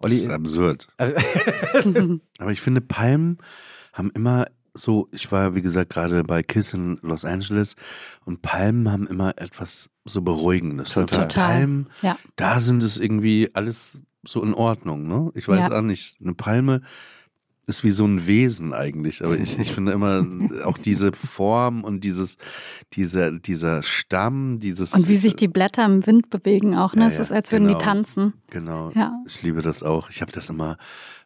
das 0.00 0.10
Olli, 0.10 0.16
ist 0.18 0.30
absurd. 0.30 0.86
äh, 0.98 1.12
Aber 2.38 2.52
ich 2.52 2.60
finde, 2.60 2.80
Palmen 2.80 3.38
haben 3.92 4.10
immer 4.14 4.46
so, 4.74 5.08
ich 5.12 5.30
war 5.32 5.54
wie 5.54 5.62
gesagt 5.62 5.90
gerade 5.90 6.22
bei 6.22 6.42
Kiss 6.42 6.72
in 6.72 6.96
Los 7.02 7.24
Angeles 7.24 7.74
und 8.24 8.40
Palmen 8.40 8.90
haben 8.90 9.06
immer 9.06 9.36
etwas 9.36 9.90
so 10.04 10.22
Beruhigendes. 10.22 10.90
Total. 10.90 11.26
Total. 11.28 11.48
Palmen, 11.54 11.88
Ja. 12.02 12.16
da 12.36 12.60
sind 12.60 12.82
es 12.84 12.98
irgendwie 12.98 13.50
alles 13.52 14.02
so 14.24 14.42
in 14.42 14.54
Ordnung, 14.54 15.08
ne? 15.08 15.30
Ich 15.34 15.48
weiß 15.48 15.68
Ja. 15.70 15.76
auch 15.78 15.82
nicht. 15.82 16.16
Eine 16.22 16.34
Palme 16.34 16.80
ist 17.66 17.84
wie 17.84 17.90
so 17.90 18.04
ein 18.04 18.26
Wesen 18.26 18.72
eigentlich, 18.72 19.24
aber 19.24 19.38
ich, 19.38 19.58
ich 19.58 19.72
finde 19.72 19.92
immer 19.92 20.26
auch 20.64 20.78
diese 20.78 21.12
Form 21.12 21.84
und 21.84 22.02
dieses, 22.02 22.36
dieser, 22.94 23.30
dieser 23.30 23.82
Stamm, 23.82 24.58
dieses. 24.58 24.94
Und 24.94 25.08
wie 25.08 25.16
sich 25.16 25.36
die 25.36 25.48
Blätter 25.48 25.84
im 25.84 26.06
Wind 26.06 26.28
bewegen 26.30 26.76
auch, 26.76 26.94
ne? 26.94 27.02
Ja, 27.02 27.08
es 27.08 27.18
ist, 27.18 27.32
als 27.32 27.52
würden 27.52 27.68
genau. 27.68 27.78
die 27.78 27.84
tanzen. 27.84 28.32
Genau. 28.50 28.90
Ja. 28.94 29.12
Ich 29.26 29.42
liebe 29.42 29.62
das 29.62 29.82
auch. 29.82 30.10
Ich 30.10 30.22
habe 30.22 30.32
das 30.32 30.48
immer, 30.50 30.76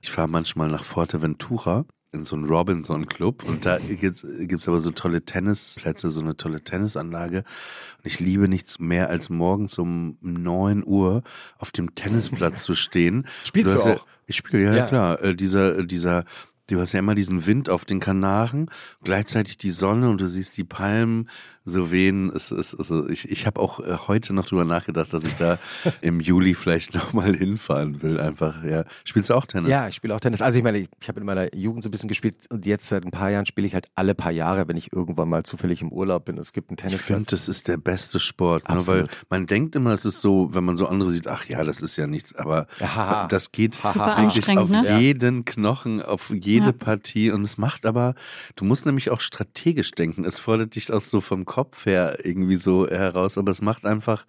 ich 0.03 0.11
fahre 0.11 0.29
manchmal 0.29 0.69
nach 0.69 0.85
Forteventura 0.85 1.87
in 2.13 2.25
so 2.25 2.37
einen 2.37 2.47
Robinson 2.47 3.07
Club 3.07 3.43
und 3.45 3.67
da 3.67 3.79
gibt's 3.79 4.27
gibt's 4.41 4.69
aber 4.69 4.81
so 4.81 4.91
tolle 4.91 5.23
Tennisplätze, 5.23 6.11
so 6.11 6.21
eine 6.21 6.37
tolle 6.37 6.63
Tennisanlage 6.63 7.39
und 7.39 8.07
ich 8.07 8.21
liebe 8.21 8.49
nichts 8.49 8.79
mehr 8.79 9.09
als 9.11 9.29
morgens 9.29 9.79
um 9.79 10.17
9 10.21 10.85
Uhr 10.85 11.23
auf 11.59 11.73
dem 11.73 11.95
Tennisplatz 11.95 12.63
zu 12.63 12.75
stehen. 12.75 13.27
Spielst 13.45 13.75
du 13.75 13.79
ja, 13.79 13.95
auch? 13.97 14.07
Ich 14.27 14.37
spiele, 14.37 14.65
ja, 14.65 14.75
Ja. 14.75 14.87
klar. 14.87 15.23
Äh, 15.23 15.35
dieser, 15.35 15.85
dieser, 15.85 16.25
du 16.69 16.81
hast 16.81 16.93
ja 16.93 16.99
immer 16.99 17.15
diesen 17.15 17.47
Wind 17.47 17.71
auf 17.71 17.85
den 17.85 18.01
Kanaren, 18.01 18.71
gleichzeitig 19.03 19.57
die 19.57 19.71
Sonne 19.71 20.09
und 20.09 20.21
du 20.21 20.29
siehst 20.29 20.57
die 20.57 20.65
Palmen 20.65 21.29
so 21.67 21.91
wehen. 21.91 22.31
Es 22.35 22.51
ist, 22.53 22.75
also 22.77 23.09
ich, 23.09 23.29
ich 23.29 23.47
habe 23.47 23.61
auch 23.61 23.81
äh, 23.81 23.97
heute 24.07 24.33
noch 24.33 24.47
drüber 24.47 24.65
nachgedacht, 24.65 25.13
dass 25.13 25.25
ich 25.25 25.35
da 25.35 25.59
im 26.01 26.21
Juli 26.21 26.55
vielleicht 26.55 26.95
nochmal 26.95 27.37
hinfahren 27.37 28.03
will. 28.03 28.19
Einfach, 28.19 28.63
ja. 28.65 28.85
Spielst 29.05 29.31
du 29.31 29.35
auch 29.35 29.45
Tennis? 29.47 29.69
Ja, 29.71 29.89
ich 29.89 29.97
spiele 29.97 30.15
auch 30.15 30.21
Tennis. 30.21 30.41
Also 30.41 30.59
ich 30.59 30.65
meine, 30.65 30.79
ich, 30.79 30.89
ich 31.01 31.09
habe 31.09 31.21
in 31.21 31.27
meiner 31.27 31.55
Jugend 31.55 31.83
so 31.83 31.89
ein 31.89 31.91
bisschen 31.91 32.09
gespielt 32.09 32.37
und 32.51 32.65
jetzt 32.65 32.89
seit 32.89 33.05
ein 33.05 33.11
paar 33.11 33.31
Jahren 33.31 33.45
spiele 33.47 33.67
ich 33.67 33.75
halt 33.75 33.89
alle 33.97 34.15
paar 34.15 34.31
Jahre, 34.33 34.69
wenn 34.69 34.77
ich 34.77 34.93
irgendwann 34.93 35.29
mal 35.29 35.43
zufällig 35.43 35.83
im 35.83 35.93
Urlaub 35.93 36.25
bin. 36.27 36.39
Es 36.39 36.53
gibt 36.53 36.71
einen 36.71 36.77
Ich 36.79 36.83
finde, 36.85 37.25
Tennisplatz. 37.25 37.27
das 37.27 37.49
ist 37.49 37.67
der 37.69 37.77
beste 37.79 38.21
Sport, 38.21 38.69
ne? 38.69 38.87
Weil 38.87 39.09
man 39.29 39.47
denkt 39.47 39.75
immer, 39.75 39.91
es 39.91 40.05
ist 40.05 40.21
so, 40.21 40.51
wenn 40.55 40.63
man 40.65 40.77
so 40.77 40.87
andere 40.87 41.11
sieht, 41.11 41.27
ach 41.27 41.47
ja, 41.47 41.65
das 41.65 41.81
ist 41.81 41.97
ja 41.97 42.07
nichts, 42.07 42.35
aber 42.37 42.69
Haha. 42.81 43.27
das 43.27 43.51
geht 43.51 43.75
Super 43.75 43.95
wirklich 44.07 44.17
anstrengend, 44.49 44.63
auf 44.63 44.71
ne? 44.71 44.99
jeden 45.01 45.45
Knochen, 45.45 46.01
auf 46.01 46.31
jede 46.31 46.67
Ja. 46.67 46.73
Partie 46.73 47.31
und 47.33 47.43
es 47.43 47.59
macht 47.59 47.87
aber, 47.87 48.15
du 48.55 48.65
musst 48.65 48.87
nämlich 48.87 49.11
auch 49.11 49.21
strategisch 49.21 49.91
denken. 49.91 50.25
Es 50.25 50.39
fordert 50.39 50.77
dich 50.77 50.93
auch 50.93 51.01
so 51.01 51.21
vom 51.21 51.45
Kopf 51.45 51.56
her 51.85 52.19
irgendwie 52.25 52.57
so 52.57 52.89
heraus, 52.89 53.39
aber 53.39 53.51
es 53.51 53.63
macht 53.63 53.85
einfach, 53.85 54.27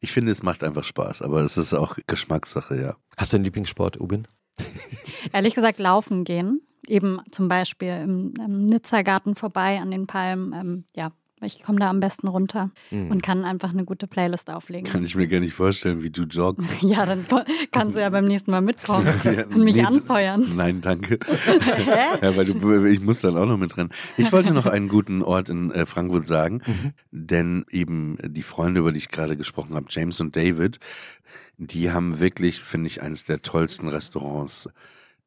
ich 0.00 0.12
finde, 0.12 0.32
es 0.32 0.42
macht 0.42 0.64
einfach 0.64 0.84
Spaß, 0.84 1.22
aber 1.22 1.40
es 1.42 1.56
ist 1.56 1.74
auch 1.74 1.96
Geschmackssache, 2.06 2.80
ja. 2.80 2.96
Hast 3.16 3.32
du 3.32 3.36
einen 3.36 3.44
Lieblingssport, 3.44 4.00
Ubin? 4.00 4.26
Ehrlich 5.32 5.54
gesagt, 5.54 5.78
laufen 5.78 6.24
gehen. 6.24 6.62
Eben 6.86 7.20
zum 7.30 7.48
Beispiel 7.48 8.00
im, 8.02 8.34
im 8.38 8.66
Nizza-Garten 8.66 9.34
vorbei 9.34 9.78
an 9.80 9.90
den 9.90 10.06
Palmen. 10.06 10.52
Ähm, 10.52 10.84
ja, 10.94 11.12
ich 11.42 11.62
komme 11.62 11.78
da 11.78 11.90
am 11.90 12.00
besten 12.00 12.28
runter 12.28 12.70
Mhm. 12.90 13.10
und 13.10 13.22
kann 13.22 13.44
einfach 13.44 13.70
eine 13.70 13.84
gute 13.84 14.06
Playlist 14.06 14.50
auflegen. 14.50 14.90
Kann 14.90 15.04
ich 15.04 15.14
mir 15.14 15.26
gar 15.28 15.40
nicht 15.40 15.54
vorstellen, 15.54 16.02
wie 16.02 16.10
du 16.10 16.22
joggst. 16.22 16.68
Ja, 16.82 17.06
dann 17.06 17.24
kannst 17.72 17.96
du 17.96 18.00
ja 18.00 18.08
beim 18.10 18.26
nächsten 18.26 18.50
Mal 18.50 18.60
mitkommen 18.60 19.06
Ja, 19.24 19.44
und 19.46 19.58
mich 19.58 19.76
nee, 19.76 19.84
anfeuern. 19.84 20.44
Nein, 20.56 20.80
danke. 20.80 21.18
Hä? 21.26 22.18
Ja, 22.22 22.36
weil 22.36 22.44
du, 22.44 22.84
ich 22.86 23.00
muss 23.00 23.20
dann 23.20 23.36
auch 23.36 23.46
noch 23.46 23.58
mit 23.58 23.76
rennen. 23.76 23.90
Ich 24.16 24.32
wollte 24.32 24.52
noch 24.52 24.66
einen 24.66 24.88
guten 24.88 25.22
Ort 25.22 25.48
in 25.48 25.70
äh, 25.70 25.86
Frankfurt 25.86 26.26
sagen, 26.26 26.62
denn 27.10 27.64
eben 27.70 28.16
die 28.22 28.42
Freunde, 28.42 28.80
über 28.80 28.92
die 28.92 28.98
ich 28.98 29.08
gerade 29.08 29.36
gesprochen 29.36 29.74
habe, 29.74 29.86
James 29.88 30.20
und 30.20 30.36
David, 30.36 30.78
die 31.58 31.90
haben 31.90 32.20
wirklich, 32.20 32.60
finde 32.60 32.86
ich, 32.86 33.02
eines 33.02 33.24
der 33.24 33.42
tollsten 33.42 33.88
Restaurants 33.88 34.68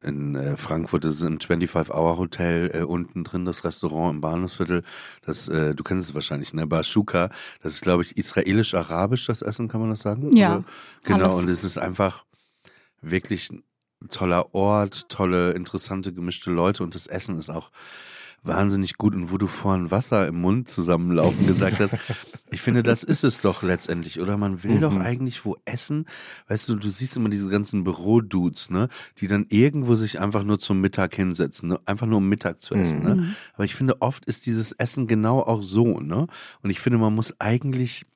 in 0.04 0.34
äh, 0.34 0.56
Frankfurt. 0.56 1.04
Das 1.04 1.14
ist 1.14 1.22
ein 1.22 1.38
25-Hour-Hotel 1.38 2.70
äh, 2.74 2.82
unten 2.82 3.24
drin, 3.24 3.44
das 3.44 3.64
Restaurant 3.64 4.14
im 4.14 4.20
Bahnhofsviertel. 4.20 4.82
Das, 5.24 5.48
äh, 5.48 5.74
du 5.74 5.82
kennst 5.82 6.08
es 6.08 6.14
wahrscheinlich, 6.14 6.52
ne? 6.54 6.66
Bashuka. 6.66 7.30
Das 7.62 7.74
ist, 7.74 7.82
glaube 7.82 8.02
ich, 8.02 8.16
israelisch-arabisch, 8.16 9.26
das 9.26 9.42
Essen, 9.42 9.68
kann 9.68 9.80
man 9.80 9.90
das 9.90 10.00
sagen? 10.00 10.34
Ja, 10.36 10.56
Oder? 10.56 10.64
Genau, 11.04 11.24
alles. 11.24 11.34
und 11.36 11.48
es 11.50 11.64
ist 11.64 11.78
einfach 11.78 12.24
wirklich 13.00 13.50
toller 14.10 14.54
Ort, 14.54 15.08
tolle, 15.08 15.52
interessante, 15.52 16.12
gemischte 16.12 16.50
Leute 16.50 16.82
und 16.82 16.94
das 16.94 17.06
Essen 17.06 17.38
ist 17.38 17.50
auch 17.50 17.70
wahnsinnig 18.44 18.96
gut 18.96 19.14
und 19.14 19.32
wo 19.32 19.38
du 19.38 19.46
vorhin 19.46 19.90
Wasser 19.90 20.28
im 20.28 20.40
Mund 20.40 20.68
zusammenlaufen 20.68 21.46
gesagt 21.46 21.80
hast, 21.80 21.96
ich 22.50 22.60
finde, 22.60 22.82
das 22.82 23.02
ist 23.02 23.24
es 23.24 23.40
doch 23.40 23.62
letztendlich, 23.62 24.20
oder? 24.20 24.36
Man 24.36 24.62
will 24.62 24.76
mhm. 24.76 24.80
doch 24.82 24.96
eigentlich 24.96 25.44
wo 25.44 25.56
essen. 25.64 26.06
Weißt 26.48 26.68
du, 26.68 26.76
du 26.76 26.90
siehst 26.90 27.16
immer 27.16 27.30
diese 27.30 27.48
ganzen 27.48 27.84
Bürodudes, 27.84 28.70
ne, 28.70 28.88
die 29.18 29.26
dann 29.26 29.46
irgendwo 29.48 29.94
sich 29.94 30.20
einfach 30.20 30.44
nur 30.44 30.58
zum 30.58 30.80
Mittag 30.80 31.14
hinsetzen, 31.14 31.70
ne? 31.70 31.80
einfach 31.86 32.06
nur 32.06 32.18
um 32.18 32.28
Mittag 32.28 32.62
zu 32.62 32.74
essen, 32.74 33.02
ne? 33.02 33.14
mhm. 33.14 33.20
ne? 33.22 33.34
Aber 33.54 33.64
ich 33.64 33.74
finde, 33.74 34.00
oft 34.00 34.24
ist 34.26 34.46
dieses 34.46 34.72
Essen 34.72 35.06
genau 35.06 35.40
auch 35.40 35.62
so, 35.62 36.00
ne? 36.00 36.26
Und 36.62 36.70
ich 36.70 36.80
finde, 36.80 36.98
man 36.98 37.14
muss 37.14 37.34
eigentlich 37.40 38.06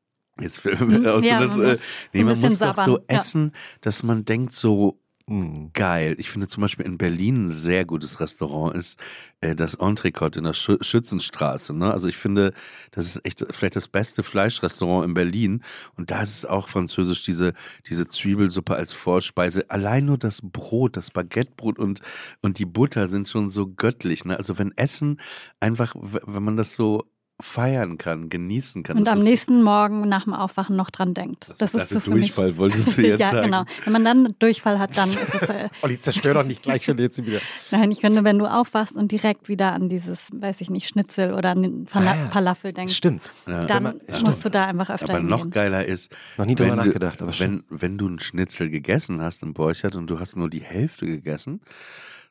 Jetzt 0.41 0.65
mhm. 0.65 1.03
ja, 1.03 1.41
das, 1.41 1.57
man 1.57 1.63
äh, 1.63 1.79
nee, 2.13 2.23
man 2.23 2.39
muss 2.39 2.59
doch 2.59 2.77
so 2.77 3.01
essen, 3.09 3.47
ja. 3.47 3.61
dass 3.81 4.03
man 4.03 4.25
denkt 4.25 4.53
so, 4.53 5.01
Mhm. 5.29 5.71
Geil. 5.75 6.17
Ich 6.19 6.31
finde 6.31 6.49
zum 6.49 6.63
Beispiel 6.63 6.87
in 6.87 6.97
Berlin 6.97 7.49
ein 7.49 7.53
sehr 7.53 7.85
gutes 7.85 8.19
Restaurant 8.19 8.75
ist 8.75 8.99
äh, 9.43 9.55
das 9.55 9.75
Entrecote 9.75 10.39
in 10.39 10.47
der 10.47 10.55
Sch 10.55 10.71
Schützenstraße. 10.81 11.75
Ne? 11.75 11.93
Also 11.93 12.09
ich 12.09 12.17
finde, 12.17 12.55
das 12.93 13.07
ist 13.07 13.27
echt 13.27 13.45
vielleicht 13.51 13.77
das 13.77 13.89
beste 13.89 14.23
Fleischrestaurant 14.23 15.07
in 15.07 15.15
Berlin. 15.15 15.63
Und 15.97 16.11
da 16.11 16.23
ist 16.23 16.35
es 16.35 16.45
auch 16.47 16.69
französisch, 16.69 17.25
diese, 17.25 17.53
diese 17.89 18.07
Zwiebelsuppe 18.09 18.75
als 18.75 18.95
Vorspeise. 18.95 19.69
Allein 19.71 20.07
nur 20.07 20.19
das 20.19 20.41
Brot, 20.43 20.97
das 20.97 21.11
Baguettebrot 21.11 21.79
und, 21.79 22.01
und 22.41 22.59
die 22.59 22.67
Butter 22.67 23.09
sind 23.09 23.29
schon 23.29 23.51
so 23.51 23.67
göttlich. 23.69 24.25
Ne? 24.25 24.37
Also 24.37 24.59
wenn 24.59 24.73
Essen 24.77 25.21
einfach, 25.61 25.95
wenn 25.95 26.43
man 26.43 26.57
das 26.57 26.75
so 26.75 27.05
feiern 27.41 27.99
kann, 27.99 28.29
genießen 28.29 28.83
kann. 28.83 28.99
Und 28.99 29.07
am 29.07 29.21
nächsten 29.21 29.63
Morgen 29.63 30.09
nach 30.09 30.25
dem 30.25 30.35
Aufwachen 30.35 30.75
noch 30.75 30.91
dran 30.91 31.15
denkt. 31.15 31.49
Das, 31.59 31.73
das 31.73 31.75
ist 31.75 31.91
so 31.91 32.01
für 32.01 32.11
Durchfall, 32.11 32.49
mich. 32.49 32.57
wolltest 32.57 32.99
du 32.99 33.03
jetzt 33.07 33.21
ja, 33.21 33.31
sagen. 33.31 33.45
genau. 33.45 33.65
Wenn 33.85 33.93
man 33.93 34.05
dann 34.05 34.29
Durchfall 34.41 34.81
hat, 34.81 34.97
dann 34.99 35.09
ist 35.09 35.35
es. 35.35 35.49
Äh 35.49 35.69
Olli, 35.83 35.99
zerstör 36.01 36.35
doch 36.35 36.43
nicht 36.43 36.65
gleich 36.65 36.85
schon 36.85 36.99
jetzt 36.99 37.25
wieder. 37.25 37.39
Nein, 37.71 37.93
ich 37.93 38.01
finde, 38.01 38.25
wenn 38.25 38.41
du 38.41 38.47
aufwachst 38.47 38.97
und 38.97 39.13
direkt 39.13 39.49
wieder 39.49 39.73
an 39.73 39.89
dieses, 39.89 40.31
weiß 40.33 40.61
ich 40.63 40.71
nicht, 40.71 40.89
Schnitzel 40.89 41.33
oder 41.33 41.51
an 41.51 41.63
den 41.63 41.87
Fala 41.87 42.13
ah, 42.13 42.17
ja. 42.17 42.29
Falafel 42.29 42.73
denkst. 42.73 42.95
Stimmt. 42.95 43.23
Dann 43.47 43.83
man, 43.83 44.01
musst 44.09 44.19
stimmt. 44.19 44.45
du 44.45 44.51
da 44.51 44.65
einfach 44.67 44.91
öfter 44.91 45.11
Aber 45.11 45.21
noch 45.21 45.49
geiler 45.49 45.85
ist, 45.85 46.15
noch 46.39 46.45
nie 46.45 46.57
drüber 46.57 46.75
nachgedacht. 46.75 47.23
Aber 47.23 47.39
wenn, 47.39 47.63
wenn 47.71 47.99
du 47.99 48.09
einen 48.09 48.19
Schnitzel 48.19 48.69
gegessen 48.69 49.23
hast 49.23 49.45
im 49.45 49.55
Borchert 49.55 49.95
und 49.95 50.11
du 50.11 50.19
hast 50.19 50.35
nur 50.35 50.51
die 50.51 50.63
Hälfte 50.63 51.07
gegessen, 51.07 51.61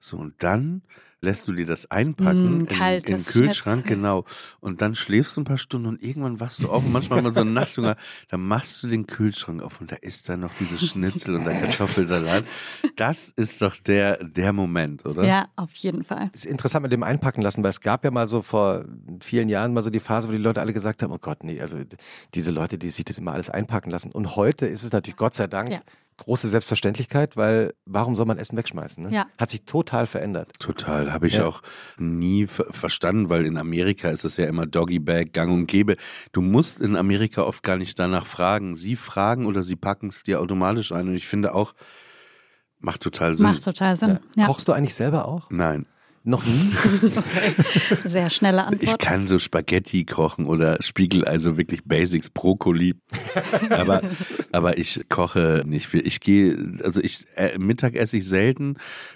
so 0.01 0.17
und 0.17 0.33
dann 0.39 0.81
lässt 1.21 1.47
du 1.47 1.53
dir 1.53 1.65
das 1.65 1.89
einpacken 1.89 2.59
mm, 2.59 2.67
in, 2.67 2.77
in 2.77 3.03
den 3.03 3.23
Kühlschrank, 3.23 3.81
Schnitzel. 3.81 3.95
genau. 3.95 4.25
Und 4.59 4.81
dann 4.81 4.95
schläfst 4.95 5.35
du 5.35 5.41
ein 5.41 5.45
paar 5.45 5.57
Stunden 5.57 5.87
und 5.87 6.03
irgendwann 6.03 6.39
wachst 6.39 6.63
du 6.63 6.69
auf 6.69 6.85
und 6.85 6.91
manchmal 6.91 7.21
mal 7.21 7.33
so 7.33 7.41
einen 7.41 7.53
Nachthunger, 7.53 7.95
dann 8.29 8.41
machst 8.41 8.83
du 8.83 8.87
den 8.87 9.07
Kühlschrank 9.07 9.63
auf 9.63 9.81
und 9.81 9.91
da 9.91 9.95
ist 9.95 10.29
dann 10.29 10.41
noch 10.41 10.51
dieses 10.59 10.89
Schnitzel 10.89 11.35
und 11.35 11.45
der 11.45 11.53
Kartoffelsalat. 11.61 12.45
Das 12.95 13.29
ist 13.29 13.61
doch 13.61 13.75
der, 13.77 14.23
der 14.23 14.53
Moment, 14.53 15.05
oder? 15.05 15.25
Ja, 15.25 15.47
auf 15.55 15.73
jeden 15.75 16.03
Fall. 16.03 16.29
Ist 16.33 16.45
interessant 16.45 16.83
mit 16.83 16.91
dem 16.91 17.03
Einpacken 17.03 17.41
lassen, 17.41 17.63
weil 17.63 17.71
es 17.71 17.81
gab 17.81 18.03
ja 18.03 18.11
mal 18.11 18.27
so 18.27 18.41
vor 18.41 18.85
vielen 19.19 19.49
Jahren 19.49 19.73
mal 19.73 19.83
so 19.83 19.89
die 19.89 19.99
Phase, 19.99 20.27
wo 20.27 20.31
die 20.31 20.37
Leute 20.37 20.61
alle 20.61 20.73
gesagt 20.73 21.01
haben, 21.01 21.11
oh 21.11 21.19
Gott, 21.19 21.43
nee, 21.43 21.59
also 21.59 21.79
diese 22.35 22.51
Leute, 22.51 22.77
die 22.77 22.91
sich 22.91 23.05
das 23.05 23.17
immer 23.17 23.33
alles 23.33 23.49
einpacken 23.49 23.89
lassen. 23.89 24.11
Und 24.11 24.35
heute 24.35 24.67
ist 24.67 24.83
es 24.83 24.91
natürlich 24.91 25.17
Gott 25.17 25.33
sei 25.33 25.47
Dank 25.47 25.71
ja 25.71 25.81
große 26.17 26.47
Selbstverständlichkeit, 26.47 27.37
weil 27.37 27.73
warum 27.85 28.15
soll 28.15 28.25
man 28.25 28.37
Essen 28.37 28.57
wegschmeißen? 28.57 29.05
Ne? 29.05 29.13
Ja. 29.13 29.27
Hat 29.37 29.49
sich 29.49 29.65
total 29.65 30.07
verändert. 30.07 30.51
Total, 30.59 31.13
habe 31.13 31.27
ich 31.27 31.35
ja. 31.35 31.45
auch 31.45 31.61
nie 31.97 32.47
verstanden, 32.47 33.29
weil 33.29 33.45
in 33.45 33.57
Amerika 33.57 34.09
ist 34.09 34.25
es 34.25 34.37
ja 34.37 34.45
immer 34.45 34.65
Doggy 34.65 34.99
Bag, 34.99 35.33
Gang 35.33 35.51
und 35.51 35.67
Gäbe. 35.67 35.95
Du 36.31 36.41
musst 36.41 36.79
in 36.79 36.95
Amerika 36.95 37.43
oft 37.43 37.63
gar 37.63 37.77
nicht 37.77 37.97
danach 37.99 38.25
fragen. 38.25 38.75
Sie 38.75 38.95
fragen 38.95 39.45
oder 39.45 39.63
sie 39.63 39.75
packen 39.75 40.07
es 40.07 40.23
dir 40.23 40.41
automatisch 40.41 40.91
ein. 40.91 41.07
Und 41.07 41.15
ich 41.15 41.27
finde 41.27 41.53
auch, 41.53 41.73
macht 42.79 43.01
total 43.01 43.37
Sinn. 43.37 43.45
Macht 43.45 43.63
total 43.63 43.97
Sinn. 43.97 44.19
Ja. 44.35 44.47
Kochst 44.47 44.67
du 44.67 44.73
eigentlich 44.73 44.95
selber 44.95 45.27
auch? 45.27 45.49
Nein. 45.49 45.85
Noch 46.27 46.45
nie? 46.45 46.73
Sehr 48.03 48.29
schnelle 48.29 48.65
Antwort. 48.65 48.83
Ich 48.83 48.97
kann 48.97 49.25
so 49.27 49.39
Spaghetti 49.39 50.03
kochen 50.03 50.45
oder 50.45 50.83
Spiegel, 50.83 51.23
also 51.23 51.55
wirklich 51.55 51.85
Basics, 51.85 52.29
Brokkoli. 52.29 52.95
aber, 53.69 54.01
aber 54.51 54.77
ich 54.77 55.05
koche 55.07 55.63
nicht 55.65 55.87
viel. 55.87 56.05
Ich 56.05 56.19
gehe, 56.19 56.79
also 56.83 57.01
ich, 57.01 57.25
äh, 57.37 57.57
Mittag 57.57 57.95
esse 57.95 58.17
ich 58.17 58.27
selten. 58.27 58.75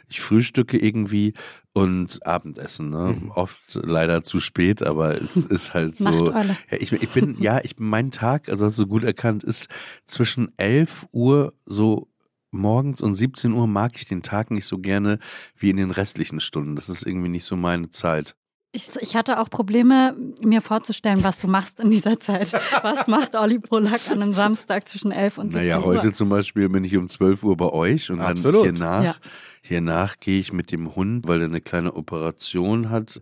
Ich 0.09 0.22
frühstücke 0.22 0.78
irgendwie 0.78 1.34
und 1.74 2.26
Abendessen. 2.26 2.89
Ne? 2.89 3.18
Mhm. 3.20 3.32
Oft 3.32 3.59
leider 3.74 4.24
zu 4.24 4.39
spät, 4.39 4.82
aber 4.82 5.22
es 5.22 5.36
ist 5.49 5.74
halt 5.74 5.97
so. 5.97 6.32
Ja, 6.32 6.45
ich, 6.80 6.93
ich 6.93 7.09
bin, 7.09 7.36
ja, 7.41 7.59
ich 7.62 7.76
bin 7.76 7.88
mein 7.88 8.12
Tag, 8.12 8.47
also 8.47 8.64
hast 8.64 8.80
du 8.80 8.88
gut 8.88 9.03
erkannt, 9.03 9.43
ist 9.43 9.68
zwischen 10.05 10.53
11 10.55 11.07
Uhr 11.12 11.53
so 11.66 12.07
morgens 12.52 13.02
um 13.02 13.14
17 13.14 13.52
Uhr 13.54 13.68
mag 13.68 13.93
ich 13.95 14.06
den 14.06 14.24
Tag 14.24 14.52
nicht 14.52 14.66
so 14.66 14.78
gerne 14.78 15.20
wie 15.58 15.70
in 15.70 15.78
den 15.78 15.91
restlichen 15.91 16.39
Stunden. 16.39 16.76
Das 16.76 16.89
ist 16.89 17.06
irgendwie 17.06 17.30
nicht 17.30 17.45
so 17.45 17.56
meine 17.56 17.89
Zeit. 17.89 18.36
Ich, 18.74 18.88
ich, 19.02 19.18
hatte 19.18 19.41
auch 19.41 19.49
Probleme, 19.49 20.16
mir 20.41 20.62
vorzustellen, 20.62 21.26
was 21.26 21.39
du 21.39 21.49
machst 21.49 21.82
in 21.82 21.91
dieser 21.91 22.22
Zeit. 22.22 22.54
Was 22.84 23.06
macht 23.08 23.36
Olli 23.36 23.60
Polak 23.60 24.10
an 24.10 24.22
einem 24.22 24.32
Samstag 24.32 24.88
zwischen 24.88 25.12
11 25.12 25.38
und 25.39 25.47
17 25.47 25.62
naja, 25.62 25.76
Uhr? 25.80 25.88
Naja, 25.88 26.02
heute 26.04 26.14
zum 26.14 26.30
Beispiel 26.30 26.70
bin 26.70 26.86
ich 26.86 26.95
um 26.95 27.10
12 27.10 27.43
Uhr 27.43 27.58
bei 27.58 27.68
euch 27.68 28.10
und 28.10 28.22
Absolut. 28.22 28.66
dann 28.66 28.76
hiernach, 28.76 29.04
ja. 29.04 29.16
hiernach 29.62 30.16
gehe 30.22 30.39
ich 30.39 30.54
mit 30.54 30.72
dem 30.72 30.95
Hund, 30.95 31.28
weil 31.28 31.41
er 31.41 31.47
eine 31.47 31.60
kleine 31.60 31.93
Operation 31.95 32.89
hat. 32.89 33.20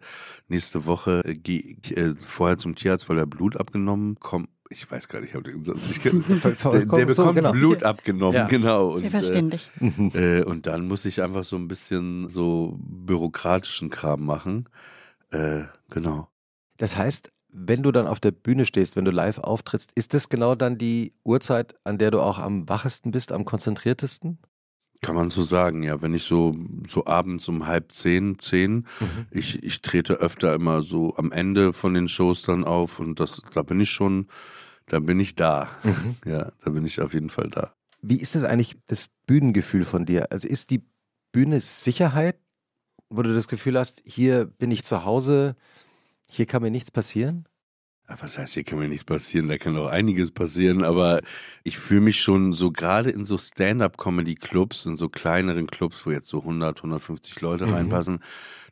Nächste 0.49 0.85
Woche 0.85 1.23
gehe 1.25 1.77
ich 1.81 1.97
äh, 1.97 2.13
vorher 2.13 2.59
zum 2.59 2.75
Tierarzt, 2.75 3.09
weil 3.09 3.17
er 3.17 3.25
Blut 3.25 3.57
abgenommen 3.57 4.19
kommt 4.19 4.49
ich 4.69 4.89
weiß 4.89 5.07
gar 5.07 5.19
nicht, 5.19 5.29
ich 5.29 5.35
habe 5.35 5.51
den 5.51 5.63
Satz 5.63 5.87
nicht 5.87 6.05
der, 6.05 6.11
der 6.11 6.85
bekommt 6.85 7.15
so, 7.15 7.33
genau. 7.33 7.51
Blut 7.51 7.83
abgenommen, 7.83 8.35
ja. 8.35 8.45
genau. 8.45 8.93
Und, 8.93 9.03
Wir 9.03 9.11
verstehen 9.11 9.49
dich. 9.49 9.69
Äh, 10.13 10.43
und 10.43 10.67
dann 10.67 10.87
muss 10.87 11.05
ich 11.05 11.21
einfach 11.21 11.43
so 11.43 11.55
ein 11.55 11.67
bisschen 11.67 12.29
so 12.29 12.77
bürokratischen 12.79 13.89
Kram 13.89 14.25
machen. 14.25 14.69
Äh, 15.31 15.63
genau. 15.89 16.27
Das 16.77 16.97
heißt, 16.97 17.31
wenn 17.51 17.83
du 17.83 17.91
dann 17.91 18.07
auf 18.07 18.19
der 18.19 18.31
Bühne 18.31 18.65
stehst, 18.65 18.95
wenn 18.95 19.05
du 19.05 19.11
live 19.11 19.39
auftrittst, 19.39 19.91
ist 19.95 20.13
das 20.13 20.29
genau 20.29 20.55
dann 20.55 20.77
die 20.77 21.13
Uhrzeit, 21.23 21.75
an 21.83 21.97
der 21.97 22.11
du 22.11 22.21
auch 22.21 22.37
am 22.37 22.69
wachesten 22.69 23.11
bist, 23.11 23.31
am 23.31 23.45
konzentriertesten? 23.45 24.37
Kann 25.01 25.15
man 25.15 25.29
so 25.29 25.41
sagen, 25.41 25.83
ja. 25.83 26.01
Wenn 26.01 26.13
ich 26.13 26.23
so, 26.23 26.55
so 26.87 27.05
abends 27.05 27.47
um 27.47 27.65
halb 27.65 27.91
zehn, 27.91 28.37
zehn, 28.37 28.85
mhm. 28.99 29.25
ich, 29.31 29.63
ich 29.63 29.81
trete 29.81 30.15
öfter 30.15 30.53
immer 30.53 30.83
so 30.83 31.15
am 31.15 31.31
Ende 31.31 31.73
von 31.73 31.93
den 31.93 32.07
Shows 32.07 32.43
dann 32.43 32.63
auf 32.65 32.99
und 32.99 33.19
das, 33.19 33.41
da 33.53 33.63
bin 33.63 33.79
ich 33.79 33.89
schon 33.89 34.27
dann 34.89 35.05
bin 35.05 35.19
ich 35.19 35.35
da. 35.35 35.69
Mhm. 35.83 36.15
Ja, 36.25 36.51
da 36.63 36.71
bin 36.71 36.85
ich 36.85 37.01
auf 37.01 37.13
jeden 37.13 37.29
Fall 37.29 37.49
da. 37.49 37.73
Wie 38.01 38.19
ist 38.19 38.35
das 38.35 38.43
eigentlich, 38.43 38.77
das 38.87 39.07
Bühnengefühl 39.25 39.83
von 39.83 40.05
dir? 40.05 40.31
Also 40.31 40.47
ist 40.47 40.69
die 40.69 40.83
Bühne 41.31 41.61
Sicherheit, 41.61 42.37
wo 43.09 43.21
du 43.21 43.33
das 43.33 43.47
Gefühl 43.47 43.77
hast, 43.77 44.01
hier 44.05 44.45
bin 44.45 44.71
ich 44.71 44.83
zu 44.83 45.03
Hause, 45.03 45.55
hier 46.29 46.45
kann 46.45 46.61
mir 46.61 46.71
nichts 46.71 46.91
passieren? 46.91 47.45
Was 48.07 48.39
heißt, 48.39 48.55
hier 48.55 48.63
kann 48.63 48.79
mir 48.79 48.87
nichts 48.87 49.05
passieren, 49.05 49.47
da 49.47 49.59
kann 49.59 49.77
auch 49.77 49.87
einiges 49.87 50.31
passieren, 50.31 50.83
aber 50.83 51.21
ich 51.63 51.77
fühle 51.77 52.01
mich 52.01 52.21
schon 52.21 52.53
so 52.53 52.71
gerade 52.71 53.11
in 53.11 53.25
so 53.25 53.37
Stand-up-Comedy-Clubs, 53.37 54.87
in 54.87 54.97
so 54.97 55.09
kleineren 55.09 55.67
Clubs, 55.67 56.07
wo 56.07 56.11
jetzt 56.11 56.27
so 56.27 56.39
100, 56.39 56.77
150 56.77 57.39
Leute 57.41 57.67
mhm. 57.67 57.73
reinpassen, 57.73 58.23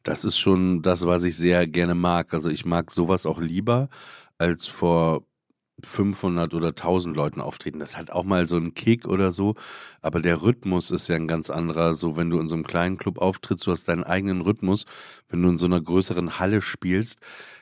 das 0.01 0.25
ist 0.25 0.39
schon 0.39 0.81
das, 0.81 1.05
was 1.05 1.23
ich 1.23 1.37
sehr 1.37 1.67
gerne 1.67 1.93
mag. 1.93 2.33
Also 2.33 2.49
ich 2.49 2.65
mag 2.65 2.91
sowas 2.91 3.27
auch 3.27 3.39
lieber, 3.39 3.89
als 4.39 4.65
vor 4.67 5.27
500 5.83 6.53
oder 6.53 6.69
1000 6.69 7.15
Leuten 7.15 7.41
auftreten. 7.41 7.79
Das 7.79 7.97
hat 7.97 8.11
auch 8.11 8.23
mal 8.23 8.47
so 8.47 8.55
einen 8.55 8.73
Kick 8.73 9.07
oder 9.07 9.31
so. 9.31 9.55
Aber 10.01 10.21
der 10.21 10.41
Rhythmus 10.41 10.91
ist 10.91 11.07
ja 11.07 11.15
ein 11.15 11.27
ganz 11.27 11.49
anderer. 11.49 11.93
So, 11.93 12.17
wenn 12.17 12.29
du 12.29 12.39
in 12.39 12.49
so 12.49 12.55
einem 12.55 12.65
kleinen 12.65 12.97
Club 12.97 13.19
auftrittst, 13.19 13.67
du 13.67 13.71
hast 13.71 13.87
deinen 13.87 14.03
eigenen 14.03 14.41
Rhythmus. 14.41 14.85
Wenn 15.29 15.43
du 15.43 15.49
in 15.49 15.57
so 15.57 15.65
einer 15.65 15.81
größeren 15.81 16.39
Halle 16.39 16.61
spielst, 16.61 17.19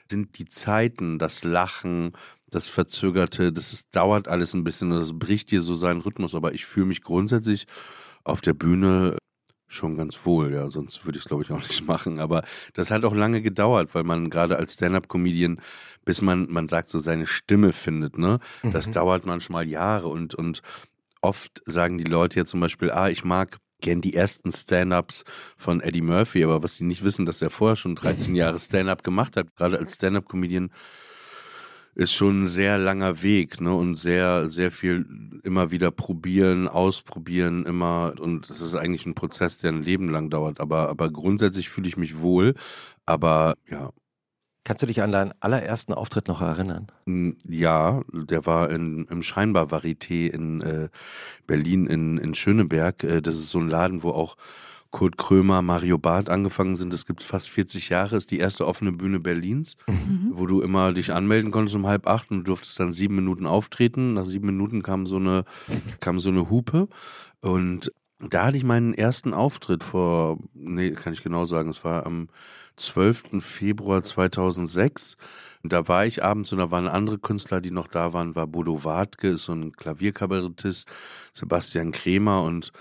sind 0.10 0.38
die 0.38 0.46
Zeiten, 0.46 1.20
das 1.20 1.44
Lachen, 1.44 2.14
das 2.50 2.68
Verzögerte, 2.68 3.52
das 3.52 3.74
ist, 3.74 3.96
dauert 3.96 4.28
alles 4.28 4.54
ein 4.54 4.64
bisschen 4.64 4.92
und 4.92 5.00
das 5.00 5.18
bricht 5.18 5.52
dir 5.52 5.62
so 5.62 5.76
seinen 5.76 6.02
Rhythmus. 6.02 6.36
Aber 6.36 6.54
ich 6.54 6.66
fühle 6.66 6.86
mich 6.86 7.02
grundsätzlich 7.02 7.68
auf 8.24 8.42
der 8.42 8.54
Bühne 8.54 9.18
schon 9.68 9.98
ganz 9.98 10.26
wohl, 10.26 10.54
ja, 10.54 10.70
sonst 10.70 11.06
würde 11.06 11.18
ich 11.18 11.26
es, 11.26 11.28
glaube 11.28 11.44
ich, 11.44 11.52
auch 11.52 11.58
nicht 11.58 11.88
machen. 11.88 12.20
Aber 12.20 12.44
das 12.74 12.92
hat 12.92 13.06
auch 13.06 13.16
lange 13.16 13.42
gedauert, 13.42 13.94
weil 13.94 14.04
man 14.04 14.30
gerade 14.30 14.58
als 14.58 14.74
Stand-up-Comedian, 14.76 15.60
bis 16.04 16.22
man, 16.22 16.48
man 16.50 16.68
sagt, 16.68 16.90
so 16.90 17.00
seine 17.00 17.28
Stimme 17.28 17.74
findet, 17.74 18.18
ne? 18.18 18.40
Das 18.64 18.88
mhm. 18.88 18.92
dauert 18.94 19.26
manchmal 19.26 19.68
Jahre 19.68 20.08
und, 20.08 20.36
und 20.36 20.62
oft 21.22 21.62
sagen 21.66 21.98
die 21.98 22.04
Leute 22.04 22.40
ja 22.40 22.46
zum 22.46 22.60
Beispiel, 22.60 22.92
ah, 22.92 23.10
ich 23.10 23.24
mag 23.24 23.58
gern 23.82 24.02
die 24.02 24.14
ersten 24.14 24.52
Stand-ups 24.52 25.24
von 25.58 25.82
Eddie 25.82 26.02
Murphy, 26.02 26.44
aber 26.44 26.64
was 26.64 26.78
die 26.78 26.84
nicht 26.84 27.04
wissen, 27.04 27.26
dass 27.26 27.42
er 27.42 27.50
vorher 27.50 27.76
schon 27.76 27.96
13 27.96 28.36
Jahre 28.36 28.60
Stand-up 28.60 29.04
gemacht 29.04 29.38
hat, 29.38 29.56
gerade 29.56 29.78
als 29.78 29.96
Stand-up-Comedian 29.96 30.72
ist 31.96 32.12
schon 32.12 32.42
ein 32.42 32.48
sehr 32.48 32.78
langer 32.78 33.24
Weg, 33.24 33.62
ne? 33.62 33.74
Und 33.74 33.96
sehr, 33.96 34.50
sehr 34.50 34.72
viel 34.72 35.06
immer 35.44 35.72
wieder 35.72 35.92
probieren, 35.92 36.68
ausprobieren, 36.68 37.66
immer. 37.66 38.14
Und 38.20 38.50
das 38.50 38.60
ist 38.60 38.76
eigentlich 38.76 39.06
ein 39.06 39.16
Prozess, 39.16 39.58
der 39.58 39.72
ein 39.72 39.82
Leben 39.82 40.10
lang 40.10 40.30
dauert. 40.30 40.60
Aber, 40.60 40.90
aber 40.90 41.10
grundsätzlich 41.10 41.70
fühle 41.70 41.88
ich 41.88 41.96
mich 41.98 42.20
wohl. 42.20 42.54
Aber 43.06 43.56
ja. 43.70 43.92
Kannst 44.66 44.82
du 44.82 44.88
dich 44.88 45.02
an 45.04 45.12
deinen 45.12 45.34
allerersten 45.40 45.94
Auftritt 45.94 46.28
noch 46.28 46.42
erinnern? 46.42 46.88
Ja, 47.48 48.02
der 48.12 48.46
war 48.46 48.72
in, 48.72 49.06
im 49.06 49.22
Scheinbar 49.22 49.68
Varieté 49.68 50.28
in 50.28 50.62
äh, 50.62 50.90
Berlin 51.48 51.86
in, 51.86 52.18
in 52.18 52.36
Schöneberg. 52.36 53.04
Äh, 53.04 53.22
das 53.22 53.36
ist 53.36 53.52
so 53.52 53.60
ein 53.60 53.70
Laden, 53.70 54.04
wo 54.04 54.10
auch 54.10 54.36
Kurt 54.96 55.18
Krömer, 55.18 55.62
Mario 55.62 55.98
Barth 55.98 56.30
angefangen 56.30 56.78
sind. 56.78 56.94
Es 56.94 57.06
gibt 57.06 57.22
fast 57.22 57.50
40 57.50 57.90
Jahre, 57.90 58.16
ist 58.16 58.32
die 58.32 58.40
erste 58.40 58.66
offene 58.66 58.94
Bühne 58.94 59.20
Berlins, 59.20 59.76
mhm. 59.88 60.32
wo 60.32 60.46
du 60.46 60.62
immer 60.62 60.94
dich 60.94 61.12
anmelden 61.12 61.52
konntest 61.52 61.76
um 61.76 61.86
halb 61.86 62.08
acht 62.08 62.32
und 62.32 62.38
du 62.38 62.44
durftest 62.44 62.80
dann 62.80 62.94
sieben 62.94 63.18
Minuten 63.18 63.46
auftreten. 63.46 64.14
Nach 64.14 64.24
sieben 64.24 64.46
Minuten 64.46 64.84
kam 64.84 65.06
so 65.06 65.18
eine, 65.18 65.44
kam 66.00 66.22
so 66.22 66.30
eine 66.30 66.50
Hupe 66.50 66.88
und 67.42 67.92
da 68.20 68.46
hatte 68.46 68.56
ich 68.56 68.64
meinen 68.64 68.94
ersten 68.94 69.34
Auftritt 69.34 69.84
vor, 69.84 70.40
nee, 70.54 70.92
kann 70.92 71.12
ich 71.12 71.24
genau 71.24 71.46
sagen, 71.46 71.68
es 71.72 71.84
war 71.84 72.06
am 72.06 72.30
12. 72.78 73.44
Februar 73.44 74.02
2006. 74.02 75.18
Und 75.62 75.74
da 75.74 75.90
war 75.90 76.06
ich 76.06 76.24
abends 76.24 76.54
und 76.54 76.60
da 76.60 76.72
waren 76.72 76.88
andere 76.88 77.20
Künstler, 77.20 77.60
die 77.60 77.72
noch 77.72 77.88
da 77.88 78.14
waren, 78.14 78.36
war 78.36 78.48
Bodo 78.48 78.86
Wartke, 78.86 79.30
ist 79.32 79.46
so 79.46 79.52
ein 79.52 79.74
Klavierkabarettist, 79.74 80.88
Sebastian 81.34 81.92
Kremer 81.92 82.44
und 82.44 82.72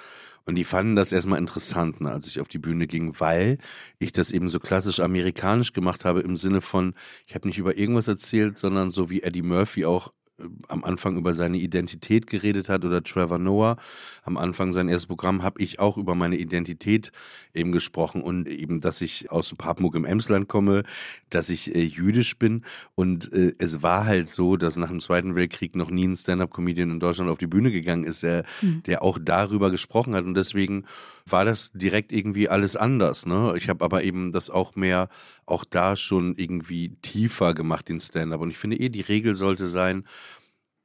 und 0.46 0.56
die 0.56 0.64
fanden 0.64 0.96
das 0.96 1.12
erstmal 1.12 1.38
interessant, 1.38 2.00
ne, 2.00 2.10
als 2.10 2.26
ich 2.26 2.40
auf 2.40 2.48
die 2.48 2.58
Bühne 2.58 2.86
ging, 2.86 3.18
weil 3.18 3.58
ich 3.98 4.12
das 4.12 4.30
eben 4.30 4.48
so 4.48 4.60
klassisch 4.60 5.00
amerikanisch 5.00 5.72
gemacht 5.72 6.04
habe 6.04 6.20
im 6.20 6.36
Sinne 6.36 6.60
von, 6.60 6.94
ich 7.26 7.34
habe 7.34 7.48
nicht 7.48 7.58
über 7.58 7.76
irgendwas 7.76 8.08
erzählt, 8.08 8.58
sondern 8.58 8.90
so 8.90 9.10
wie 9.10 9.22
Eddie 9.22 9.42
Murphy 9.42 9.84
auch 9.86 10.12
am 10.68 10.84
Anfang 10.84 11.16
über 11.16 11.34
seine 11.34 11.58
Identität 11.58 12.26
geredet 12.26 12.68
hat 12.68 12.84
oder 12.84 13.02
Trevor 13.02 13.38
Noah. 13.38 13.76
Am 14.22 14.36
Anfang 14.36 14.72
sein 14.72 14.88
erstes 14.88 15.06
Programm, 15.06 15.42
habe 15.42 15.62
ich 15.62 15.78
auch 15.78 15.96
über 15.96 16.14
meine 16.14 16.36
Identität 16.36 17.12
eben 17.52 17.72
gesprochen 17.72 18.22
und 18.22 18.48
eben, 18.48 18.80
dass 18.80 19.00
ich 19.00 19.30
aus 19.30 19.54
Papenburg 19.56 19.94
im 19.94 20.04
Emsland 20.04 20.48
komme, 20.48 20.82
dass 21.30 21.50
ich 21.50 21.74
äh, 21.74 21.82
jüdisch 21.82 22.38
bin. 22.38 22.64
Und 22.94 23.32
äh, 23.32 23.54
es 23.58 23.82
war 23.82 24.06
halt 24.06 24.28
so, 24.28 24.56
dass 24.56 24.76
nach 24.76 24.88
dem 24.88 25.00
Zweiten 25.00 25.34
Weltkrieg 25.34 25.76
noch 25.76 25.90
nie 25.90 26.06
ein 26.06 26.16
Stand-up-Comedian 26.16 26.90
in 26.90 27.00
Deutschland 27.00 27.30
auf 27.30 27.38
die 27.38 27.46
Bühne 27.46 27.70
gegangen 27.70 28.04
ist, 28.04 28.22
der, 28.22 28.44
mhm. 28.60 28.82
der 28.84 29.02
auch 29.02 29.18
darüber 29.20 29.70
gesprochen 29.70 30.14
hat. 30.14 30.24
Und 30.24 30.34
deswegen 30.34 30.84
war 31.26 31.44
das 31.44 31.72
direkt 31.72 32.12
irgendwie 32.12 32.48
alles 32.48 32.76
anders. 32.76 33.26
Ne? 33.26 33.54
Ich 33.56 33.68
habe 33.68 33.84
aber 33.84 34.04
eben 34.04 34.32
das 34.32 34.50
auch 34.50 34.76
mehr, 34.76 35.08
auch 35.46 35.64
da 35.64 35.96
schon 35.96 36.34
irgendwie 36.36 36.96
tiefer 37.02 37.54
gemacht, 37.54 37.88
den 37.88 38.00
Stand-up. 38.00 38.40
Und 38.40 38.50
ich 38.50 38.58
finde 38.58 38.78
eh, 38.78 38.90
die 38.90 39.00
Regel 39.00 39.34
sollte 39.34 39.66
sein, 39.66 40.04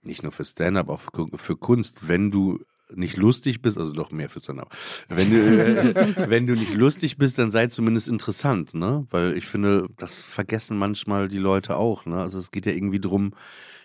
nicht 0.01 0.23
nur 0.23 0.31
für 0.31 0.45
Stand-up, 0.45 0.89
auch 0.89 1.01
für, 1.01 1.27
für 1.37 1.57
Kunst, 1.57 2.07
wenn 2.07 2.31
du 2.31 2.59
nicht 2.91 3.17
lustig 3.17 3.61
bist, 3.61 3.77
also 3.77 3.91
doch 3.93 4.11
mehr 4.11 4.29
für 4.29 4.39
Stand-up. 4.39 4.75
Wenn 5.09 5.29
du, 5.29 5.37
äh, 5.37 6.15
wenn 6.29 6.47
du 6.47 6.53
nicht 6.53 6.73
lustig 6.73 7.17
bist, 7.17 7.37
dann 7.37 7.51
sei 7.51 7.67
zumindest 7.67 8.07
interessant, 8.07 8.73
ne? 8.73 9.05
Weil 9.11 9.37
ich 9.37 9.45
finde, 9.45 9.87
das 9.97 10.21
vergessen 10.21 10.77
manchmal 10.77 11.27
die 11.27 11.37
Leute 11.37 11.75
auch, 11.75 12.05
ne? 12.05 12.17
Also 12.17 12.39
es 12.39 12.51
geht 12.51 12.65
ja 12.65 12.71
irgendwie 12.71 12.99
drum, 12.99 13.33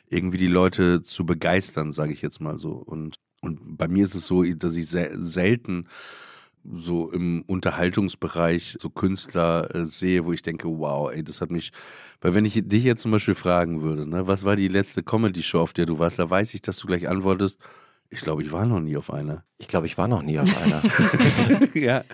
irgendwie 0.08 0.38
die 0.38 0.46
Leute 0.46 1.02
zu 1.02 1.26
begeistern, 1.26 1.92
sage 1.92 2.12
ich 2.12 2.22
jetzt 2.22 2.40
mal 2.40 2.56
so. 2.56 2.72
Und, 2.72 3.16
und 3.42 3.76
bei 3.76 3.88
mir 3.88 4.04
ist 4.04 4.14
es 4.14 4.26
so, 4.26 4.42
dass 4.42 4.76
ich 4.76 4.88
selten 4.88 5.88
so 6.72 7.10
im 7.12 7.42
Unterhaltungsbereich 7.46 8.76
so 8.80 8.90
Künstler 8.90 9.74
äh, 9.74 9.84
sehe, 9.86 10.24
wo 10.24 10.32
ich 10.32 10.42
denke, 10.42 10.68
wow, 10.68 11.10
ey, 11.12 11.22
das 11.22 11.40
hat 11.40 11.50
mich, 11.50 11.72
weil 12.20 12.34
wenn 12.34 12.44
ich 12.44 12.60
dich 12.66 12.84
jetzt 12.84 13.02
zum 13.02 13.10
Beispiel 13.10 13.34
fragen 13.34 13.82
würde, 13.82 14.08
ne, 14.08 14.26
was 14.26 14.44
war 14.44 14.56
die 14.56 14.68
letzte 14.68 15.02
Comedy-Show, 15.02 15.60
auf 15.60 15.72
der 15.72 15.86
du 15.86 15.98
warst, 15.98 16.18
da 16.18 16.28
weiß 16.28 16.54
ich, 16.54 16.62
dass 16.62 16.78
du 16.78 16.86
gleich 16.86 17.08
antwortest, 17.08 17.58
ich 18.10 18.20
glaube, 18.20 18.42
ich 18.42 18.52
war 18.52 18.64
noch 18.64 18.80
nie 18.80 18.96
auf 18.96 19.12
einer. 19.12 19.44
Ich 19.58 19.68
glaube, 19.68 19.86
ich 19.86 19.98
war 19.98 20.08
noch 20.08 20.22
nie 20.22 20.38
auf 20.38 20.48
einer. 20.62 20.82
ja. 21.74 22.04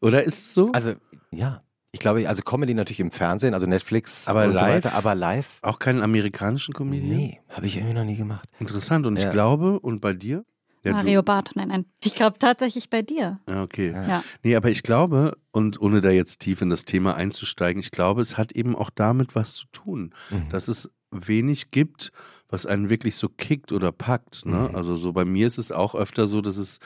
Oder 0.00 0.24
ist 0.24 0.38
es 0.38 0.54
so? 0.54 0.72
Also, 0.72 0.94
ja. 1.30 1.62
Ich 1.92 2.00
glaube, 2.00 2.28
also 2.28 2.42
Comedy 2.42 2.74
natürlich 2.74 2.98
im 2.98 3.12
Fernsehen, 3.12 3.54
also 3.54 3.66
Netflix 3.66 4.26
aber 4.26 4.44
und 4.44 4.54
live, 4.54 4.60
so 4.60 4.66
weiter, 4.66 4.94
aber 4.94 5.14
live. 5.14 5.58
Auch 5.62 5.78
keinen 5.78 6.02
amerikanischen 6.02 6.74
Comedian? 6.74 7.16
Nee, 7.16 7.40
habe 7.48 7.66
ich 7.66 7.76
irgendwie 7.76 7.94
noch 7.94 8.04
nie 8.04 8.16
gemacht. 8.16 8.48
Interessant. 8.58 9.06
Und 9.06 9.16
ja. 9.16 9.24
ich 9.24 9.30
glaube, 9.30 9.78
und 9.78 10.00
bei 10.00 10.12
dir? 10.12 10.44
Ja, 10.84 10.92
Mario 10.92 11.22
Barth, 11.22 11.52
nein, 11.54 11.68
nein. 11.68 11.86
Ich 12.02 12.14
glaube 12.14 12.38
tatsächlich 12.38 12.90
bei 12.90 13.00
dir. 13.00 13.40
Ja, 13.48 13.62
okay. 13.62 13.92
Ja. 13.92 14.22
Nee, 14.42 14.54
aber 14.54 14.70
ich 14.70 14.82
glaube, 14.82 15.36
und 15.50 15.80
ohne 15.80 16.02
da 16.02 16.10
jetzt 16.10 16.40
tief 16.40 16.60
in 16.60 16.68
das 16.68 16.84
Thema 16.84 17.14
einzusteigen, 17.14 17.80
ich 17.80 17.90
glaube, 17.90 18.20
es 18.20 18.36
hat 18.36 18.52
eben 18.52 18.76
auch 18.76 18.90
damit 18.90 19.34
was 19.34 19.54
zu 19.54 19.66
tun, 19.72 20.14
mhm. 20.30 20.50
dass 20.50 20.68
es 20.68 20.90
wenig 21.10 21.70
gibt, 21.70 22.12
was 22.48 22.66
einen 22.66 22.90
wirklich 22.90 23.16
so 23.16 23.28
kickt 23.28 23.72
oder 23.72 23.92
packt. 23.92 24.44
Ne? 24.44 24.68
Mhm. 24.68 24.76
Also 24.76 24.96
so 24.96 25.12
bei 25.12 25.24
mir 25.24 25.46
ist 25.46 25.58
es 25.58 25.72
auch 25.72 25.94
öfter 25.94 26.26
so, 26.26 26.42
dass 26.42 26.58
es 26.58 26.78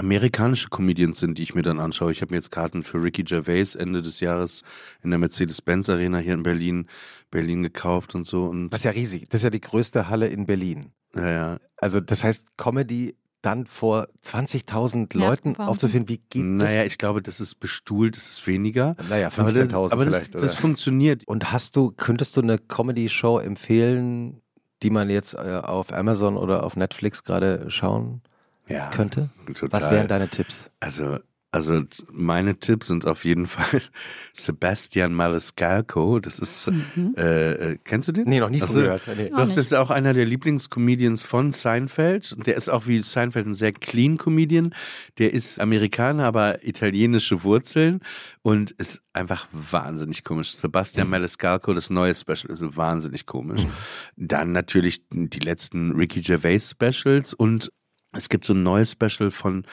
amerikanische 0.00 0.68
Comedians 0.68 1.18
sind, 1.18 1.38
die 1.38 1.42
ich 1.42 1.54
mir 1.54 1.62
dann 1.62 1.78
anschaue. 1.78 2.10
Ich 2.10 2.22
habe 2.22 2.32
mir 2.32 2.38
jetzt 2.38 2.50
Karten 2.50 2.82
für 2.82 3.02
Ricky 3.02 3.22
Gervais 3.22 3.74
Ende 3.76 4.02
des 4.02 4.20
Jahres 4.20 4.62
in 5.02 5.10
der 5.10 5.18
Mercedes-Benz 5.18 5.88
Arena 5.88 6.18
hier 6.18 6.34
in 6.34 6.42
Berlin, 6.42 6.86
Berlin 7.30 7.62
gekauft 7.62 8.14
und 8.14 8.26
so. 8.26 8.44
Und 8.44 8.70
das 8.70 8.80
ist 8.80 8.84
ja 8.84 8.90
riesig. 8.90 9.28
Das 9.28 9.40
ist 9.40 9.44
ja 9.44 9.50
die 9.50 9.60
größte 9.60 10.08
Halle 10.08 10.28
in 10.28 10.46
Berlin. 10.46 10.92
Ja, 11.14 11.30
ja. 11.30 11.58
Also 11.76 12.00
das 12.00 12.24
heißt, 12.24 12.56
Comedy 12.56 13.14
dann 13.42 13.66
vor 13.66 14.08
20.000 14.24 15.16
Leuten 15.16 15.54
ja, 15.58 15.66
aufzuführen, 15.66 16.08
wie 16.08 16.18
geht 16.18 16.44
naja, 16.44 16.58
das? 16.58 16.74
Naja, 16.74 16.84
ich 16.84 16.98
glaube, 16.98 17.22
das 17.22 17.40
ist 17.40 17.60
bestuhlt, 17.60 18.16
das 18.16 18.32
ist 18.32 18.46
weniger. 18.46 18.96
Naja, 19.08 19.28
15.000 19.28 19.72
Aber, 19.72 19.86
das, 19.86 19.92
aber 19.92 20.04
das, 20.04 20.30
das 20.30 20.54
funktioniert. 20.54 21.26
Und 21.26 21.52
hast 21.52 21.76
du, 21.76 21.90
könntest 21.90 22.36
du 22.36 22.42
eine 22.42 22.58
Comedy-Show 22.58 23.38
empfehlen, 23.38 24.42
die 24.82 24.90
man 24.90 25.10
jetzt 25.10 25.34
äh, 25.34 25.60
auf 25.62 25.92
Amazon 25.92 26.36
oder 26.36 26.64
auf 26.64 26.76
Netflix 26.76 27.24
gerade 27.24 27.70
schauen 27.70 28.22
ja, 28.70 28.90
könnte? 28.90 29.30
Total. 29.46 29.72
Was 29.72 29.90
wären 29.90 30.08
deine 30.08 30.28
Tipps? 30.28 30.70
Also 30.80 31.18
also 31.52 31.82
meine 32.12 32.60
Tipps 32.60 32.86
sind 32.86 33.06
auf 33.06 33.24
jeden 33.24 33.46
Fall 33.46 33.80
Sebastian 34.32 35.12
Maniscalco. 35.12 36.20
Das 36.20 36.38
ist, 36.38 36.70
mhm. 36.70 37.14
äh, 37.16 37.72
äh, 37.72 37.78
kennst 37.82 38.06
du 38.06 38.12
den? 38.12 38.28
Nee, 38.28 38.38
noch 38.38 38.50
nie 38.50 38.62
also, 38.62 38.80
gehört. 38.80 39.02
Nee. 39.16 39.30
Doch, 39.30 39.48
das 39.48 39.58
ist 39.58 39.74
auch 39.74 39.90
einer 39.90 40.14
der 40.14 40.26
Lieblingscomedians 40.26 41.24
von 41.24 41.50
Seinfeld. 41.50 42.32
Und 42.32 42.46
der 42.46 42.56
ist 42.56 42.68
auch 42.68 42.86
wie 42.86 43.02
Seinfeld 43.02 43.46
ein 43.46 43.54
sehr 43.54 43.72
clean 43.72 44.16
Comedian. 44.16 44.74
Der 45.18 45.34
ist 45.34 45.60
Amerikaner, 45.60 46.24
aber 46.24 46.64
italienische 46.64 47.42
Wurzeln 47.42 48.00
und 48.42 48.70
ist 48.70 49.02
einfach 49.12 49.48
wahnsinnig 49.50 50.22
komisch. 50.22 50.54
Sebastian 50.54 51.08
mhm. 51.08 51.12
Maniscalco, 51.12 51.74
das 51.74 51.90
neue 51.90 52.14
Special, 52.14 52.50
ist 52.50 52.76
wahnsinnig 52.76 53.26
komisch. 53.26 53.64
Mhm. 53.64 54.28
Dann 54.28 54.52
natürlich 54.52 55.02
die 55.10 55.40
letzten 55.40 55.96
Ricky 55.96 56.20
Gervais 56.20 56.70
Specials 56.70 57.34
und 57.34 57.72
es 58.12 58.28
gibt 58.28 58.44
so 58.44 58.52
ein 58.52 58.62
neues 58.62 58.92
Special 58.92 59.30
von 59.30 59.64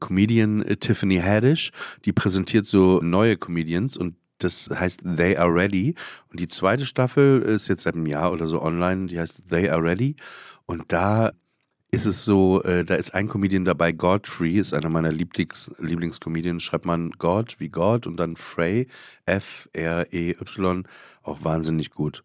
Comedian 0.00 0.62
äh, 0.62 0.76
Tiffany 0.76 1.18
Haddish, 1.18 1.70
die 2.04 2.12
präsentiert 2.12 2.66
so 2.66 3.00
neue 3.02 3.36
Comedians 3.36 3.96
und 3.96 4.16
das 4.38 4.68
heißt 4.70 5.02
They 5.16 5.36
Are 5.36 5.54
Ready. 5.54 5.94
Und 6.30 6.40
die 6.40 6.48
zweite 6.48 6.86
Staffel 6.86 7.42
ist 7.42 7.68
jetzt 7.68 7.84
seit 7.84 7.94
einem 7.94 8.06
Jahr 8.06 8.32
oder 8.32 8.48
so 8.48 8.60
online, 8.60 9.06
die 9.06 9.20
heißt 9.20 9.36
They 9.50 9.70
Are 9.70 9.82
Ready. 9.82 10.16
Und 10.66 10.90
da 10.92 11.30
ist 11.92 12.06
es 12.06 12.24
so, 12.24 12.62
äh, 12.62 12.84
da 12.84 12.94
ist 12.94 13.14
ein 13.14 13.28
Comedian 13.28 13.64
dabei, 13.64 13.92
Godfrey, 13.92 14.58
ist 14.58 14.72
einer 14.72 14.88
meiner 14.88 15.12
Lieblings 15.12 15.70
Lieblingscomedians, 15.78 16.62
schreibt 16.62 16.86
man 16.86 17.10
God 17.10 17.56
wie 17.58 17.68
God 17.68 18.06
und 18.06 18.16
dann 18.16 18.36
Frey, 18.36 18.88
F-R-E-Y, 19.26 20.84
auch 21.22 21.44
wahnsinnig 21.44 21.90
gut. 21.90 22.24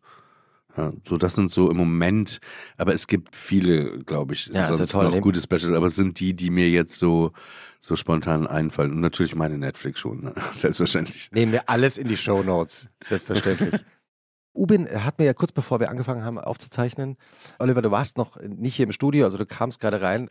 Ja, 0.78 0.92
so, 1.08 1.18
das 1.18 1.36
sind 1.36 1.52
so 1.52 1.70
im 1.72 1.78
Moment, 1.78 2.40
aber 2.78 2.94
es 2.94 3.08
gibt 3.08 3.36
viele, 3.36 4.00
glaube 4.04 4.36
ich, 4.36 4.48
ja, 4.48 4.72
sonst 4.72 4.92
toll, 4.92 5.10
noch 5.10 5.22
gute 5.22 5.42
Specials, 5.42 5.74
aber 5.74 5.88
es 5.88 5.96
sind 5.96 6.20
die, 6.20 6.36
die 6.36 6.50
mir 6.50 6.70
jetzt 6.70 6.98
so 6.98 7.32
so 7.80 7.96
spontan 7.96 8.48
einfallen. 8.48 8.92
Und 8.92 9.02
natürlich 9.02 9.36
meine 9.36 9.58
Netflix 9.58 10.00
schon, 10.00 10.22
ne? 10.22 10.34
selbstverständlich. 10.56 11.30
Nehmen 11.32 11.52
wir 11.52 11.70
alles 11.70 11.98
in 11.98 12.08
die 12.08 12.18
Show 12.18 12.44
Notes, 12.44 12.90
selbstverständlich. 13.04 13.82
Ubin 14.54 14.88
hat 15.04 15.20
mir 15.20 15.26
ja 15.26 15.34
kurz 15.34 15.52
bevor 15.52 15.80
wir 15.80 15.90
angefangen 15.90 16.24
haben 16.24 16.40
aufzuzeichnen, 16.40 17.18
Oliver, 17.60 17.84
du 17.84 17.92
warst 17.92 18.18
noch 18.18 18.42
nicht 18.42 18.76
hier 18.76 18.86
im 18.86 18.92
Studio, 18.92 19.26
also 19.26 19.38
du 19.38 19.46
kamst 19.46 19.80
gerade 19.80 20.02
rein, 20.02 20.30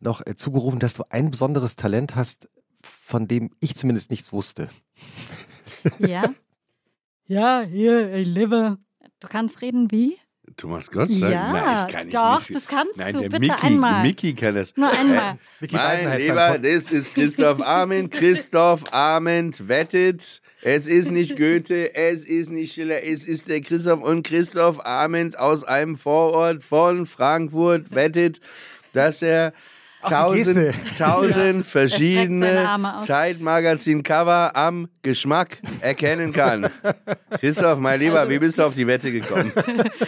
noch 0.00 0.24
äh, 0.24 0.34
zugerufen, 0.34 0.78
dass 0.78 0.94
du 0.94 1.04
ein 1.10 1.30
besonderes 1.30 1.76
Talent 1.76 2.16
hast, 2.16 2.48
von 2.82 3.28
dem 3.28 3.50
ich 3.60 3.76
zumindest 3.76 4.10
nichts 4.10 4.32
wusste. 4.32 4.68
Ja. 5.98 6.22
Ja, 7.28 7.62
hier, 7.62 8.12
ey, 8.12 8.22
Liver. 8.22 8.78
Du 9.20 9.28
kannst 9.28 9.62
reden 9.62 9.90
wie? 9.90 10.18
Thomas 10.56 10.90
Gottschalk? 10.90 11.32
Ja, 11.32 11.52
Nein, 11.52 11.64
das 11.64 11.86
kann 11.88 12.06
ich 12.06 12.14
doch, 12.14 12.38
nicht. 12.38 12.54
das 12.54 12.66
kannst 12.66 12.96
Nein, 12.96 13.14
du. 13.14 13.20
Der 13.20 13.28
Bitte 13.30 13.40
Mickey, 13.52 13.66
einmal. 13.66 14.02
Mickey 14.02 14.34
kann 14.34 14.54
das. 14.54 14.76
Nur 14.76 14.90
einmal. 14.90 15.34
Äh, 15.34 15.36
Mickey 15.60 15.76
mein 15.76 16.20
Lieber, 16.20 16.58
das 16.58 16.90
ist 16.90 17.14
Christoph 17.14 17.60
Arment. 17.60 18.10
Christoph 18.12 18.92
Arment 18.92 19.68
wettet. 19.68 20.40
Es 20.62 20.86
ist 20.86 21.10
nicht 21.10 21.36
Goethe, 21.36 21.94
es 21.94 22.24
ist 22.24 22.50
nicht 22.50 22.72
Schiller, 22.72 23.04
es 23.04 23.24
ist 23.24 23.48
der 23.48 23.60
Christoph 23.60 24.02
und 24.02 24.26
Christoph 24.26 24.84
Arment 24.84 25.38
aus 25.38 25.62
einem 25.64 25.96
Vorort 25.96 26.62
von 26.62 27.06
Frankfurt 27.06 27.94
wettet, 27.94 28.40
dass 28.92 29.22
er 29.22 29.52
tausend, 30.08 30.74
tausend 30.98 31.66
verschiedene 31.66 32.68
Zeitmagazin-Cover 33.00 34.54
am 34.54 34.88
Geschmack 35.02 35.58
erkennen 35.80 36.32
kann. 36.32 36.68
Christoph, 37.40 37.78
mein 37.78 38.00
Lieber, 38.00 38.20
also, 38.20 38.30
wie 38.30 38.38
bist 38.38 38.58
du 38.58 38.62
auf 38.64 38.74
die 38.74 38.86
Wette 38.86 39.12
gekommen? 39.12 39.52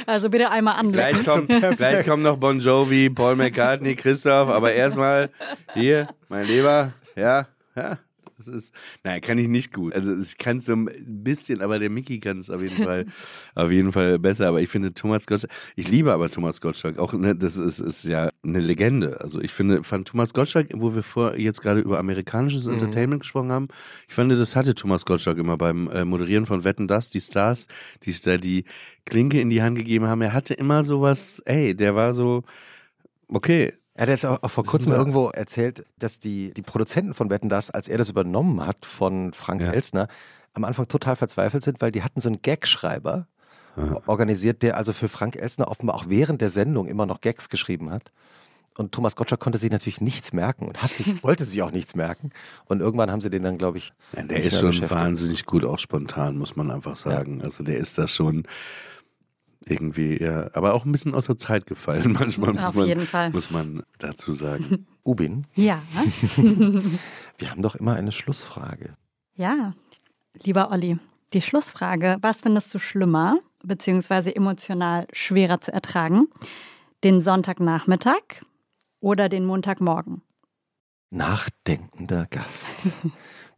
Also 0.07 0.31
bitte 0.31 0.51
einmal 0.51 0.77
anlecken. 0.77 1.23
Gleich 1.23 1.27
kommt, 1.27 1.77
gleich 1.77 2.07
kommt 2.07 2.23
noch 2.23 2.37
Bon 2.37 2.59
Jovi, 2.59 3.11
Paul 3.11 3.37
McCartney, 3.37 3.95
Christoph, 3.95 4.49
aber 4.49 4.73
erstmal 4.73 5.29
hier, 5.75 6.09
mein 6.29 6.47
Lieber, 6.47 6.95
ja, 7.15 7.47
ja. 7.77 7.99
Das 8.39 8.47
ist, 8.47 8.73
naja, 9.03 9.19
kann 9.19 9.37
ich 9.37 9.49
nicht 9.49 9.73
gut. 9.73 9.93
Also 9.95 10.17
ich 10.17 10.39
kann 10.39 10.59
es 10.59 10.67
so 10.67 10.73
ein 10.75 10.89
bisschen, 11.25 11.61
aber 11.61 11.81
der 11.81 11.91
Mickey 11.91 12.21
kann 12.21 12.39
es 12.39 12.51
auf 12.51 12.63
jeden 12.63 12.85
Fall, 12.85 13.07
auf 13.57 13.71
jeden 13.71 13.91
Fall 13.91 14.21
besser. 14.21 14.47
Aber 14.47 14.61
ich 14.63 14.69
finde 14.69 14.95
Thomas 14.95 15.27
Gottschalk, 15.27 15.53
ich 15.75 15.89
liebe 15.89 16.13
aber 16.13 16.31
Thomas 16.31 16.61
Gottschalk 16.61 16.99
auch, 16.99 17.13
ne, 17.15 17.35
das 17.35 17.57
ist, 17.57 17.81
ist 17.81 18.05
ja 18.05 18.31
eine 18.45 18.61
Legende. 18.61 19.21
Also 19.21 19.41
ich 19.41 19.53
finde, 19.53 19.83
fand 19.83 20.07
Thomas 20.07 20.33
Gottschalk, 20.33 20.69
wo 20.75 20.95
wir 20.95 21.03
vor 21.03 21.37
jetzt 21.37 21.63
gerade 21.63 21.81
über 21.81 21.99
amerikanisches 21.99 22.67
mhm. 22.67 22.75
Entertainment 22.75 23.23
gesprochen 23.23 23.51
haben, 23.51 23.69
ich 24.09 24.15
fand, 24.15 24.31
das 24.31 24.55
hatte 24.55 24.75
Thomas 24.75 25.05
Gottschalk 25.05 25.39
immer 25.39 25.59
beim 25.59 25.89
äh, 25.91 26.05
Moderieren 26.05 26.47
von 26.47 26.63
Wetten 26.63 26.87
Das, 26.87 27.11
die 27.11 27.21
Stars, 27.21 27.67
die 28.05 28.13
da 28.21 28.39
die 28.39 28.65
Klinke 29.05 29.41
in 29.41 29.51
die 29.51 29.63
Hand 29.63 29.77
gegeben 29.77 30.07
haben. 30.07 30.23
Er 30.23 30.33
hatte 30.33 30.55
immer 30.55 30.85
sowas, 30.85 31.43
ey, 31.45 31.75
der 31.75 31.95
war 31.95 32.15
so, 32.15 32.45
okay, 33.29 33.73
er 33.99 34.03
hat 34.03 34.11
jetzt 34.11 34.27
auch, 34.27 34.41
auch 34.45 34.51
vor 34.51 34.65
kurzem 34.65 34.93
irgendwo 34.93 35.29
erzählt, 35.31 35.85
dass 35.99 36.21
die, 36.21 36.55
die 36.55 36.63
Produzenten 36.63 37.15
von 37.15 37.31
Wetten 37.31 37.49
das, 37.49 37.73
als 37.73 37.89
er 37.89 37.99
das 37.99 38.09
übernommen 38.09 38.65
hat 38.65 38.87
von 38.87 39.33
Frank 39.33 39.61
ja. 39.61 39.73
Elsner, 39.73 40.07
am 40.55 40.63
Anfang 40.63 40.87
total 40.87 41.17
verzweifelt 41.17 41.65
sind, 41.65 41.81
weil 41.81 41.91
die 41.91 42.05
hatten 42.05 42.21
so 42.21 42.29
einen 42.29 42.41
Gagschreiber 42.41 43.27
ja. 43.77 44.01
organisiert, 44.07 44.63
der 44.63 44.77
also 44.77 44.93
für 44.93 45.09
Frank 45.09 45.35
Elsner 45.35 45.67
offenbar 45.67 45.97
auch 45.97 46.05
während 46.07 46.41
der 46.41 46.49
Sendung 46.49 46.87
immer 46.87 47.07
noch 47.07 47.21
Gags 47.21 47.49
geschrieben 47.49 47.91
hat. 47.91 48.13
Und 48.77 48.93
Thomas 48.93 49.17
Gottschalk 49.17 49.41
konnte 49.41 49.59
sich 49.59 49.73
natürlich 49.73 50.01
nichts 50.01 50.33
merken 50.33 50.69
und 50.69 50.81
hat 50.81 50.95
sich, 50.95 51.21
wollte 51.25 51.45
sich 51.45 51.61
auch 51.63 51.73
nichts 51.73 51.97
merken. 51.97 52.31
Und 52.67 52.79
irgendwann 52.79 53.11
haben 53.11 53.21
sie 53.21 53.31
den 53.31 53.43
dann, 53.43 53.59
glaube 53.59 53.79
ich. 53.79 53.93
Ja, 54.17 54.23
der 54.23 54.45
ist 54.45 54.61
schon 54.61 54.89
wahnsinnig 54.89 55.45
gut, 55.45 55.65
auch 55.65 55.81
spontan, 55.81 56.39
muss 56.39 56.55
man 56.55 56.71
einfach 56.71 56.95
sagen. 56.95 57.39
Ja. 57.39 57.47
Also 57.47 57.65
der 57.65 57.79
ist 57.79 57.99
da 57.99 58.07
schon 58.07 58.45
irgendwie, 59.71 60.23
ja, 60.23 60.51
aber 60.55 60.75
auch 60.75 60.85
ein 60.85 60.93
bisschen 60.93 61.15
aus 61.15 61.27
der 61.27 61.39
Zeit 61.39 61.67
gefallen. 61.67 62.13
Manchmal 62.19 62.53
muss, 62.53 62.63
Auf 62.63 62.75
man, 62.75 62.87
jeden 62.87 63.07
Fall. 63.07 63.31
muss 63.31 63.51
man 63.51 63.83
dazu 63.99 64.33
sagen. 64.33 64.87
Ubin? 65.05 65.47
Ja. 65.55 65.83
Wir 67.39 67.51
haben 67.51 67.63
doch 67.63 67.75
immer 67.75 67.95
eine 67.95 68.13
Schlussfrage. 68.13 68.97
Ja, 69.35 69.75
lieber 70.43 70.71
Olli, 70.71 70.99
die 71.33 71.43
Schlussfrage, 71.43 72.17
was 72.21 72.39
findest 72.41 72.75
du 72.75 72.79
schlimmer, 72.79 73.39
beziehungsweise 73.63 74.35
emotional 74.35 75.07
schwerer 75.13 75.61
zu 75.61 75.73
ertragen? 75.73 76.29
Den 77.05 77.21
Sonntagnachmittag 77.21 78.43
oder 79.01 79.29
den 79.29 79.45
Montagmorgen? 79.45 80.23
Nachdenkender 81.11 82.27
Gast, 82.29 82.75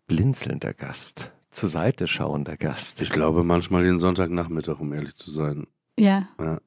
blinzelnder 0.06 0.74
Gast, 0.74 1.32
zur 1.50 1.68
Seite 1.68 2.06
schauender 2.06 2.56
Gast. 2.56 3.00
Ich 3.02 3.10
glaube 3.10 3.42
manchmal 3.42 3.82
den 3.82 3.98
Sonntagnachmittag, 3.98 4.78
um 4.78 4.92
ehrlich 4.92 5.16
zu 5.16 5.30
sein. 5.30 5.66
Ja. 6.00 6.28
ja. 6.40 6.58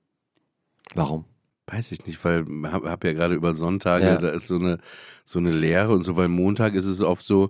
Warum? 0.93 1.25
Weiß 1.67 1.91
ich 1.91 2.05
nicht, 2.05 2.23
weil 2.23 2.45
ich 2.47 2.71
habe 2.71 2.89
hab 2.89 3.03
ja 3.03 3.13
gerade 3.13 3.35
über 3.35 3.55
Sonntage, 3.55 4.03
ja. 4.03 4.17
da 4.17 4.29
ist 4.29 4.47
so 4.47 4.55
eine, 4.55 4.79
so 5.23 5.39
eine 5.39 5.51
Leere 5.51 5.93
und 5.93 6.03
so, 6.03 6.17
weil 6.17 6.27
Montag 6.27 6.75
ist 6.75 6.85
es 6.85 7.01
oft 7.01 7.25
so, 7.25 7.49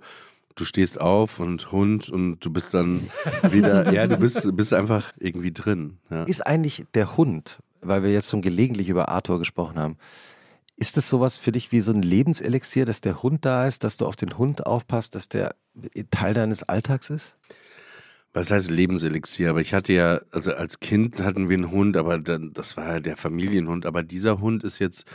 du 0.55 0.65
stehst 0.65 1.01
auf 1.01 1.39
und 1.39 1.71
Hund 1.71 2.09
und 2.09 2.39
du 2.39 2.51
bist 2.51 2.73
dann 2.73 3.09
wieder, 3.49 3.91
ja, 3.91 4.07
du 4.07 4.17
bist, 4.17 4.55
bist 4.55 4.73
einfach 4.73 5.13
irgendwie 5.17 5.51
drin. 5.51 5.97
Ja. 6.09 6.23
Ist 6.23 6.45
eigentlich 6.45 6.85
der 6.93 7.17
Hund, 7.17 7.59
weil 7.81 8.03
wir 8.03 8.13
jetzt 8.13 8.29
schon 8.29 8.41
gelegentlich 8.41 8.87
über 8.87 9.09
Arthur 9.09 9.39
gesprochen 9.39 9.79
haben, 9.79 9.97
ist 10.75 10.95
das 10.95 11.09
sowas 11.09 11.37
für 11.37 11.51
dich 11.51 11.71
wie 11.71 11.81
so 11.81 11.91
ein 11.91 12.01
Lebenselixier, 12.01 12.85
dass 12.85 13.01
der 13.01 13.23
Hund 13.23 13.45
da 13.45 13.67
ist, 13.67 13.83
dass 13.83 13.97
du 13.97 14.05
auf 14.05 14.15
den 14.15 14.37
Hund 14.37 14.65
aufpasst, 14.65 15.15
dass 15.15 15.27
der 15.27 15.55
Teil 16.11 16.33
deines 16.33 16.63
Alltags 16.63 17.09
ist? 17.09 17.37
Was 18.33 18.49
heißt 18.49 18.71
Lebenselixier? 18.71 19.51
Aber 19.51 19.61
ich 19.61 19.75
hatte 19.75 19.93
ja, 19.93 20.19
also 20.31 20.53
als 20.53 20.79
Kind 20.79 21.21
hatten 21.21 21.49
wir 21.49 21.57
einen 21.57 21.69
Hund, 21.69 21.95
aber 21.95 22.17
dann, 22.17 22.51
das 22.53 22.75
war 22.77 22.93
ja 22.93 22.99
der 22.99 23.15
Familienhund. 23.15 23.85
Aber 23.85 24.01
dieser 24.01 24.39
Hund 24.39 24.63
ist 24.63 24.79
jetzt, 24.79 25.05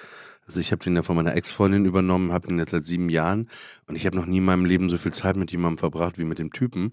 also 0.46 0.60
ich 0.60 0.70
habe 0.70 0.84
den 0.84 0.94
ja 0.94 1.02
von 1.02 1.16
meiner 1.16 1.34
Ex-Freundin 1.34 1.84
übernommen, 1.84 2.32
habe 2.32 2.46
den 2.46 2.58
jetzt 2.58 2.70
seit 2.70 2.86
sieben 2.86 3.08
Jahren 3.08 3.50
und 3.86 3.96
ich 3.96 4.06
habe 4.06 4.16
noch 4.16 4.26
nie 4.26 4.38
in 4.38 4.44
meinem 4.44 4.64
Leben 4.64 4.88
so 4.88 4.96
viel 4.96 5.12
Zeit 5.12 5.36
mit 5.36 5.50
jemandem 5.50 5.78
verbracht 5.78 6.16
wie 6.16 6.24
mit 6.24 6.38
dem 6.38 6.52
Typen. 6.52 6.90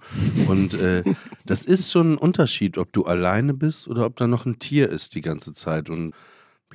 Und 0.48 0.74
äh, 0.74 1.04
das 1.46 1.64
ist 1.64 1.92
schon 1.92 2.14
ein 2.14 2.18
Unterschied, 2.18 2.80
ob 2.80 2.92
du 2.92 3.06
alleine 3.06 3.54
bist 3.54 3.88
oder 3.88 4.06
ob 4.08 4.16
da 4.16 4.26
noch 4.26 4.48
ein 4.48 4.58
Tier 4.58 4.90
ist 4.90 5.14
die 5.14 5.22
ganze 5.22 5.54
Zeit. 5.54 5.92
Und 5.92 6.16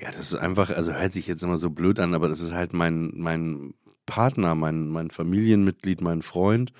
ja, 0.01 0.13
das 0.13 0.33
ist 0.33 0.37
einfach, 0.37 0.71
also 0.71 0.93
hört 0.93 1.13
sich 1.13 1.27
jetzt 1.27 1.43
immer 1.43 1.59
so 1.59 1.71
blöd 1.71 1.99
an, 1.99 2.15
aber 2.15 2.29
das 2.29 2.41
ist 2.41 2.53
halt 2.53 2.73
mein, 2.73 3.13
mein 3.17 3.75
Partner, 4.07 4.55
mein, 4.55 4.89
mein 4.89 5.11
Familienmitglied, 5.11 6.01
mein 6.01 6.23
Freund. 6.23 6.73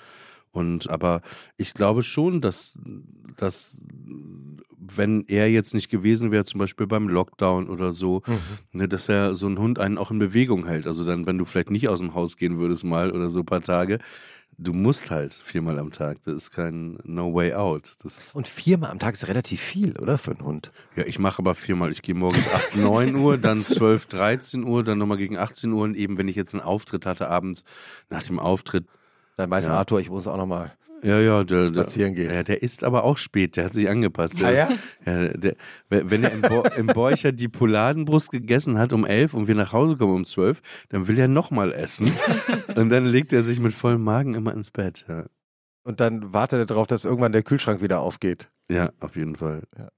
Und 0.53 0.91
aber 0.91 1.23
ich 1.57 1.75
glaube 1.75 2.03
schon, 2.03 2.41
dass, 2.41 2.79
dass 3.37 3.81
wenn 4.97 5.25
er 5.29 5.51
jetzt 5.51 5.75
nicht 5.75 5.91
gewesen 5.91 6.31
wäre, 6.33 6.45
zum 6.45 6.59
Beispiel 6.59 6.87
beim 6.87 7.09
Lockdown 7.09 7.69
oder 7.69 7.93
so, 7.93 8.23
mhm. 8.27 8.39
ne, 8.73 8.89
dass 8.89 9.09
er 9.09 9.35
so 9.35 9.47
ein 9.47 9.59
Hund 9.59 9.79
einen 9.79 9.99
auch 9.99 10.11
in 10.11 10.19
Bewegung 10.19 10.67
hält. 10.67 10.87
Also 10.87 11.05
dann, 11.05 11.27
wenn 11.27 11.39
du 11.39 11.45
vielleicht 11.45 11.71
nicht 11.71 11.89
aus 11.89 12.01
dem 12.01 12.15
Haus 12.15 12.37
gehen 12.37 12.59
würdest 12.59 12.85
mal 12.85 13.13
oder 13.13 13.31
so 13.31 13.41
ein 13.41 13.47
paar 13.47 13.63
Tage, 13.63 13.99
du 14.59 14.73
musst 14.73 15.11
halt 15.11 15.33
viermal 15.33 15.79
am 15.79 15.91
Tag. 15.91 16.19
Das 16.25 16.35
ist 16.35 16.51
kein 16.51 16.99
No 17.05 17.35
Way 17.35 17.55
Out. 17.55 17.97
und 18.35 18.47
viermal 18.47 18.91
am 18.91 18.99
Tag 18.99 19.15
ist 19.15 19.27
relativ 19.29 19.61
viel, 19.61 19.97
oder? 19.99 20.19
Für 20.19 20.33
einen 20.33 20.45
Hund. 20.45 20.71
Ja, 20.97 21.05
ich 21.05 21.19
mache 21.19 21.41
aber 21.41 21.55
viermal. 21.55 21.93
Ich 21.93 22.03
gehe 22.03 22.15
morgens 22.15 22.47
8, 22.53 22.77
9 22.77 23.15
Uhr, 23.15 23.39
dann 23.39 23.65
12, 23.65 24.07
13 24.07 24.65
Uhr, 24.65 24.85
dann 24.85 24.99
nochmal 24.99 25.17
gegen 25.17 25.39
18 25.39 25.73
Uhr 25.73 25.85
und 25.85 25.97
eben, 25.97 26.19
wenn 26.19 26.29
ich 26.29 26.37
jetzt 26.37 26.55
einen 26.55 26.63
Auftritt 26.63 27.07
hatte 27.07 27.29
abends, 27.29 27.65
nach 28.11 28.23
dem 28.23 28.39
Auftritt 28.39 28.87
dann 29.41 29.51
weiß 29.51 29.67
ja. 29.67 29.75
Arthur, 29.75 30.01
ich 30.01 30.11
muss 30.11 30.27
auch 30.27 30.37
nochmal 30.37 30.73
ja, 31.03 31.19
ja, 31.19 31.45
der, 31.45 31.69
spazieren 31.69 32.15
gehen. 32.15 32.33
Ja, 32.33 32.43
der 32.43 32.63
ist 32.63 32.85
aber 32.85 33.05
auch 33.05 33.17
spät, 33.17 33.57
der 33.57 33.65
hat 33.65 33.75
sich 33.75 33.89
angepasst. 33.89 34.43
Ah, 34.43 34.51
ja? 34.51 34.69
ja 35.07 35.29
der, 35.29 35.57
wenn 35.89 36.23
er 36.23 36.33
im, 36.33 36.43
Bo 36.43 36.63
im 36.77 36.87
Borcher 36.89 37.33
die 37.33 37.49
Poladenbrust 37.49 38.31
gegessen 38.31 38.79
hat 38.79 38.93
um 38.93 39.07
elf 39.07 39.35
und 39.35 39.49
wir 39.49 39.55
nach 39.55 39.73
Hause 39.73 39.97
kommen 39.97 40.15
um 40.15 40.25
zwölf, 40.25 40.61
dann 40.91 41.09
will 41.09 41.19
er 41.19 41.29
nochmal 41.29 41.73
essen. 41.73 42.13
und 42.77 42.91
dann 42.91 43.07
legt 43.07 43.33
er 43.33 43.43
sich 43.43 43.61
mit 43.61 43.73
vollem 43.73 44.05
Magen 44.05 44.35
immer 44.35 44.53
ins 44.53 44.71
Bett. 44.71 45.07
Ja. 45.09 45.25
Und 45.85 46.01
dann 46.01 46.35
wartet 46.35 46.59
er 46.59 46.67
darauf, 46.67 46.87
dass 46.87 47.05
irgendwann 47.05 47.33
der 47.33 47.43
Kühlschrank 47.43 47.81
wieder 47.81 48.01
aufgeht. 48.01 48.51
Ja, 48.71 48.91
auf 49.01 49.17
jeden 49.17 49.37
Fall. 49.37 49.63
Ja. 49.79 49.89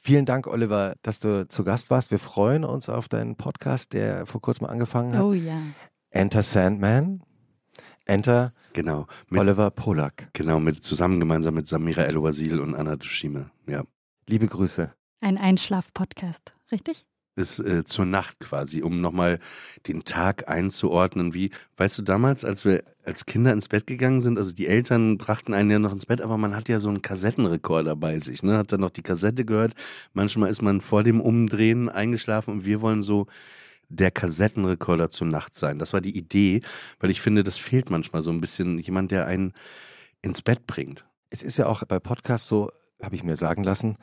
Vielen 0.00 0.24
Dank, 0.24 0.46
Oliver, 0.46 0.94
dass 1.02 1.18
du 1.18 1.48
zu 1.48 1.64
Gast 1.64 1.90
warst. 1.90 2.12
Wir 2.12 2.20
freuen 2.20 2.64
uns 2.64 2.88
auf 2.88 3.08
deinen 3.08 3.34
Podcast, 3.34 3.92
der 3.92 4.24
vor 4.26 4.40
kurzem 4.40 4.66
angefangen 4.66 5.14
hat. 5.14 5.22
Oh 5.22 5.32
ja. 5.32 5.58
Enter 6.10 6.42
Sandman. 6.42 7.22
Enter 8.06 8.52
genau, 8.72 9.06
mit, 9.28 9.40
Oliver 9.40 9.70
Polak. 9.70 10.28
Genau, 10.32 10.60
mit, 10.60 10.82
zusammen 10.84 11.18
gemeinsam 11.18 11.54
mit 11.54 11.66
Samira 11.66 12.02
El-Wazil 12.02 12.60
und 12.60 12.74
Anna 12.74 12.96
Dushime. 12.96 13.50
Ja. 13.66 13.82
Liebe 14.28 14.46
Grüße. 14.46 14.92
Ein 15.20 15.38
Einschlaf-Podcast, 15.38 16.54
richtig? 16.70 17.04
Ist 17.34 17.58
äh, 17.58 17.84
zur 17.84 18.06
Nacht 18.06 18.38
quasi, 18.38 18.82
um 18.82 19.00
nochmal 19.00 19.40
den 19.88 20.04
Tag 20.04 20.48
einzuordnen. 20.48 21.34
Wie, 21.34 21.50
weißt 21.76 21.98
du, 21.98 22.02
damals, 22.02 22.44
als 22.44 22.64
wir 22.64 22.84
als 23.04 23.26
Kinder 23.26 23.52
ins 23.52 23.68
Bett 23.68 23.88
gegangen 23.88 24.20
sind, 24.20 24.38
also 24.38 24.54
die 24.54 24.68
Eltern 24.68 25.18
brachten 25.18 25.52
einen 25.52 25.70
ja 25.70 25.78
noch 25.80 25.92
ins 25.92 26.06
Bett, 26.06 26.20
aber 26.20 26.38
man 26.38 26.54
hat 26.54 26.68
ja 26.68 26.78
so 26.78 26.88
einen 26.88 27.02
Kassettenrekorder 27.02 27.96
bei 27.96 28.18
sich, 28.20 28.42
ne? 28.42 28.56
Hat 28.56 28.72
dann 28.72 28.80
noch 28.80 28.90
die 28.90 29.02
Kassette 29.02 29.44
gehört. 29.44 29.74
Manchmal 30.12 30.50
ist 30.50 30.62
man 30.62 30.80
vor 30.80 31.02
dem 31.02 31.20
Umdrehen 31.20 31.88
eingeschlafen 31.88 32.52
und 32.52 32.64
wir 32.64 32.80
wollen 32.80 33.02
so 33.02 33.26
der 33.88 34.10
Kassettenrekorder 34.10 35.10
zur 35.10 35.26
Nacht 35.26 35.56
sein. 35.56 35.78
Das 35.78 35.92
war 35.92 36.00
die 36.00 36.16
Idee, 36.16 36.62
weil 37.00 37.10
ich 37.10 37.20
finde, 37.20 37.44
das 37.44 37.58
fehlt 37.58 37.90
manchmal 37.90 38.22
so 38.22 38.30
ein 38.30 38.40
bisschen 38.40 38.78
jemand, 38.78 39.10
der 39.10 39.26
einen 39.26 39.52
ins 40.22 40.42
Bett 40.42 40.66
bringt. 40.66 41.04
Es 41.30 41.42
ist 41.42 41.56
ja 41.56 41.66
auch 41.66 41.82
bei 41.84 41.98
Podcasts 41.98 42.48
so, 42.48 42.70
habe 43.02 43.14
ich 43.14 43.22
mir 43.22 43.36
sagen 43.36 43.62
lassen, 43.64 43.96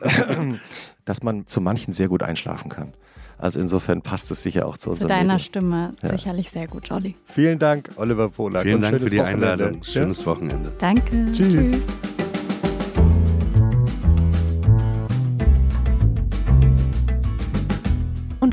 dass 1.04 1.22
man 1.22 1.46
zu 1.46 1.60
manchen 1.60 1.92
sehr 1.92 2.08
gut 2.08 2.22
einschlafen 2.22 2.68
kann. 2.68 2.92
Also 3.38 3.58
insofern 3.58 4.02
passt 4.02 4.30
es 4.30 4.42
sicher 4.42 4.66
auch 4.66 4.76
zu, 4.76 4.92
zu 4.92 5.06
deiner 5.06 5.34
Medien. 5.34 5.38
Stimme 5.38 5.94
ja. 6.02 6.10
sicherlich 6.10 6.50
sehr 6.50 6.68
gut, 6.68 6.90
Olli. 6.90 7.16
Vielen 7.24 7.58
Dank, 7.58 7.90
Oliver 7.96 8.28
Polak. 8.28 8.62
Vielen 8.62 8.82
Dank 8.82 9.00
für 9.00 9.08
die 9.08 9.18
Wochenende. 9.18 9.52
Einladung. 9.52 9.82
Schönes 9.82 10.20
ja? 10.20 10.26
Wochenende. 10.26 10.72
Danke. 10.78 11.32
Tschüss. 11.32 11.70
Tschüss. 11.70 12.09